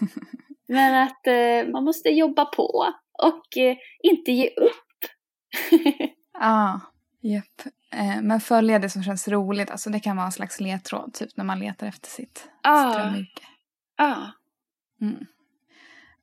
Men 0.66 0.94
att 0.94 1.26
eh, 1.26 1.72
man 1.72 1.84
måste 1.84 2.08
jobba 2.08 2.44
på 2.44 2.86
och 3.12 3.56
eh, 3.56 3.76
inte 4.02 4.32
ge 4.32 4.48
upp. 4.48 4.80
Ja, 6.40 6.72
ah, 6.72 6.80
japp. 7.20 7.74
Eh, 7.92 8.22
men 8.22 8.40
följa 8.40 8.78
det 8.78 8.90
som 8.90 9.02
känns 9.02 9.28
roligt, 9.28 9.70
alltså 9.70 9.90
det 9.90 10.00
kan 10.00 10.16
vara 10.16 10.26
en 10.26 10.32
slags 10.32 10.60
ledtråd 10.60 11.14
typ 11.14 11.36
när 11.36 11.44
man 11.44 11.58
letar 11.58 11.86
efter 11.86 12.08
sitt 12.08 12.48
ah. 12.62 12.92
drömyrke. 12.92 13.42
Ja. 13.96 14.04
Ah. 14.04 14.26
Mm. 15.00 15.26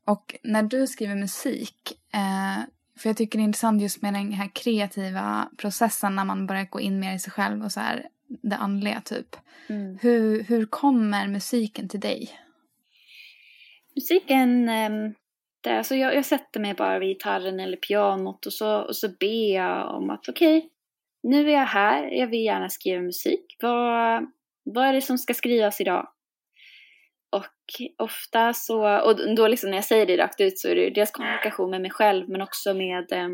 Och 0.06 0.36
när 0.44 0.64
du 0.64 0.88
skriver 0.88 1.16
musik, 1.16 2.00
eh, 2.14 2.64
för 3.02 3.10
jag 3.10 3.18
tycker 3.18 3.38
det 3.38 3.42
är 3.42 3.46
intressant 3.46 3.82
just 3.82 4.02
med 4.02 4.14
den 4.14 4.32
här 4.32 4.50
kreativa 4.54 5.50
processen 5.58 6.16
när 6.16 6.26
man 6.26 6.48
börjar 6.48 6.66
gå 6.66 6.80
in 6.80 7.00
mer 7.00 7.16
i 7.16 7.20
sig 7.20 7.32
själv 7.32 7.64
och 7.64 7.72
så 7.72 7.80
här, 7.80 8.08
det 8.28 8.56
andliga 8.56 9.02
typ. 9.02 9.36
Mm. 9.70 9.98
Hur, 10.02 10.44
hur 10.44 10.66
kommer 10.66 11.28
musiken 11.28 11.90
till 11.90 12.00
dig? 12.00 12.30
Musiken, 13.96 14.70
eh, 14.70 14.90
det, 15.62 15.78
alltså 15.78 15.96
jag, 15.96 16.16
jag 16.16 16.26
sätter 16.26 16.60
mig 16.60 16.74
bara 16.74 17.00
vid 17.00 17.10
gitarren 17.10 17.60
eller 17.60 17.78
pianot 17.78 18.46
och 18.46 18.54
så, 18.54 18.78
och 18.78 18.96
så 18.96 19.10
ber 19.20 19.56
jag 19.56 19.96
om 19.96 20.10
att 20.10 20.30
okej, 20.30 20.58
okay, 20.58 20.70
nu 21.24 21.50
är 21.50 21.54
jag 21.54 21.66
här, 21.66 22.04
jag 22.04 22.28
vill 22.28 22.46
gärna 22.46 22.70
skriva 22.70 23.02
musik. 23.02 23.58
Vad, 23.62 24.32
vad 24.64 24.88
är 24.88 24.94
det 24.94 25.02
som 25.02 25.18
ska 25.18 25.34
skrivas 25.34 25.82
idag? 25.82 26.08
Och 27.32 27.82
ofta 27.98 28.54
så, 28.54 29.00
och 29.00 29.36
då 29.36 29.48
liksom 29.48 29.70
när 29.70 29.78
jag 29.78 29.86
säger 29.86 30.06
det 30.06 30.18
rakt 30.18 30.42
ut 30.42 30.60
så 30.60 30.68
är 30.68 30.76
det 30.76 30.90
dels 30.90 31.12
kommunikation 31.12 31.70
med 31.70 31.82
mig 31.82 31.92
själv 31.92 32.30
men 32.30 32.42
också 32.42 32.74
med, 32.74 33.12
eh, 33.12 33.30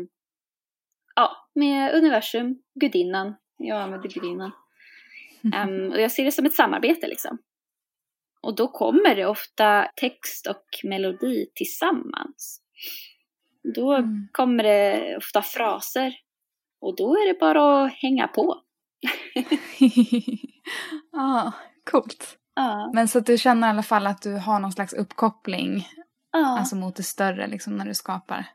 ja, 1.14 1.48
med 1.54 1.94
universum, 1.94 2.62
gudinnan. 2.74 3.34
Jag 3.56 3.80
använder 3.80 4.08
gudinnan. 4.08 4.52
Um, 5.42 5.92
och 5.92 6.00
jag 6.00 6.12
ser 6.12 6.24
det 6.24 6.32
som 6.32 6.46
ett 6.46 6.54
samarbete 6.54 7.06
liksom. 7.06 7.38
Och 8.40 8.56
då 8.56 8.68
kommer 8.68 9.14
det 9.14 9.26
ofta 9.26 9.90
text 9.96 10.46
och 10.46 10.64
melodi 10.84 11.50
tillsammans. 11.54 12.62
Då 13.74 13.92
mm. 13.92 14.28
kommer 14.32 14.64
det 14.64 15.16
ofta 15.16 15.42
fraser. 15.42 16.14
Och 16.80 16.96
då 16.96 17.14
är 17.14 17.26
det 17.26 17.40
bara 17.40 17.84
att 17.84 17.92
hänga 17.92 18.28
på. 18.28 18.62
ah, 21.12 21.52
coolt. 21.90 22.38
Men 22.92 23.08
så 23.08 23.18
att 23.18 23.26
du 23.26 23.38
känner 23.38 23.68
i 23.68 23.70
alla 23.70 23.82
fall 23.82 24.06
att 24.06 24.22
du 24.22 24.34
har 24.34 24.60
någon 24.60 24.72
slags 24.72 24.92
uppkoppling. 24.92 25.88
Ah. 26.32 26.58
Alltså 26.58 26.76
mot 26.76 26.96
det 26.96 27.02
större 27.02 27.46
liksom 27.46 27.76
när 27.76 27.84
du 27.84 27.94
skapar. 27.94 28.46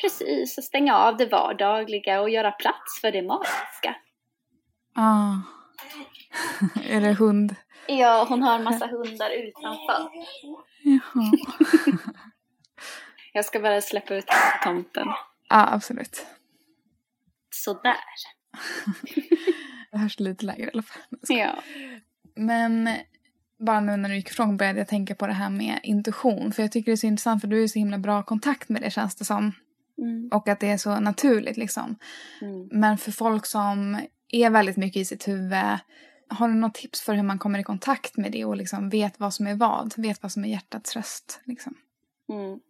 Precis, 0.00 0.58
att 0.58 0.64
stänga 0.64 0.96
av 0.96 1.16
det 1.16 1.26
vardagliga 1.26 2.20
och 2.20 2.30
göra 2.30 2.50
plats 2.50 3.00
för 3.00 3.12
det 3.12 3.22
magiska. 3.22 3.96
Ah. 4.94 5.34
är 6.88 7.00
det 7.00 7.12
hund? 7.12 7.56
Ja, 7.86 8.26
hon 8.28 8.42
har 8.42 8.54
en 8.54 8.64
massa 8.64 8.86
hundar 8.86 9.30
utanför. 9.30 10.08
Jaha. 10.82 11.32
Jag 13.32 13.44
ska 13.44 13.60
bara 13.60 13.80
släppa 13.80 14.14
ut 14.14 14.26
tomten. 14.64 15.06
Ja, 15.48 15.68
absolut. 15.72 16.26
Sådär. 17.50 17.96
det 19.92 19.98
hörs 19.98 20.20
lite 20.20 20.46
lägre 20.46 20.66
i 20.66 20.70
alla 20.72 20.82
fall. 20.82 21.02
Ja. 21.28 21.54
Men 22.34 22.88
bara 23.58 23.80
nu 23.80 23.96
när 23.96 24.08
du 24.08 24.16
gick 24.16 24.30
ifrån 24.30 24.56
började 24.56 24.78
jag 24.78 24.88
tänka 24.88 25.14
på 25.14 25.26
det 25.26 25.32
här 25.32 25.50
med 25.50 25.80
intuition. 25.82 26.52
För 26.52 26.62
jag 26.62 26.72
tycker 26.72 26.90
det 26.90 26.94
är 26.94 26.96
så 26.96 27.06
intressant 27.06 27.40
för 27.40 27.48
du 27.48 27.62
är 27.62 27.68
så 27.68 27.78
himla 27.78 27.98
bra 27.98 28.22
kontakt 28.22 28.68
med 28.68 28.82
det 28.82 28.90
känns 28.90 29.14
det 29.16 29.24
som. 29.24 29.52
Mm. 29.98 30.28
Och 30.32 30.48
att 30.48 30.60
det 30.60 30.70
är 30.70 30.76
så 30.76 31.00
naturligt 31.00 31.56
liksom. 31.56 31.96
Mm. 32.42 32.68
Men 32.70 32.98
för 32.98 33.12
folk 33.12 33.46
som 33.46 34.00
är 34.28 34.50
väldigt 34.50 34.76
mycket 34.76 35.00
i 35.00 35.04
sitt 35.04 35.28
huvud. 35.28 35.78
Har 36.28 36.48
du 36.48 36.54
något 36.54 36.74
tips 36.74 37.02
för 37.02 37.14
hur 37.14 37.22
man 37.22 37.38
kommer 37.38 37.58
i 37.58 37.62
kontakt 37.62 38.16
med 38.16 38.32
det 38.32 38.44
och 38.44 38.56
liksom 38.56 38.90
vet 38.90 39.20
vad 39.20 39.34
som 39.34 39.46
är 39.46 39.54
vad? 39.54 39.94
Vet 39.96 40.22
vad 40.22 40.32
som 40.32 40.44
är 40.44 40.48
hjärtats 40.48 40.96
röst? 40.96 41.40
Liksom? 41.44 41.74
Mm. 42.28 42.60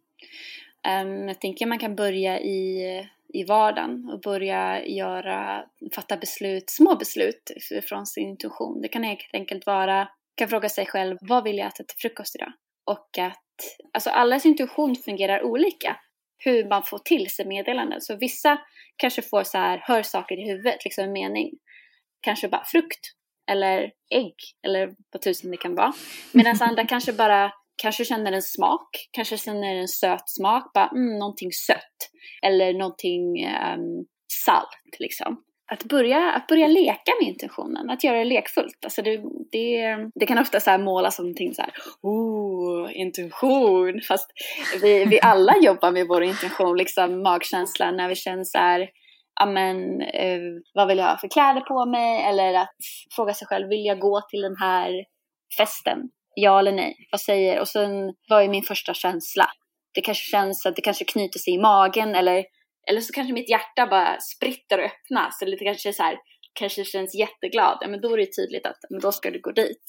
Um, 1.07 1.27
jag 1.27 1.41
tänker 1.41 1.65
man 1.65 1.79
kan 1.79 1.95
börja 1.95 2.39
i, 2.39 2.83
i 3.33 3.43
vardagen 3.43 4.09
och 4.09 4.21
börja 4.21 4.85
göra, 4.85 5.65
fatta 5.95 6.17
beslut, 6.17 6.69
små 6.69 6.95
beslut 6.95 7.51
från 7.89 8.05
sin 8.05 8.29
intuition. 8.29 8.81
Det 8.81 8.87
kan 8.87 9.03
helt 9.03 9.29
enkelt 9.33 9.65
vara, 9.65 10.07
kan 10.35 10.49
fråga 10.49 10.69
sig 10.69 10.85
själv, 10.85 11.17
vad 11.21 11.43
vill 11.43 11.57
jag 11.57 11.67
äta 11.67 11.83
till 11.83 11.97
frukost 11.97 12.35
idag? 12.35 12.53
Och 12.85 13.17
att, 13.17 13.43
alltså 13.93 14.09
allas 14.09 14.45
intuition 14.45 14.95
fungerar 14.95 15.43
olika. 15.43 15.97
Hur 16.37 16.69
man 16.69 16.83
får 16.83 16.99
till 16.99 17.29
sig 17.29 17.45
meddelanden. 17.45 18.01
Så 18.01 18.15
vissa 18.15 18.57
kanske 18.97 19.21
får 19.21 19.43
så 19.43 19.57
här, 19.57 19.81
hör 19.83 20.03
saker 20.03 20.39
i 20.39 20.47
huvudet, 20.49 20.85
liksom 20.85 21.03
en 21.03 21.11
mening. 21.11 21.51
Kanske 22.21 22.47
bara 22.47 22.65
frukt, 22.65 22.99
eller 23.51 23.91
ägg, 24.11 24.35
eller 24.67 24.95
vad 25.11 25.21
tusen 25.21 25.51
det 25.51 25.57
kan 25.57 25.75
vara. 25.75 25.93
Medan 26.31 26.55
andra 26.61 26.85
kanske 26.87 27.13
bara 27.13 27.51
kanske 27.81 28.05
känner 28.05 28.31
en 28.31 28.41
smak, 28.41 28.89
kanske 29.11 29.37
känner 29.37 29.75
en 29.75 29.87
söt 29.87 30.29
smak, 30.29 30.73
bara 30.73 30.87
mm, 30.87 31.19
någonting 31.19 31.51
sött. 31.51 32.09
Eller 32.41 32.73
någonting 32.73 33.47
um, 33.47 34.05
salt 34.45 34.99
liksom. 34.99 35.43
Att 35.71 35.83
börja, 35.83 36.31
att 36.31 36.47
börja 36.47 36.67
leka 36.67 37.11
med 37.21 37.29
intentionen, 37.29 37.89
att 37.89 38.03
göra 38.03 38.17
det 38.17 38.25
lekfullt. 38.25 38.79
Alltså 38.83 39.01
det, 39.01 39.17
det, 39.51 39.97
det 40.15 40.25
kan 40.25 40.37
ofta 40.37 40.59
så 40.59 40.69
här 40.69 40.77
målas 40.77 41.15
som 41.15 41.25
någonting 41.25 41.53
så 41.53 41.61
här, 41.61 41.71
oh, 42.01 42.89
intention. 42.93 44.01
Fast 44.07 44.31
vi, 44.81 45.05
vi 45.05 45.19
alla 45.21 45.57
jobbar 45.61 45.91
med 45.91 46.07
vår 46.07 46.23
intention, 46.23 46.77
liksom 46.77 47.23
magkänsla 47.23 47.91
när 47.91 48.09
vi 48.09 48.15
känner 48.15 48.43
så 48.43 48.57
här, 48.57 48.89
ja 49.39 49.45
men 49.45 50.01
eh, 50.01 50.39
vad 50.73 50.87
vill 50.87 50.97
jag 50.97 51.05
ha 51.05 51.17
för 51.17 51.27
kläder 51.27 51.61
på 51.61 51.85
mig? 51.85 52.23
Eller 52.23 52.53
att 52.53 52.75
fråga 53.15 53.33
sig 53.33 53.47
själv, 53.47 53.67
vill 53.67 53.85
jag 53.85 53.99
gå 53.99 54.21
till 54.29 54.41
den 54.41 54.55
här 54.57 54.91
festen? 55.57 55.97
Ja 56.35 56.59
eller 56.59 56.71
nej? 56.71 56.95
Vad 57.11 57.21
säger? 57.21 57.59
Och 57.59 57.67
sen, 57.67 58.13
vad 58.29 58.43
är 58.43 58.49
min 58.49 58.63
första 58.63 58.93
känsla? 58.93 59.45
Det 59.93 60.01
kanske 60.01 60.31
känns 60.31 60.65
att 60.65 60.75
det 60.75 60.81
kanske 60.81 61.05
knyter 61.05 61.39
sig 61.39 61.53
i 61.53 61.57
magen 61.57 62.15
eller, 62.15 62.43
eller 62.89 63.01
så 63.01 63.13
kanske 63.13 63.33
mitt 63.33 63.49
hjärta 63.49 63.87
bara 63.87 64.17
spritter 64.19 64.77
och 64.77 64.85
öppnas. 64.85 65.41
Eller 65.41 65.57
det 65.57 65.65
kanske 65.65 65.89
är 65.89 65.93
så 65.93 66.03
här, 66.03 66.17
kanske 66.53 66.83
känns 66.83 67.15
jätteglad. 67.15 67.77
Ja 67.81 67.87
men 67.87 68.01
då 68.01 68.13
är 68.13 68.17
det 68.17 68.35
tydligt 68.41 68.65
att 68.65 68.79
men 68.89 68.99
då 68.99 69.11
ska 69.11 69.31
du 69.31 69.41
gå 69.41 69.51
dit. 69.51 69.83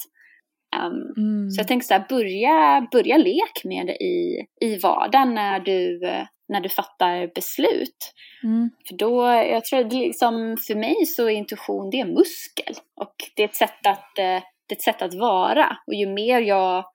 Um, 0.75 1.25
mm. 1.25 1.49
Så 1.49 1.59
jag 1.59 1.67
tänker 1.67 1.85
så 1.87 1.93
här, 1.93 2.05
börja, 2.09 2.87
börja 2.91 3.17
lek 3.17 3.63
med 3.63 3.87
det 3.87 4.03
i, 4.03 4.45
i 4.61 4.77
vardagen 4.77 5.33
när 5.33 5.59
du, 5.59 5.99
när 6.49 6.61
du 6.61 6.69
fattar 6.69 7.31
beslut. 7.35 8.13
Mm. 8.43 8.69
För 8.87 8.95
då, 8.95 9.25
jag 9.27 9.65
tror 9.65 9.79
att 9.79 9.93
liksom, 9.93 10.57
för 10.67 10.75
mig 10.75 11.05
så 11.05 11.29
är 11.29 11.29
intuition, 11.29 11.89
det 11.89 11.99
är 11.99 12.05
muskel. 12.05 12.73
Och 13.01 13.15
det 13.35 13.43
är 13.43 13.47
ett 13.47 13.55
sätt 13.55 13.87
att 13.87 14.19
eh, 14.19 14.41
det 14.67 14.73
är 14.73 14.75
ett 14.75 14.81
sätt 14.81 15.01
att 15.01 15.13
vara. 15.13 15.77
Och 15.87 15.93
ju 15.93 16.07
mer 16.07 16.41
jag 16.41 16.85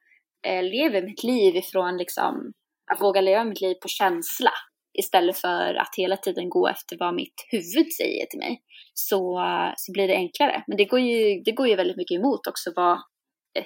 eh, 0.47 0.63
lever 0.63 1.03
mitt 1.03 1.23
liv 1.23 1.57
ifrån 1.57 1.97
liksom, 1.97 2.53
att 2.93 3.03
våga 3.03 3.21
leva 3.21 3.45
mitt 3.45 3.61
liv 3.61 3.75
på 3.75 3.89
känsla 3.89 4.53
istället 4.99 5.37
för 5.37 5.75
att 5.75 5.95
hela 5.97 6.17
tiden 6.17 6.49
gå 6.49 6.69
efter 6.69 6.97
vad 6.99 7.15
mitt 7.15 7.47
huvud 7.51 7.93
säger 7.93 8.27
till 8.27 8.39
mig 8.39 8.63
så, 8.95 9.43
så 9.77 9.93
blir 9.93 10.09
det 10.09 10.15
enklare. 10.15 10.65
Men 10.67 10.77
det 10.77 10.85
går, 10.85 11.01
ju, 11.01 11.41
det 11.41 11.53
går 11.53 11.69
ju 11.69 11.77
väldigt 11.77 11.97
mycket 11.97 12.19
emot 12.19 12.47
också 12.47 12.73
vad, 12.77 12.99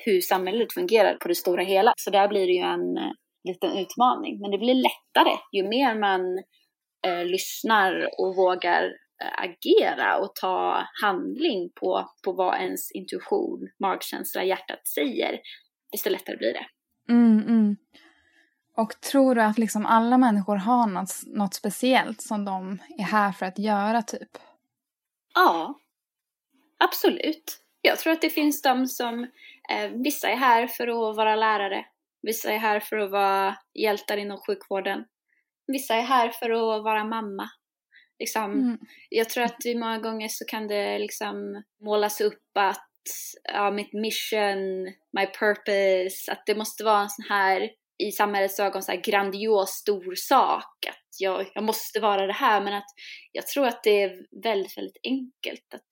hur 0.05 0.21
samhället 0.21 0.73
fungerar 0.73 1.15
på 1.15 1.29
det 1.29 1.35
stora 1.35 1.63
hela. 1.63 1.93
Så 1.97 2.11
där 2.11 2.29
blir 2.29 2.47
det 2.47 2.53
ju 2.53 2.63
en 2.63 2.97
eh, 2.97 3.13
liten 3.49 3.79
utmaning. 3.79 4.41
Men 4.41 4.51
det 4.51 4.59
blir 4.59 4.75
lättare 4.75 5.37
ju 5.53 5.69
mer 5.69 5.95
man 5.95 6.39
eh, 7.07 7.25
lyssnar 7.25 8.09
och 8.19 8.37
vågar 8.37 8.93
Eh, 9.23 9.43
agera 9.45 10.19
och 10.19 10.35
ta 10.35 10.87
handling 11.03 11.71
på, 11.81 12.11
på 12.25 12.33
vad 12.33 12.61
ens 12.61 12.93
intuition, 12.93 13.69
magkänsla, 13.81 14.45
hjärtat 14.45 14.87
säger, 14.87 15.41
desto 15.93 16.11
lättare 16.11 16.37
blir 16.37 16.53
det. 16.53 16.67
Mm, 17.13 17.39
mm. 17.49 17.77
Och 18.77 19.01
tror 19.01 19.35
du 19.35 19.43
att 19.43 19.59
liksom 19.59 19.87
alla 19.87 20.19
människor 20.19 20.57
har 20.57 20.87
något, 20.87 21.11
något 21.27 21.55
speciellt 21.55 22.21
som 22.21 22.45
de 22.45 22.79
är 22.99 23.05
här 23.05 23.33
för 23.33 23.47
att 23.47 23.59
göra 23.59 24.03
typ? 24.03 24.39
Ja, 25.35 25.81
absolut. 26.79 27.63
Jag 27.83 27.99
tror 27.99 28.13
att 28.13 28.21
det 28.21 28.31
finns 28.31 28.63
de 28.63 28.87
som, 28.87 29.23
eh, 29.71 29.91
vissa 29.91 30.29
är 30.29 30.37
här 30.37 30.67
för 30.67 30.89
att 30.89 31.17
vara 31.17 31.37
lärare, 31.37 31.85
vissa 32.23 32.53
är 32.53 32.59
här 32.59 32.81
för 32.81 32.97
att 32.97 33.11
vara 33.11 33.57
hjältar 33.75 34.17
inom 34.17 34.39
sjukvården, 34.47 35.05
vissa 35.67 35.95
är 35.95 36.03
här 36.03 36.29
för 36.29 36.51
att 36.51 36.85
vara 36.85 37.05
mamma, 37.05 37.51
Liksom, 38.19 38.53
mm. 38.53 38.79
Jag 39.09 39.29
tror 39.29 39.45
att 39.45 39.57
många 39.77 39.99
gånger 39.99 40.29
så 40.29 40.45
kan 40.45 40.69
det 40.69 40.99
liksom 40.99 41.63
målas 41.81 42.21
upp 42.21 42.51
att 42.55 42.91
ja, 43.45 43.71
mitt 43.71 43.93
mission, 43.93 44.85
my 45.13 45.27
purpose, 45.39 46.33
att 46.33 46.43
det 46.47 46.55
måste 46.55 46.85
vara 46.85 47.03
en 47.03 47.11
sån 47.11 47.25
här 47.29 47.71
i 47.99 48.13
samhällets 48.13 48.61
ögon 48.61 48.83
så 48.83 48.93
här 48.93 49.01
grandios 49.01 49.71
stor 49.71 50.15
sak. 50.15 50.87
Att 50.89 51.21
jag, 51.21 51.51
jag 51.55 51.65
måste 51.65 52.01
vara 52.01 52.27
det 52.27 52.33
här. 52.33 52.61
Men 52.61 52.75
att 52.75 52.89
jag 53.33 53.47
tror 53.47 53.67
att 53.67 53.83
det 53.83 54.03
är 54.03 54.43
väldigt, 54.43 54.79
väldigt 54.79 55.01
enkelt. 55.03 55.75
Att, 55.75 55.89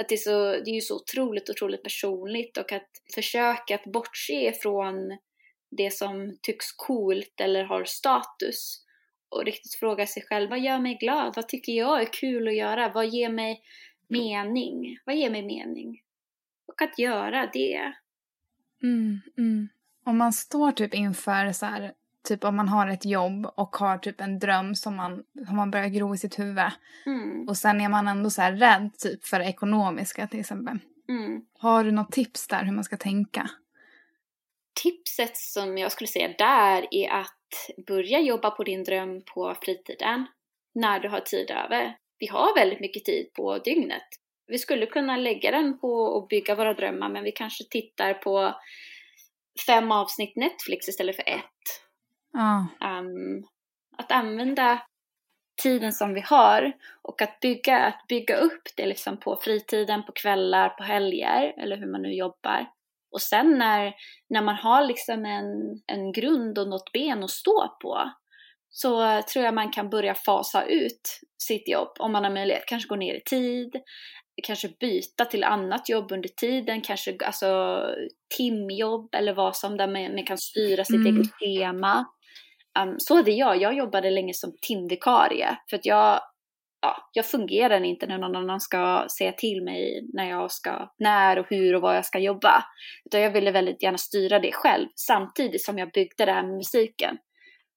att 0.00 0.08
det, 0.08 0.14
är 0.14 0.16
så, 0.16 0.52
det 0.52 0.70
är 0.70 0.74
ju 0.74 0.80
så 0.80 0.96
otroligt, 0.96 1.50
otroligt 1.50 1.82
personligt 1.82 2.56
och 2.56 2.72
att 2.72 2.90
försöka 3.14 3.74
att 3.74 3.84
bortse 3.84 4.48
ifrån 4.48 5.18
det 5.76 5.90
som 5.92 6.38
tycks 6.42 6.66
coolt 6.76 7.40
eller 7.40 7.64
har 7.64 7.84
status 7.84 8.84
och 9.28 9.44
riktigt 9.44 9.74
fråga 9.74 10.06
sig 10.06 10.22
själv, 10.22 10.50
vad 10.50 10.60
gör 10.60 10.78
mig 10.78 10.94
glad? 10.94 11.32
Vad 11.36 11.48
tycker 11.48 11.72
jag 11.72 12.02
är 12.02 12.12
kul 12.12 12.48
att 12.48 12.56
göra? 12.56 12.92
Vad 12.94 13.08
ger 13.08 13.28
mig 13.28 13.62
mening? 14.08 14.98
Vad 15.04 15.16
ger 15.16 15.30
mig 15.30 15.42
mening? 15.42 16.02
Och 16.66 16.82
att 16.82 16.98
göra 16.98 17.50
det. 17.52 17.92
Mm, 18.82 19.20
mm. 19.38 19.68
Om 20.08 20.18
man 20.18 20.32
står 20.32 20.72
typ 20.72 20.94
inför 20.94 21.52
så 21.52 21.66
här, 21.66 21.92
typ 22.28 22.44
om 22.44 22.56
man 22.56 22.68
har 22.68 22.88
ett 22.88 23.04
jobb 23.04 23.46
och 23.56 23.76
har 23.76 23.98
typ 23.98 24.20
en 24.20 24.38
dröm 24.38 24.74
som 24.74 24.96
man, 24.96 25.24
som 25.46 25.56
man 25.56 25.70
börjar 25.70 25.88
gro 25.88 26.14
i 26.14 26.18
sitt 26.18 26.38
huvud. 26.38 26.70
Mm. 27.06 27.48
Och 27.48 27.56
sen 27.56 27.80
är 27.80 27.88
man 27.88 28.08
ändå 28.08 28.30
så 28.30 28.42
här 28.42 28.52
rädd 28.52 28.90
typ 28.98 29.24
för 29.24 29.38
det 29.38 29.44
ekonomiska 29.44 30.26
till 30.26 30.40
exempel. 30.40 30.78
Mm. 31.08 31.42
Har 31.58 31.84
du 31.84 31.92
något 31.92 32.12
tips 32.12 32.46
där 32.48 32.64
hur 32.64 32.72
man 32.72 32.84
ska 32.84 32.96
tänka? 32.96 33.50
Tipset 34.82 35.36
som 35.36 35.78
jag 35.78 35.92
skulle 35.92 36.08
säga 36.08 36.28
där 36.38 36.86
är 36.90 37.10
att 37.10 37.84
börja 37.86 38.20
jobba 38.20 38.50
på 38.50 38.64
din 38.64 38.84
dröm 38.84 39.22
på 39.34 39.56
fritiden 39.62 40.26
när 40.74 41.00
du 41.00 41.08
har 41.08 41.20
tid 41.20 41.50
över. 41.50 41.96
Vi 42.18 42.26
har 42.26 42.54
väldigt 42.54 42.80
mycket 42.80 43.04
tid 43.04 43.32
på 43.32 43.58
dygnet. 43.58 44.08
Vi 44.46 44.58
skulle 44.58 44.86
kunna 44.86 45.16
lägga 45.16 45.50
den 45.50 45.78
på 45.78 46.18
att 46.18 46.28
bygga 46.28 46.54
våra 46.54 46.74
drömmar 46.74 47.08
men 47.08 47.24
vi 47.24 47.32
kanske 47.32 47.64
tittar 47.64 48.14
på 48.14 48.54
fem 49.60 49.92
avsnitt 49.92 50.36
Netflix 50.36 50.88
istället 50.88 51.16
för 51.16 51.28
ett. 51.28 51.44
Ah. 52.38 52.98
Um, 52.98 53.46
att 53.98 54.12
använda 54.12 54.82
tiden 55.62 55.92
som 55.92 56.14
vi 56.14 56.20
har 56.20 56.72
och 57.02 57.22
att 57.22 57.40
bygga, 57.40 57.78
att 57.78 58.06
bygga 58.08 58.36
upp 58.36 58.62
det 58.76 58.86
liksom 58.86 59.20
på 59.20 59.36
fritiden, 59.42 60.04
på 60.04 60.12
kvällar, 60.12 60.68
på 60.68 60.82
helger 60.82 61.54
eller 61.62 61.76
hur 61.76 61.92
man 61.92 62.02
nu 62.02 62.14
jobbar. 62.14 62.66
Och 63.12 63.22
sen 63.22 63.58
när, 63.58 63.94
när 64.28 64.42
man 64.42 64.54
har 64.54 64.84
liksom 64.84 65.24
en, 65.24 65.80
en 65.86 66.12
grund 66.12 66.58
och 66.58 66.68
något 66.68 66.92
ben 66.92 67.24
att 67.24 67.30
stå 67.30 67.76
på 67.82 68.10
så 68.70 69.22
tror 69.22 69.44
jag 69.44 69.54
man 69.54 69.70
kan 69.70 69.90
börja 69.90 70.14
fasa 70.14 70.64
ut 70.64 71.20
sitt 71.42 71.68
jobb 71.68 71.96
om 71.98 72.12
man 72.12 72.24
har 72.24 72.30
möjlighet. 72.30 72.66
Kanske 72.66 72.88
gå 72.88 72.96
ner 72.96 73.14
i 73.14 73.22
tid, 73.24 73.76
kanske 74.42 74.68
byta 74.80 75.24
till 75.24 75.44
annat 75.44 75.88
jobb 75.88 76.12
under 76.12 76.28
tiden, 76.28 76.80
kanske 76.80 77.16
alltså 77.24 77.82
timjobb 78.36 79.14
eller 79.14 79.32
vad 79.32 79.56
som 79.56 79.76
där 79.76 79.86
man, 79.86 80.14
man 80.14 80.26
kan 80.26 80.38
styra 80.38 80.84
sitt 80.84 80.96
mm. 80.96 81.16
eget 81.16 81.32
schema. 81.32 82.04
Um, 82.82 82.94
så 82.98 83.16
hade 83.16 83.30
jag, 83.30 83.62
jag 83.62 83.74
jobbade 83.74 84.10
länge 84.10 84.34
som 84.34 84.52
timvikarie 84.60 85.58
för 85.70 85.76
att 85.76 85.86
jag, 85.86 86.20
ja, 86.82 87.10
jag 87.12 87.26
fungerar 87.26 87.84
inte 87.84 88.06
när 88.06 88.18
någon 88.18 88.36
annan 88.36 88.60
ska 88.60 89.06
säga 89.18 89.32
till 89.32 89.64
mig 89.64 90.08
när 90.12 90.30
jag 90.30 90.52
ska, 90.52 90.92
när 90.98 91.38
och 91.38 91.46
hur 91.50 91.74
och 91.74 91.82
vad 91.82 91.96
jag 91.96 92.04
ska 92.04 92.18
jobba. 92.18 92.64
Utan 93.04 93.20
jag 93.20 93.30
ville 93.30 93.50
väldigt 93.50 93.82
gärna 93.82 93.98
styra 93.98 94.38
det 94.38 94.52
själv 94.52 94.86
samtidigt 94.94 95.64
som 95.64 95.78
jag 95.78 95.92
byggde 95.92 96.24
det 96.24 96.32
här 96.32 96.42
med 96.42 96.56
musiken. 96.56 97.18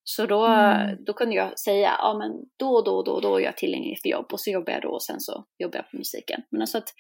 Så 0.04 0.26
då, 0.26 0.46
mm. 0.46 1.04
då 1.04 1.14
kunde 1.14 1.36
jag 1.36 1.60
säga, 1.60 1.96
ja 2.00 2.18
men 2.18 2.32
då 2.58 2.82
då 2.82 3.04
då, 3.04 3.20
då 3.20 3.36
är 3.36 3.44
jag 3.44 3.58
tillgänglig 3.58 4.00
för 4.02 4.10
jobb 4.10 4.34
och 4.34 4.40
så 4.40 4.50
jobbar 4.50 4.74
jag 4.74 4.82
då 4.82 4.90
och 4.90 5.04
sen 5.04 5.20
så 5.20 5.46
jobbar 5.58 5.78
jag 5.78 5.92
på 5.92 5.98
musiken. 5.98 6.42
Men 6.50 6.62
alltså 6.62 6.78
att... 6.78 6.94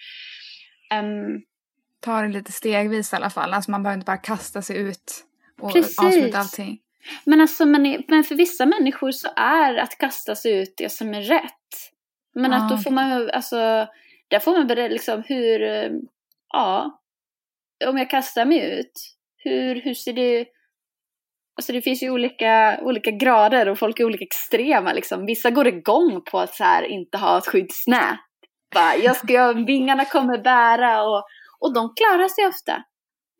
Um, 0.93 1.43
Ta 1.99 2.21
det 2.21 2.27
lite 2.27 2.51
stegvis 2.51 3.13
i 3.13 3.15
alla 3.15 3.29
fall, 3.29 3.53
alltså 3.53 3.71
man 3.71 3.83
behöver 3.83 3.97
inte 3.97 4.05
bara 4.05 4.17
kasta 4.17 4.61
sig 4.61 4.77
ut 4.77 5.25
och 5.61 5.73
Precis. 5.73 5.99
avsluta 5.99 6.37
allting. 6.37 6.79
Men 7.25 7.41
alltså 7.41 7.65
men, 7.65 8.03
men 8.07 8.23
för 8.23 8.35
vissa 8.35 8.65
människor 8.65 9.11
så 9.11 9.29
är 9.35 9.75
att 9.75 9.97
kasta 9.97 10.35
sig 10.35 10.51
ut 10.61 10.73
det 10.77 10.89
som 10.89 11.13
är 11.13 11.21
rätt. 11.21 11.91
Men 12.33 12.53
ah, 12.53 12.57
att 12.57 12.69
då 12.69 12.77
får 12.77 12.91
man, 12.91 13.29
alltså, 13.29 13.87
där 14.27 14.39
får 14.39 14.57
man 14.57 14.67
börja 14.67 14.87
liksom 14.87 15.23
hur, 15.27 15.59
ja, 16.53 17.01
om 17.87 17.97
jag 17.97 18.09
kastar 18.09 18.45
mig 18.45 18.79
ut, 18.79 19.15
hur, 19.37 19.81
hur 19.81 19.93
ser 19.93 20.13
det 20.13 20.45
Alltså 21.61 21.73
det 21.73 21.81
finns 21.81 22.03
ju 22.03 22.09
olika, 22.09 22.79
olika 22.81 23.11
grader 23.11 23.69
och 23.69 23.79
folk 23.79 23.99
är 23.99 24.05
olika 24.05 24.23
extrema 24.23 24.93
liksom. 24.93 25.25
Vissa 25.25 25.49
går 25.49 25.67
igång 25.67 26.21
på 26.31 26.39
att 26.39 26.55
så 26.55 26.63
här, 26.63 26.83
inte 26.83 27.17
ha 27.17 27.37
ett 27.37 27.47
skyddsnät. 27.47 28.19
Bara, 28.73 28.95
jag 28.95 29.15
ska, 29.15 29.53
vingarna 29.53 30.05
kommer 30.05 30.37
bära 30.37 31.03
och, 31.03 31.23
och 31.59 31.73
de 31.73 31.93
klarar 31.95 32.27
sig 32.27 32.47
ofta. 32.47 32.83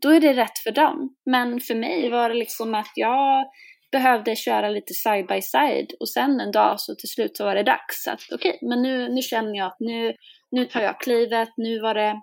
Då 0.02 0.10
är 0.10 0.20
det 0.20 0.34
rätt 0.34 0.58
för 0.64 0.72
dem. 0.72 1.16
Men 1.26 1.60
för 1.60 1.76
mig 1.76 2.10
var 2.10 2.30
det 2.30 2.36
liksom 2.36 2.76
att 2.76 2.92
jag 2.96 3.46
behövde 3.92 4.36
köra 4.36 4.70
lite 4.70 4.94
side 4.94 5.28
by 5.28 5.42
side 5.42 5.92
och 6.00 6.10
sen 6.10 6.40
en 6.40 6.52
dag 6.52 6.80
så 6.80 6.96
till 6.96 7.10
slut 7.10 7.38
så 7.38 7.46
var 7.46 7.56
det 7.56 7.64
dags 7.64 8.08
att 8.08 8.22
okej, 8.32 8.50
okay, 8.50 8.70
men 8.70 8.82
nu, 8.82 9.10
nu 9.10 9.22
känner 9.22 9.58
jag 9.58 9.68
att 9.68 9.80
nu, 9.80 10.14
nu 10.52 10.66
tar 10.66 10.82
jag 10.82 11.00
klivet, 11.00 11.50
nu 11.58 11.80
var 11.80 11.94
det, 11.94 12.22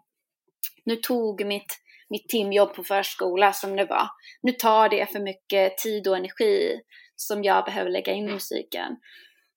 nu 0.84 0.96
tog 0.96 1.46
mitt 1.46 1.72
mitt 2.10 2.28
timjobb 2.28 2.74
på 2.74 2.84
förskola 2.84 3.52
som 3.52 3.76
det 3.76 3.84
var. 3.84 4.08
Nu 4.42 4.52
tar 4.52 4.88
det 4.88 5.12
för 5.12 5.20
mycket 5.20 5.78
tid 5.78 6.08
och 6.08 6.16
energi 6.16 6.80
som 7.16 7.44
jag 7.44 7.64
behöver 7.64 7.90
lägga 7.90 8.12
in 8.12 8.28
i 8.28 8.32
musiken. 8.32 8.96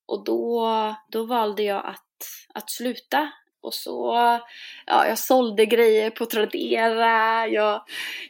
Och 0.06 0.24
då, 0.26 0.68
då 1.12 1.26
valde 1.26 1.64
jag 1.64 1.86
att, 1.86 2.28
att 2.54 2.72
sluta. 2.72 3.32
Och 3.64 3.74
så, 3.74 4.14
ja, 4.86 5.08
jag 5.08 5.20
sålde 5.20 5.66
grejer 5.66 6.10
på 6.10 6.26
Tradera, 6.26 7.48
jag, 7.48 7.84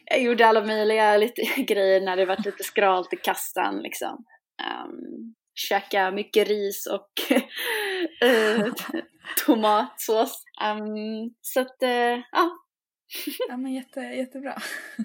jag 0.04 0.22
gjorde 0.22 0.46
alla 0.46 0.64
möjliga 0.64 1.16
lite 1.16 1.42
grejer 1.62 2.00
när 2.00 2.16
det 2.16 2.26
var 2.26 2.36
lite 2.44 2.64
skralt 2.64 3.12
i 3.12 3.16
kassan 3.16 3.78
liksom. 3.82 4.24
Um, 4.84 5.34
käka 5.54 6.10
mycket 6.10 6.48
ris 6.48 6.86
och 6.86 7.10
uh, 8.24 8.66
tomatsås. 9.46 10.44
Um, 10.64 11.34
så 11.40 11.60
att, 11.60 11.76
uh, 11.82 12.22
ja, 12.32 12.50
ja 13.48 13.56
men 13.56 13.72
jätte, 13.72 14.00
jättebra. 14.00 14.54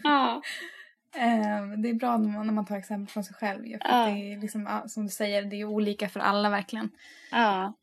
Ja. 0.04 0.42
um, 1.16 1.82
det 1.82 1.90
är 1.90 1.94
bra 1.94 2.18
när 2.18 2.30
man, 2.30 2.48
när 2.48 2.54
man 2.54 2.66
tar 2.66 2.78
exempel 2.78 3.14
från 3.14 3.24
sig 3.24 3.36
själv. 3.36 3.64
För 3.64 3.80
ja. 3.84 4.06
det 4.06 4.34
är 4.34 4.42
liksom, 4.42 4.82
som 4.88 5.04
du 5.04 5.10
säger, 5.10 5.42
det 5.42 5.56
är 5.56 5.66
olika 5.66 6.10
för 6.10 6.20
alla 6.20 6.50
verkligen. 6.50 6.90
Ja. 7.32 7.74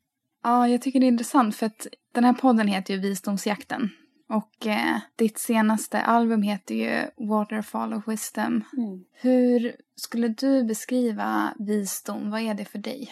Ja, 0.43 0.67
jag 0.67 0.81
tycker 0.81 0.99
det 0.99 1.05
är 1.05 1.07
intressant 1.07 1.55
för 1.55 1.65
att 1.65 1.87
den 2.11 2.23
här 2.23 2.33
podden 2.33 2.67
heter 2.67 2.93
ju 2.93 2.99
Visdomsjakten. 2.99 3.89
Och 4.29 4.67
eh, 4.67 4.97
ditt 5.15 5.37
senaste 5.37 6.01
album 6.01 6.41
heter 6.41 6.75
ju 6.75 7.27
Waterfall 7.29 7.93
of 7.93 8.07
Wisdom. 8.07 8.63
Mm. 8.77 9.05
Hur 9.11 9.75
skulle 9.95 10.27
du 10.27 10.63
beskriva 10.63 11.53
visdom? 11.59 12.31
Vad 12.31 12.41
är 12.41 12.53
det 12.53 12.65
för 12.65 12.79
dig? 12.79 13.11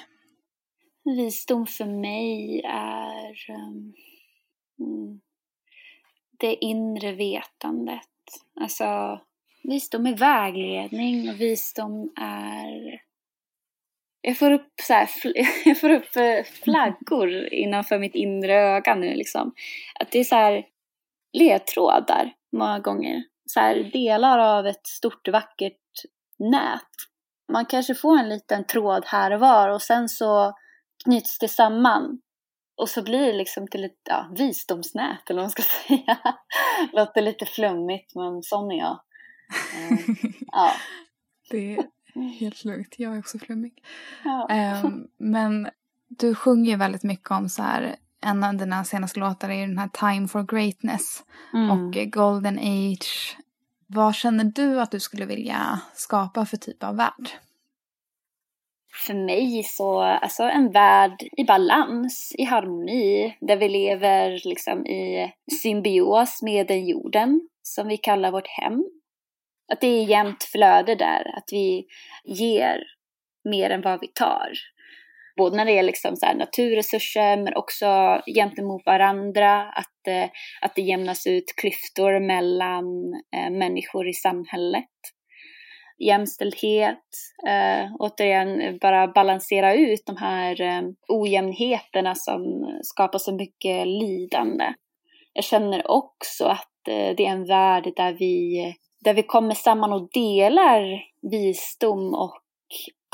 Visdom 1.06 1.68
för 1.68 1.86
mig 1.86 2.62
är 2.66 3.56
um, 3.56 3.94
det 6.44 6.66
inre 6.66 7.12
vetandet. 7.12 8.10
Alltså, 8.62 9.20
visdom 9.64 10.06
är 10.06 10.18
vägledning 10.18 11.30
och 11.30 11.42
visdom 11.42 12.14
är... 12.16 13.02
Jag 14.22 14.38
får 14.38 14.52
upp, 14.52 14.74
så 14.82 14.94
här, 14.94 15.10
jag 15.66 15.80
får 15.80 15.90
upp 15.90 16.16
eh, 16.16 16.44
flaggor 16.64 17.54
innanför 17.54 18.00
mitt 18.00 18.16
inre 18.16 18.54
öga 18.54 18.96
nu 18.96 19.16
liksom. 19.16 19.54
Att 20.00 20.12
det 20.12 20.20
är 20.20 20.24
så 20.24 20.36
här 20.36 20.66
ledtrådar 21.34 22.34
många 22.52 22.80
gånger. 22.80 23.24
Så 23.46 23.60
här, 23.60 23.84
delar 23.94 24.40
av 24.40 24.68
ett 24.68 24.88
stort 24.88 25.28
vackert 25.28 26.04
nät. 26.40 26.92
Man 27.52 27.66
kanske 27.66 27.96
får 27.96 28.18
en 28.18 28.30
liten 28.30 28.66
tråd 28.66 29.04
här 29.06 29.32
och 29.32 29.40
var 29.40 29.70
och 29.70 29.82
sen 29.82 30.10
så 30.10 30.54
knyts 31.04 31.40
det 31.40 31.48
samman 31.48 32.20
och 32.76 32.90
så 32.90 33.04
blir 33.04 33.28
det 33.28 33.34
liksom 33.34 33.68
till 33.68 33.84
ett 33.84 34.02
ja, 34.04 34.30
visdomsnät 34.38 35.30
eller 35.30 35.42
vad 35.42 35.44
man 35.44 35.52
ska 35.52 35.64
säga. 35.88 36.18
Låter 36.94 37.22
lite 37.22 37.46
flummigt 37.46 38.16
men 38.16 38.44
sån 38.44 38.72
är 38.72 38.78
jag. 38.78 39.00
Uh, 39.92 40.16
ja. 40.52 40.72
Det 41.50 41.76
är 41.76 41.88
helt 42.40 42.64
lugnt, 42.64 42.96
jag 42.98 43.16
är 43.16 43.20
också 43.20 43.40
flummig. 43.40 43.84
Ja. 44.24 44.48
Um, 44.84 45.08
men 45.18 45.70
du 46.08 46.36
sjunger 46.36 46.72
ju 46.72 46.78
väldigt 46.78 47.04
mycket 47.04 47.32
om 47.32 47.50
så 47.50 47.64
här, 47.64 47.96
en 48.22 48.44
av 48.44 48.56
dina 48.56 48.84
senaste 48.84 49.20
låtar 49.20 49.50
är 49.50 49.68
den 49.68 49.78
här 49.78 49.90
Time 49.94 50.28
for 50.28 50.44
Greatness 50.44 51.24
mm. 51.54 51.72
och 51.72 52.12
Golden 52.12 52.60
Age. 52.60 53.38
Vad 53.88 54.16
känner 54.16 54.44
du 54.44 54.82
att 54.82 54.92
du 54.92 55.00
skulle 55.00 55.26
vilja 55.26 55.80
skapa 55.94 56.46
för 56.46 56.58
typ 56.58 56.84
av 56.84 56.96
värld? 56.96 57.30
För 58.96 59.14
mig 59.14 59.64
så, 59.64 60.02
alltså 60.02 60.44
en 60.44 60.72
värld 60.72 61.24
i 61.38 61.44
balans, 61.44 62.36
i 62.38 62.44
harmoni, 62.44 63.38
där 63.42 63.58
vi 63.58 63.70
lever 63.70 64.42
liksom 64.46 64.86
i 64.86 65.32
symbios 65.62 66.42
med 66.42 66.68
den 66.68 66.88
jorden 66.88 67.42
som 67.62 67.88
vi 67.88 67.98
kallar 67.98 68.32
vårt 68.32 68.48
hem. 68.48 68.84
Att 69.74 69.82
det 69.82 69.88
är 69.88 70.04
jämnt 70.04 70.44
flöde 70.44 70.96
där, 70.96 71.38
att 71.38 71.50
vi 71.52 71.86
ger 72.24 72.84
mer 73.50 73.70
än 73.70 73.82
vad 73.82 74.02
vi 74.02 74.08
tar. 74.08 74.52
Både 75.38 75.58
när 75.58 75.66
det 75.66 75.72
gäller 75.72 75.88
liksom 75.88 76.16
så 76.16 76.34
naturresurser 76.34 77.38
men 77.38 77.56
också 77.56 78.22
gentemot 78.36 78.86
varandra, 78.86 79.62
att, 79.62 80.08
eh, 80.08 80.30
att 80.62 80.76
det 80.76 80.82
jämnas 80.82 81.28
ut 81.28 81.56
klyftor 81.58 82.20
mellan 82.20 82.86
eh, 83.36 83.52
människor 83.52 84.08
i 84.08 84.14
samhället 84.14 84.90
jämställdhet, 86.00 87.04
eh, 87.48 87.96
återigen 88.00 88.78
bara 88.82 89.08
balansera 89.08 89.76
ut 89.76 90.06
de 90.06 90.18
här 90.18 90.62
eh, 90.62 90.82
ojämnheterna 91.08 92.16
som 92.16 92.66
skapar 92.82 93.20
så 93.20 93.36
mycket 93.36 93.88
lidande. 93.88 94.74
Jag 95.34 95.44
känner 95.44 95.92
också 95.92 96.46
att 96.46 96.88
eh, 96.88 97.16
det 97.18 97.26
är 97.26 97.32
en 97.32 97.46
värld 97.46 97.94
där 97.96 98.14
vi, 98.14 98.76
där 99.02 99.14
vi 99.14 99.24
kommer 99.24 99.56
samman 99.56 99.94
och 99.94 100.10
delar 100.14 101.04
visdom 101.22 102.14
och 102.14 102.40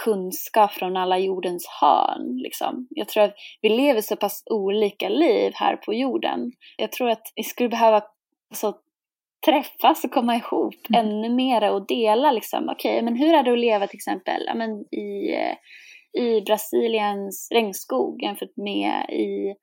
kunskap 0.04 0.72
från 0.72 0.98
alla 0.98 1.18
jordens 1.18 1.68
hörn. 1.82 2.38
Liksom. 2.38 2.88
Jag 2.90 3.08
tror 3.08 3.24
att 3.24 3.36
vi 3.62 3.70
lever 3.70 4.02
så 4.02 4.16
pass 4.16 4.44
olika 4.46 5.10
liv 5.10 5.52
här 5.56 5.76
på 5.76 5.94
jorden. 5.94 6.52
Jag 6.78 6.92
tror 6.92 7.10
att 7.10 7.32
vi 7.36 7.44
skulle 7.44 7.70
behöva 7.70 8.02
så 8.54 8.74
träffas 9.46 10.04
och 10.04 10.12
komma 10.12 10.36
ihop 10.36 10.76
mm. 10.90 11.06
ännu 11.06 11.30
mera 11.30 11.74
och 11.74 11.88
dela 11.88 12.32
liksom, 12.32 12.70
okej, 12.70 12.92
okay, 12.92 13.02
men 13.02 13.16
hur 13.16 13.34
är 13.34 13.44
det 13.44 13.52
att 13.52 13.60
leva 13.60 13.88
till 13.88 13.98
exempel 13.98 14.44
ja, 14.48 14.54
men 14.54 14.70
i, 14.80 15.36
i 16.20 16.42
Brasiliens 16.42 17.48
regnskog 17.52 18.24
jämfört 18.24 18.58
med 18.58 19.10
i, 19.10 19.56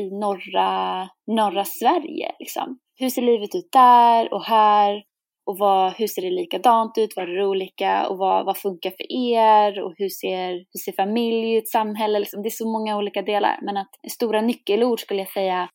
i 0.00 0.10
norra, 0.10 1.08
norra 1.26 1.64
Sverige 1.64 2.32
liksom. 2.38 2.78
Hur 2.94 3.10
ser 3.10 3.22
livet 3.22 3.54
ut 3.54 3.68
där 3.72 4.34
och 4.34 4.44
här? 4.44 5.02
Och 5.44 5.58
vad, 5.58 5.92
hur 5.92 6.06
ser 6.06 6.22
det 6.22 6.30
likadant 6.30 6.98
ut? 6.98 7.12
Vad 7.16 7.28
är 7.28 7.36
det 7.36 7.46
olika? 7.46 8.08
Och 8.08 8.18
vad, 8.18 8.46
vad 8.46 8.56
funkar 8.56 8.90
för 8.90 9.12
er? 9.12 9.82
Och 9.82 9.94
hur 9.96 10.08
ser, 10.08 10.52
hur 10.52 10.78
ser 10.84 10.92
familj 10.92 11.54
ut? 11.54 11.68
Samhälle? 11.68 12.18
Liksom. 12.18 12.42
Det 12.42 12.48
är 12.48 12.50
så 12.50 12.68
många 12.68 12.96
olika 12.96 13.22
delar. 13.22 13.58
Men 13.62 13.76
att 13.76 13.90
stora 14.12 14.40
nyckelord 14.40 15.00
skulle 15.00 15.20
jag 15.20 15.32
säga 15.32 15.68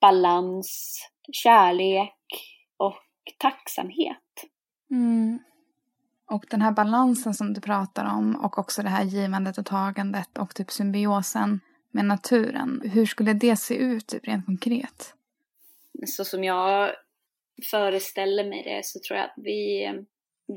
balans, 0.00 0.98
kärlek, 1.32 2.14
och 2.76 3.02
tacksamhet. 3.38 4.44
Mm. 4.90 5.38
Och 6.30 6.44
den 6.50 6.62
här 6.62 6.72
balansen 6.72 7.34
som 7.34 7.54
du 7.54 7.60
pratar 7.60 8.04
om 8.04 8.36
och 8.36 8.58
också 8.58 8.82
det 8.82 8.88
här 8.88 9.04
givandet 9.04 9.58
och 9.58 9.66
tagandet 9.66 10.38
och 10.38 10.54
typ 10.54 10.70
symbiosen. 10.70 11.60
med 11.90 12.04
naturen. 12.04 12.82
Hur 12.84 13.06
skulle 13.06 13.32
det 13.32 13.56
se 13.56 13.74
ut 13.74 14.06
typ, 14.06 14.28
rent 14.28 14.46
konkret? 14.46 15.14
Så 16.06 16.24
som 16.24 16.44
jag 16.44 16.90
föreställer 17.70 18.48
mig 18.48 18.62
det 18.62 18.84
så 18.84 18.98
tror 19.00 19.18
jag 19.18 19.24
att 19.24 19.34
vi, 19.36 19.90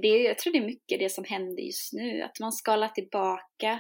det, 0.02 0.08
jag 0.08 0.38
tror 0.38 0.54
det 0.54 0.60
är 0.60 0.66
mycket 0.66 1.00
det 1.00 1.12
som 1.12 1.24
händer 1.24 1.64
just 1.64 1.94
nu, 1.94 2.22
att 2.22 2.40
man 2.40 2.52
skalar 2.52 2.88
tillbaka. 2.88 3.80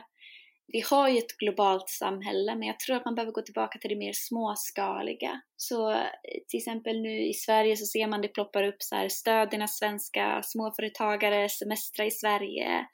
Vi 0.67 0.81
har 0.89 1.09
ju 1.09 1.17
ett 1.17 1.37
globalt 1.37 1.89
samhälle, 1.89 2.55
men 2.55 2.67
jag 2.67 2.79
tror 2.79 2.95
att 2.95 3.05
man 3.05 3.15
behöver 3.15 3.31
gå 3.31 3.41
tillbaka 3.41 3.79
till 3.79 3.89
det 3.89 3.95
mer 3.95 4.13
småskaliga. 4.13 5.41
Så 5.55 5.91
eh, 5.91 6.07
till 6.47 6.57
exempel 6.57 7.01
nu 7.01 7.27
i 7.27 7.33
Sverige 7.33 7.77
så 7.77 7.85
ser 7.85 8.07
man 8.07 8.21
det 8.21 8.27
ploppar 8.27 8.63
upp 8.63 8.83
så 8.83 8.95
här, 8.95 9.09
stöd 9.09 9.49
dina 9.49 9.67
svenska 9.67 10.41
småföretagare, 10.43 11.49
semestra 11.49 12.05
i 12.05 12.11
Sverige. 12.11 12.87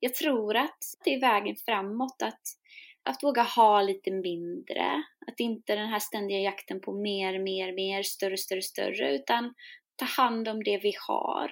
Jag 0.00 0.14
tror 0.14 0.56
att 0.56 0.78
det 1.04 1.14
är 1.14 1.20
vägen 1.20 1.56
framåt, 1.56 2.22
att 2.22 2.42
att 3.04 3.22
våga 3.22 3.42
ha 3.42 3.82
lite 3.82 4.10
mindre. 4.10 5.02
Att 5.26 5.40
inte 5.40 5.74
den 5.76 5.88
här 5.88 5.98
ständiga 5.98 6.38
jakten 6.38 6.80
på 6.80 6.92
mer, 6.92 7.38
mer, 7.38 7.72
mer, 7.72 8.02
större, 8.02 8.36
större, 8.36 8.62
större, 8.62 9.14
utan 9.14 9.54
ta 9.96 10.04
hand 10.04 10.48
om 10.48 10.64
det 10.64 10.78
vi 10.82 10.92
har. 11.08 11.50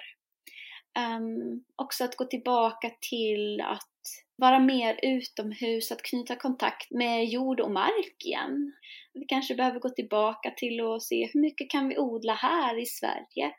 Um, 0.99 1.63
också 1.75 2.03
att 2.03 2.15
gå 2.15 2.25
tillbaka 2.25 2.91
till 3.09 3.61
att 3.61 3.87
vara 4.41 4.59
mer 4.59 4.99
utomhus, 5.01 5.91
att 5.91 6.01
knyta 6.01 6.35
kontakt 6.35 6.91
med 6.91 7.25
jord 7.25 7.59
och 7.59 7.71
mark 7.71 8.25
igen. 8.25 8.73
Vi 9.13 9.25
kanske 9.25 9.55
behöver 9.55 9.79
gå 9.79 9.89
tillbaka 9.89 10.51
till 10.57 10.81
och 10.81 11.03
se 11.03 11.29
hur 11.33 11.41
mycket 11.41 11.69
kan 11.69 11.87
vi 11.87 11.97
odla 11.97 12.33
här 12.33 12.81
i 12.81 12.85
Sverige 12.85 13.51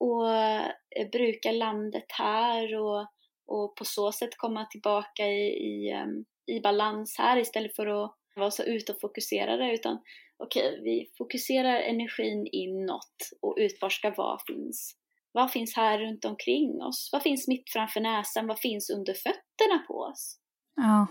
och 0.00 0.34
eh, 0.34 1.10
bruka 1.12 1.52
landet 1.52 2.06
här 2.08 2.74
och, 2.74 3.00
och 3.46 3.76
på 3.76 3.84
så 3.84 4.12
sätt 4.12 4.36
komma 4.36 4.64
tillbaka 4.64 5.26
i, 5.26 5.48
i 5.48 5.90
ehm, 5.90 6.24
i 6.50 6.60
balans 6.60 7.18
här 7.18 7.38
istället 7.38 7.76
för 7.76 7.86
att 7.86 8.16
vara 8.36 8.50
så 8.50 8.62
utåtfokuserade 8.62 9.72
utan 9.72 9.98
okej, 10.36 10.68
okay, 10.68 10.80
vi 10.82 11.10
fokuserar 11.18 11.76
energin 11.76 12.48
inåt 12.52 13.16
och 13.42 13.56
utforskar 13.58 14.14
vad 14.16 14.40
finns. 14.46 14.96
Vad 15.32 15.50
finns 15.50 15.76
här 15.76 15.98
runt 15.98 16.24
omkring 16.24 16.82
oss? 16.82 17.08
Vad 17.12 17.22
finns 17.22 17.48
mitt 17.48 17.70
framför 17.70 18.00
näsan? 18.00 18.46
Vad 18.46 18.58
finns 18.58 18.90
under 18.90 19.14
fötterna 19.14 19.78
på 19.86 19.94
oss? 19.94 20.38
Ja. 20.76 21.06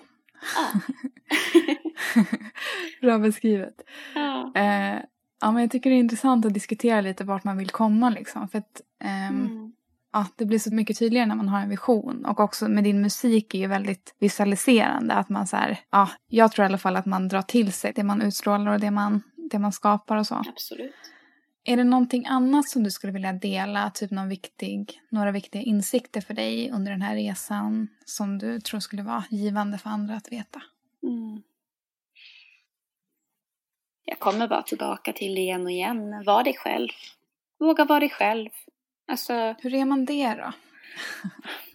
ja. 0.56 0.80
Bra 3.02 3.20
beskrivet. 3.20 3.82
Ja. 4.16 4.52
Eh, 4.56 5.02
ja, 5.42 5.52
men 5.52 5.62
jag 5.62 5.72
tycker 5.72 5.90
det 5.90 5.96
är 5.96 6.00
intressant 6.00 6.46
att 6.46 6.54
diskutera 6.54 7.02
lite 7.02 7.24
vart 7.24 7.44
man 7.44 7.58
vill 7.58 7.70
komma 7.70 8.10
liksom. 8.10 8.50
För 8.50 8.58
att, 8.58 8.82
ehm, 9.04 9.46
mm 9.46 9.74
ja, 10.12 10.26
det 10.36 10.46
blir 10.46 10.60
så 10.60 10.74
mycket 10.74 11.00
tydligare 11.00 11.26
när 11.26 11.36
man 11.36 11.50
har 11.50 11.60
en 11.60 11.70
vision. 11.70 12.26
Och 12.26 12.40
också 12.40 12.68
med 12.68 12.84
din 12.84 13.02
musik 13.02 13.54
är 13.54 13.60
ju 13.60 13.68
väldigt 13.68 14.16
visualiserande. 14.20 15.14
Att 15.14 15.30
man 15.30 15.48
så 15.48 15.58
här, 15.58 15.80
ja, 15.92 16.10
jag 16.28 16.52
tror 16.52 16.64
i 16.64 16.66
alla 16.66 16.78
fall 16.78 16.96
att 16.96 17.06
man 17.06 17.28
drar 17.28 17.42
till 17.42 17.74
sig 17.74 17.94
det 17.96 18.04
man 18.04 18.22
utstrålar 18.22 18.74
och 18.74 18.80
det 18.80 18.92
man, 18.92 19.24
det 19.52 19.60
man 19.60 19.72
skapar 19.72 20.18
och 20.18 20.28
så. 20.28 20.36
Absolut. 20.36 20.96
Är 21.64 21.78
det 21.78 21.84
någonting 21.84 22.26
annat 22.26 22.70
som 22.70 22.84
du 22.84 22.92
skulle 22.92 23.14
vilja 23.14 23.34
dela, 23.34 23.90
typ 23.90 24.12
någon 24.12 24.30
viktig, 24.30 25.02
några 25.10 25.32
viktiga 25.32 25.62
insikter 25.62 26.22
för 26.22 26.34
dig 26.34 26.72
under 26.72 26.92
den 26.92 27.02
här 27.02 27.16
resan 27.16 27.88
som 28.06 28.38
du 28.38 28.60
tror 28.60 28.80
skulle 28.80 29.04
vara 29.04 29.24
givande 29.30 29.78
för 29.78 29.90
andra 29.90 30.16
att 30.16 30.32
veta? 30.32 30.62
Mm. 31.04 31.42
Jag 34.06 34.20
kommer 34.20 34.48
bara 34.48 34.62
tillbaka 34.62 35.14
till 35.14 35.36
det 35.36 35.42
igen 35.42 35.66
och 35.66 35.72
igen. 35.72 36.24
Var 36.26 36.44
dig 36.44 36.54
själv. 36.58 36.90
Våga 37.60 37.86
vara 37.86 38.00
dig 38.00 38.10
själv. 38.10 38.50
Alltså, 39.08 39.56
hur 39.60 39.74
är 39.74 39.86
man 39.86 40.06
det 40.06 40.34
då? 40.34 40.52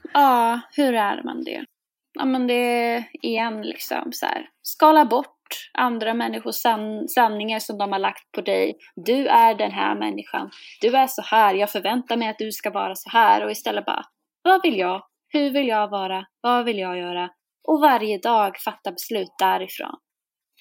ja, 0.12 0.60
hur 0.72 0.94
är 0.94 1.22
man 1.22 1.44
det? 1.44 1.64
Ja 2.12 2.24
men 2.24 2.46
det 2.46 2.54
är 2.54 3.04
igen 3.12 3.62
liksom 3.62 4.12
så 4.12 4.26
här. 4.26 4.50
Skala 4.62 5.04
bort 5.04 5.33
andra 5.72 6.14
människors 6.14 6.54
san 6.54 7.08
sanningar 7.08 7.58
som 7.58 7.78
de 7.78 7.92
har 7.92 7.98
lagt 7.98 8.32
på 8.32 8.40
dig. 8.40 8.76
Du 8.96 9.26
är 9.26 9.54
den 9.54 9.70
här 9.70 9.94
människan. 9.94 10.50
Du 10.80 10.96
är 10.96 11.06
så 11.06 11.22
här. 11.22 11.54
Jag 11.54 11.70
förväntar 11.70 12.16
mig 12.16 12.28
att 12.28 12.38
du 12.38 12.52
ska 12.52 12.70
vara 12.70 12.94
så 12.94 13.10
här. 13.10 13.44
Och 13.44 13.50
istället 13.50 13.86
bara, 13.86 14.04
vad 14.42 14.62
vill 14.62 14.78
jag? 14.78 15.02
Hur 15.28 15.50
vill 15.50 15.68
jag 15.68 15.90
vara? 15.90 16.26
Vad 16.40 16.64
vill 16.64 16.78
jag 16.78 16.98
göra? 16.98 17.30
Och 17.68 17.80
varje 17.80 18.18
dag 18.18 18.56
fatta 18.58 18.92
beslut 18.92 19.34
därifrån. 19.38 19.96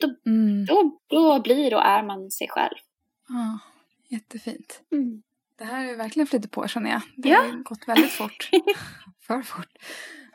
Då, 0.02 0.32
mm. 0.32 0.66
då, 0.66 1.00
då 1.10 1.42
blir 1.42 1.74
och 1.74 1.86
är 1.86 2.04
man 2.04 2.32
sig 2.32 2.48
själv. 2.50 2.76
Ja, 3.30 3.60
jättefint. 4.10 4.82
Mm. 4.92 5.24
Det 5.58 5.64
här 5.64 5.86
är 5.86 5.98
verkligen 5.98 6.28
flutit 6.28 6.52
på 6.52 6.68
känner 6.68 6.90
jag. 6.90 7.02
Det 7.18 7.30
ja. 7.30 7.40
har 7.40 7.64
gått 7.64 7.88
väldigt 7.88 8.12
fort. 8.12 8.50
för 9.28 9.42
fort. 9.42 9.78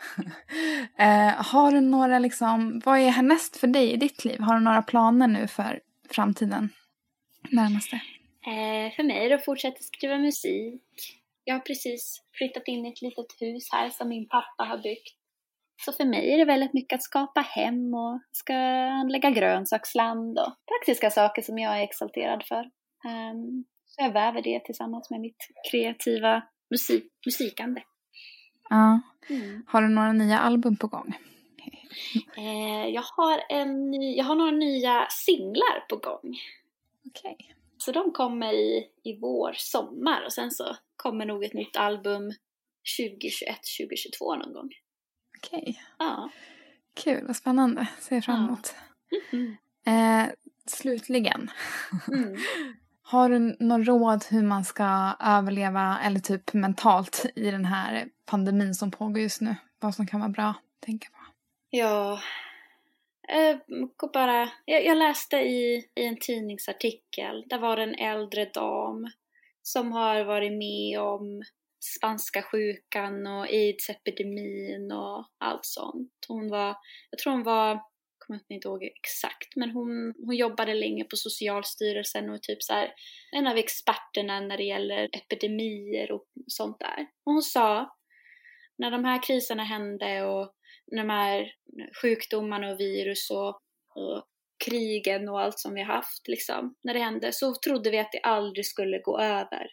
eh, 0.98 1.44
har 1.52 1.72
du 1.72 1.80
några 1.80 2.18
liksom, 2.18 2.82
vad 2.84 2.98
är 2.98 3.10
härnäst 3.10 3.56
för 3.56 3.66
dig 3.66 3.92
i 3.92 3.96
ditt 3.96 4.24
liv? 4.24 4.40
Har 4.40 4.54
du 4.54 4.60
några 4.60 4.82
planer 4.82 5.26
nu 5.26 5.46
för 5.46 5.80
framtiden? 6.10 6.68
Närmaste? 7.50 7.96
Eh, 8.46 8.94
för 8.96 9.02
mig 9.02 9.24
är 9.24 9.28
det 9.28 9.34
att 9.34 9.44
fortsätta 9.44 9.80
skriva 9.80 10.18
musik. 10.18 10.82
Jag 11.44 11.54
har 11.54 11.60
precis 11.60 12.22
flyttat 12.38 12.68
in 12.68 12.86
i 12.86 12.88
ett 12.88 13.02
litet 13.02 13.26
hus 13.40 13.68
här 13.72 13.90
som 13.90 14.08
min 14.08 14.28
pappa 14.28 14.64
har 14.64 14.78
byggt. 14.78 15.14
Så 15.84 15.92
för 15.92 16.04
mig 16.04 16.32
är 16.32 16.38
det 16.38 16.44
väldigt 16.44 16.72
mycket 16.72 16.96
att 16.96 17.02
skapa 17.02 17.40
hem 17.40 17.94
och 17.94 18.20
ska 18.32 18.54
anlägga 19.02 19.30
grönsaksland 19.30 20.38
och 20.38 20.54
praktiska 20.68 21.10
saker 21.10 21.42
som 21.42 21.58
jag 21.58 21.78
är 21.78 21.82
exalterad 21.82 22.44
för. 22.48 22.60
Um, 23.08 23.64
så 23.86 24.02
jag 24.02 24.12
väver 24.12 24.42
det 24.42 24.64
tillsammans 24.64 25.10
med 25.10 25.20
mitt 25.20 25.48
kreativa 25.70 26.42
musik, 26.70 27.12
musikande. 27.26 27.80
Ja. 28.68 29.00
Mm. 29.28 29.64
Har 29.66 29.82
du 29.82 29.88
några 29.88 30.12
nya 30.12 30.38
album 30.38 30.76
på 30.76 30.86
gång? 30.86 31.14
Eh, 32.36 32.86
jag, 32.88 33.02
har 33.02 33.42
en 33.48 33.90
ny, 33.90 34.16
jag 34.16 34.24
har 34.24 34.34
några 34.34 34.50
nya 34.50 35.06
singlar 35.10 35.86
på 35.88 35.96
gång. 35.96 36.38
Okej. 37.06 37.36
Okay. 37.40 37.54
Så 37.78 37.92
de 37.92 38.12
kommer 38.12 38.52
i, 38.52 38.86
i 39.04 39.18
vår, 39.20 39.52
sommar 39.56 40.24
och 40.26 40.32
sen 40.32 40.50
så 40.50 40.76
kommer 40.96 41.26
nog 41.26 41.44
ett 41.44 41.52
nytt 41.52 41.76
album 41.76 42.32
2021, 42.98 43.58
2022 43.78 44.34
någon 44.34 44.52
gång. 44.52 44.70
Okej. 45.38 45.60
Okay. 45.60 45.74
Ja. 45.98 46.30
Kul, 46.94 47.26
vad 47.26 47.36
spännande. 47.36 47.88
Ser 48.00 48.20
fram 48.20 48.44
emot. 48.44 48.74
Ja. 49.10 49.18
Mm 49.38 49.56
-hmm. 49.84 50.24
eh, 50.24 50.32
slutligen. 50.66 51.50
Mm. 52.12 52.36
Har 53.10 53.28
du 53.28 53.56
någon 53.58 53.84
råd 53.84 54.24
hur 54.30 54.42
man 54.42 54.64
ska 54.64 55.16
överleva 55.20 55.98
eller 56.04 56.20
typ 56.20 56.52
mentalt 56.52 57.26
i 57.34 57.50
den 57.50 57.64
här 57.64 58.08
pandemin 58.26 58.74
som 58.74 58.90
pågår 58.90 59.18
just 59.18 59.40
nu? 59.40 59.54
Vad 59.80 59.94
som 59.94 60.06
kan 60.06 60.20
vara 60.20 60.30
bra 60.30 60.48
att 60.48 60.80
tänka 60.86 61.08
på? 61.08 61.18
Ja, 61.70 62.20
eh, 63.28 63.56
bara, 64.12 64.50
jag, 64.64 64.84
jag, 64.84 64.98
läste 64.98 65.36
i, 65.36 65.88
i 65.94 66.06
en 66.06 66.16
tidningsartikel, 66.20 67.44
där 67.46 67.58
var 67.58 67.76
det 67.76 67.82
en 67.82 67.94
äldre 67.94 68.44
dam 68.44 69.10
som 69.62 69.92
har 69.92 70.24
varit 70.24 70.52
med 70.52 71.00
om 71.00 71.42
spanska 71.96 72.42
sjukan 72.42 73.26
och 73.26 73.44
aidsepidemin 73.44 74.92
och 74.92 75.26
allt 75.38 75.64
sånt. 75.64 76.12
Hon 76.28 76.48
var, 76.48 76.76
jag 77.10 77.18
tror 77.18 77.32
hon 77.32 77.42
var 77.42 77.80
kommer 78.28 78.52
inte 78.54 78.68
ihåg 78.68 78.82
exakt, 78.84 79.56
men 79.56 79.70
hon, 79.70 80.14
hon 80.26 80.36
jobbade 80.36 80.74
länge 80.74 81.04
på 81.04 81.16
Socialstyrelsen 81.16 82.30
och 82.30 82.42
typ 82.42 82.62
så 82.62 82.72
här, 82.72 82.92
en 83.32 83.46
av 83.46 83.56
experterna 83.56 84.40
när 84.40 84.56
det 84.56 84.64
gäller 84.64 85.08
epidemier 85.12 86.12
och 86.12 86.24
sånt 86.46 86.78
där. 86.80 87.00
Och 87.00 87.32
hon 87.32 87.42
sa, 87.42 87.96
när 88.78 88.90
de 88.90 89.04
här 89.04 89.22
kriserna 89.22 89.64
hände 89.64 90.22
och 90.24 90.52
när 90.92 91.02
de 91.02 91.10
här 91.10 91.52
sjukdomarna 92.02 92.72
och 92.72 92.80
virus 92.80 93.30
och, 93.30 93.48
och 93.94 94.24
krigen 94.64 95.28
och 95.28 95.40
allt 95.40 95.58
som 95.58 95.74
vi 95.74 95.82
har 95.82 95.94
haft 95.94 96.28
liksom, 96.28 96.74
när 96.84 96.94
det 96.94 97.00
hände 97.00 97.32
så 97.32 97.54
trodde 97.54 97.90
vi 97.90 97.98
att 97.98 98.12
det 98.12 98.20
aldrig 98.20 98.66
skulle 98.66 98.98
gå 98.98 99.20
över. 99.20 99.66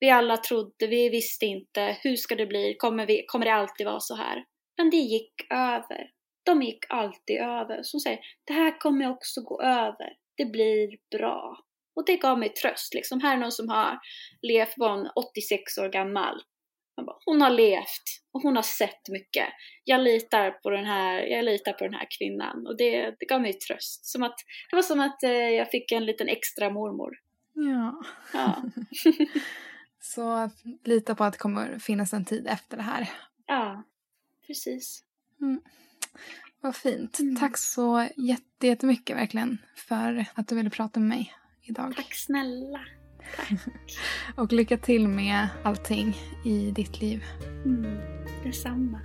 Vi 0.00 0.10
alla 0.10 0.36
trodde, 0.36 0.86
vi 0.86 1.08
visste 1.08 1.46
inte, 1.46 1.96
hur 2.02 2.16
ska 2.16 2.34
det 2.34 2.46
bli, 2.46 2.74
kommer, 2.78 3.06
vi, 3.06 3.24
kommer 3.26 3.46
det 3.46 3.54
alltid 3.54 3.86
vara 3.86 4.00
så 4.00 4.14
här? 4.14 4.44
Men 4.76 4.90
det 4.90 4.96
gick 4.96 5.32
över 5.50 6.10
de 6.44 6.62
gick 6.62 6.84
alltid 6.88 7.40
över. 7.40 7.82
Som 7.82 8.00
säger, 8.00 8.20
det 8.44 8.52
här 8.52 8.80
kommer 8.80 9.10
också 9.10 9.40
gå 9.42 9.62
över. 9.62 10.12
Det 10.36 10.44
blir 10.44 10.96
bra. 11.18 11.58
Och 11.94 12.04
det 12.06 12.16
gav 12.16 12.38
mig 12.38 12.48
tröst. 12.48 12.94
Liksom. 12.94 13.20
Här 13.20 13.36
är 13.36 13.40
någon 13.40 13.52
som 13.52 13.68
har 13.68 13.98
levt, 14.42 14.74
var 14.76 15.12
86 15.16 15.78
år 15.78 15.88
gammal. 15.88 16.42
Bara, 16.96 17.16
hon 17.24 17.42
har 17.42 17.50
levt 17.50 18.02
och 18.32 18.42
hon 18.42 18.56
har 18.56 18.62
sett 18.62 19.08
mycket. 19.08 19.48
Jag 19.84 20.00
litar 20.00 20.50
på 20.50 20.70
den 20.70 20.84
här, 20.84 21.22
jag 21.22 21.44
litar 21.44 21.72
på 21.72 21.84
den 21.84 21.94
här 21.94 22.06
kvinnan. 22.18 22.66
Och 22.66 22.76
det, 22.76 23.16
det 23.18 23.26
gav 23.26 23.40
mig 23.40 23.52
tröst. 23.52 24.06
Som 24.06 24.22
att, 24.22 24.36
det 24.70 24.76
var 24.76 24.82
som 24.82 25.00
att 25.00 25.22
eh, 25.22 25.30
jag 25.30 25.70
fick 25.70 25.92
en 25.92 26.04
liten 26.04 26.28
extra 26.28 26.70
mormor. 26.70 27.18
Ja. 27.54 28.02
ja. 28.32 28.62
Så 30.00 30.50
lita 30.84 31.14
på 31.14 31.24
att 31.24 31.32
det 31.32 31.38
kommer 31.38 31.78
finnas 31.78 32.12
en 32.12 32.24
tid 32.24 32.46
efter 32.46 32.76
det 32.76 32.82
här. 32.82 33.10
Ja, 33.46 33.82
precis. 34.46 35.04
Mm. 35.40 35.60
Vad 36.60 36.76
fint. 36.76 37.18
Mm. 37.18 37.36
Tack 37.36 37.58
så 37.58 38.08
jättemycket 38.60 39.16
verkligen 39.16 39.58
för 39.76 40.24
att 40.34 40.48
du 40.48 40.54
ville 40.54 40.70
prata 40.70 41.00
med 41.00 41.08
mig 41.08 41.34
idag. 41.62 41.92
Tack 41.96 42.14
snälla. 42.14 42.80
Tack. 43.36 43.48
och 44.36 44.52
lycka 44.52 44.78
till 44.78 45.08
med 45.08 45.48
allting 45.64 46.16
i 46.44 46.70
ditt 46.70 47.00
liv. 47.00 47.24
Mm, 47.64 47.98
detsamma. 48.44 49.00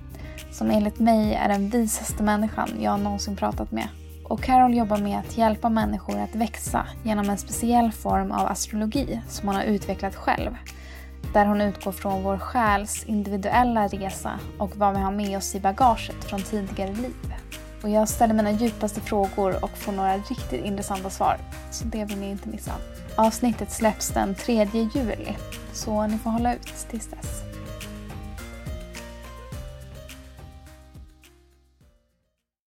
som 0.51 0.71
enligt 0.71 0.99
mig 0.99 1.33
är 1.33 1.49
den 1.49 1.69
visaste 1.69 2.23
människan 2.23 2.69
jag 2.79 2.99
någonsin 2.99 3.35
pratat 3.35 3.71
med. 3.71 3.87
Och 4.23 4.43
Carol 4.43 4.73
jobbar 4.73 4.97
med 4.97 5.19
att 5.19 5.37
hjälpa 5.37 5.69
människor 5.69 6.19
att 6.19 6.35
växa 6.35 6.87
genom 7.03 7.29
en 7.29 7.37
speciell 7.37 7.91
form 7.91 8.31
av 8.31 8.47
astrologi 8.47 9.21
som 9.27 9.47
hon 9.47 9.55
har 9.55 9.63
utvecklat 9.63 10.15
själv. 10.15 10.51
Där 11.33 11.45
hon 11.45 11.61
utgår 11.61 11.91
från 11.91 12.23
vår 12.23 12.37
själs 12.37 13.03
individuella 13.03 13.87
resa 13.87 14.39
och 14.57 14.77
vad 14.77 14.93
vi 14.93 14.99
har 14.99 15.11
med 15.11 15.37
oss 15.37 15.55
i 15.55 15.59
bagaget 15.59 16.23
från 16.23 16.41
tidigare 16.41 16.93
liv. 16.93 17.33
Och 17.83 17.89
jag 17.89 18.09
ställer 18.09 18.33
mina 18.33 18.51
djupaste 18.51 19.01
frågor 19.01 19.63
och 19.63 19.77
får 19.77 19.91
några 19.91 20.17
riktigt 20.17 20.65
intressanta 20.65 21.09
svar. 21.09 21.37
Så 21.71 21.85
det 21.85 22.05
vill 22.05 22.17
ni 22.17 22.29
inte 22.29 22.49
missa. 22.49 22.71
Avsnittet 23.19 23.71
släpps 23.71 24.09
den 24.09 24.35
3 24.35 24.69
juli, 24.93 25.35
så 25.73 26.07
ni 26.07 26.17
får 26.17 26.29
hålla 26.29 26.55
ut 26.55 26.89
tills 26.89 27.07
dess. 27.07 27.56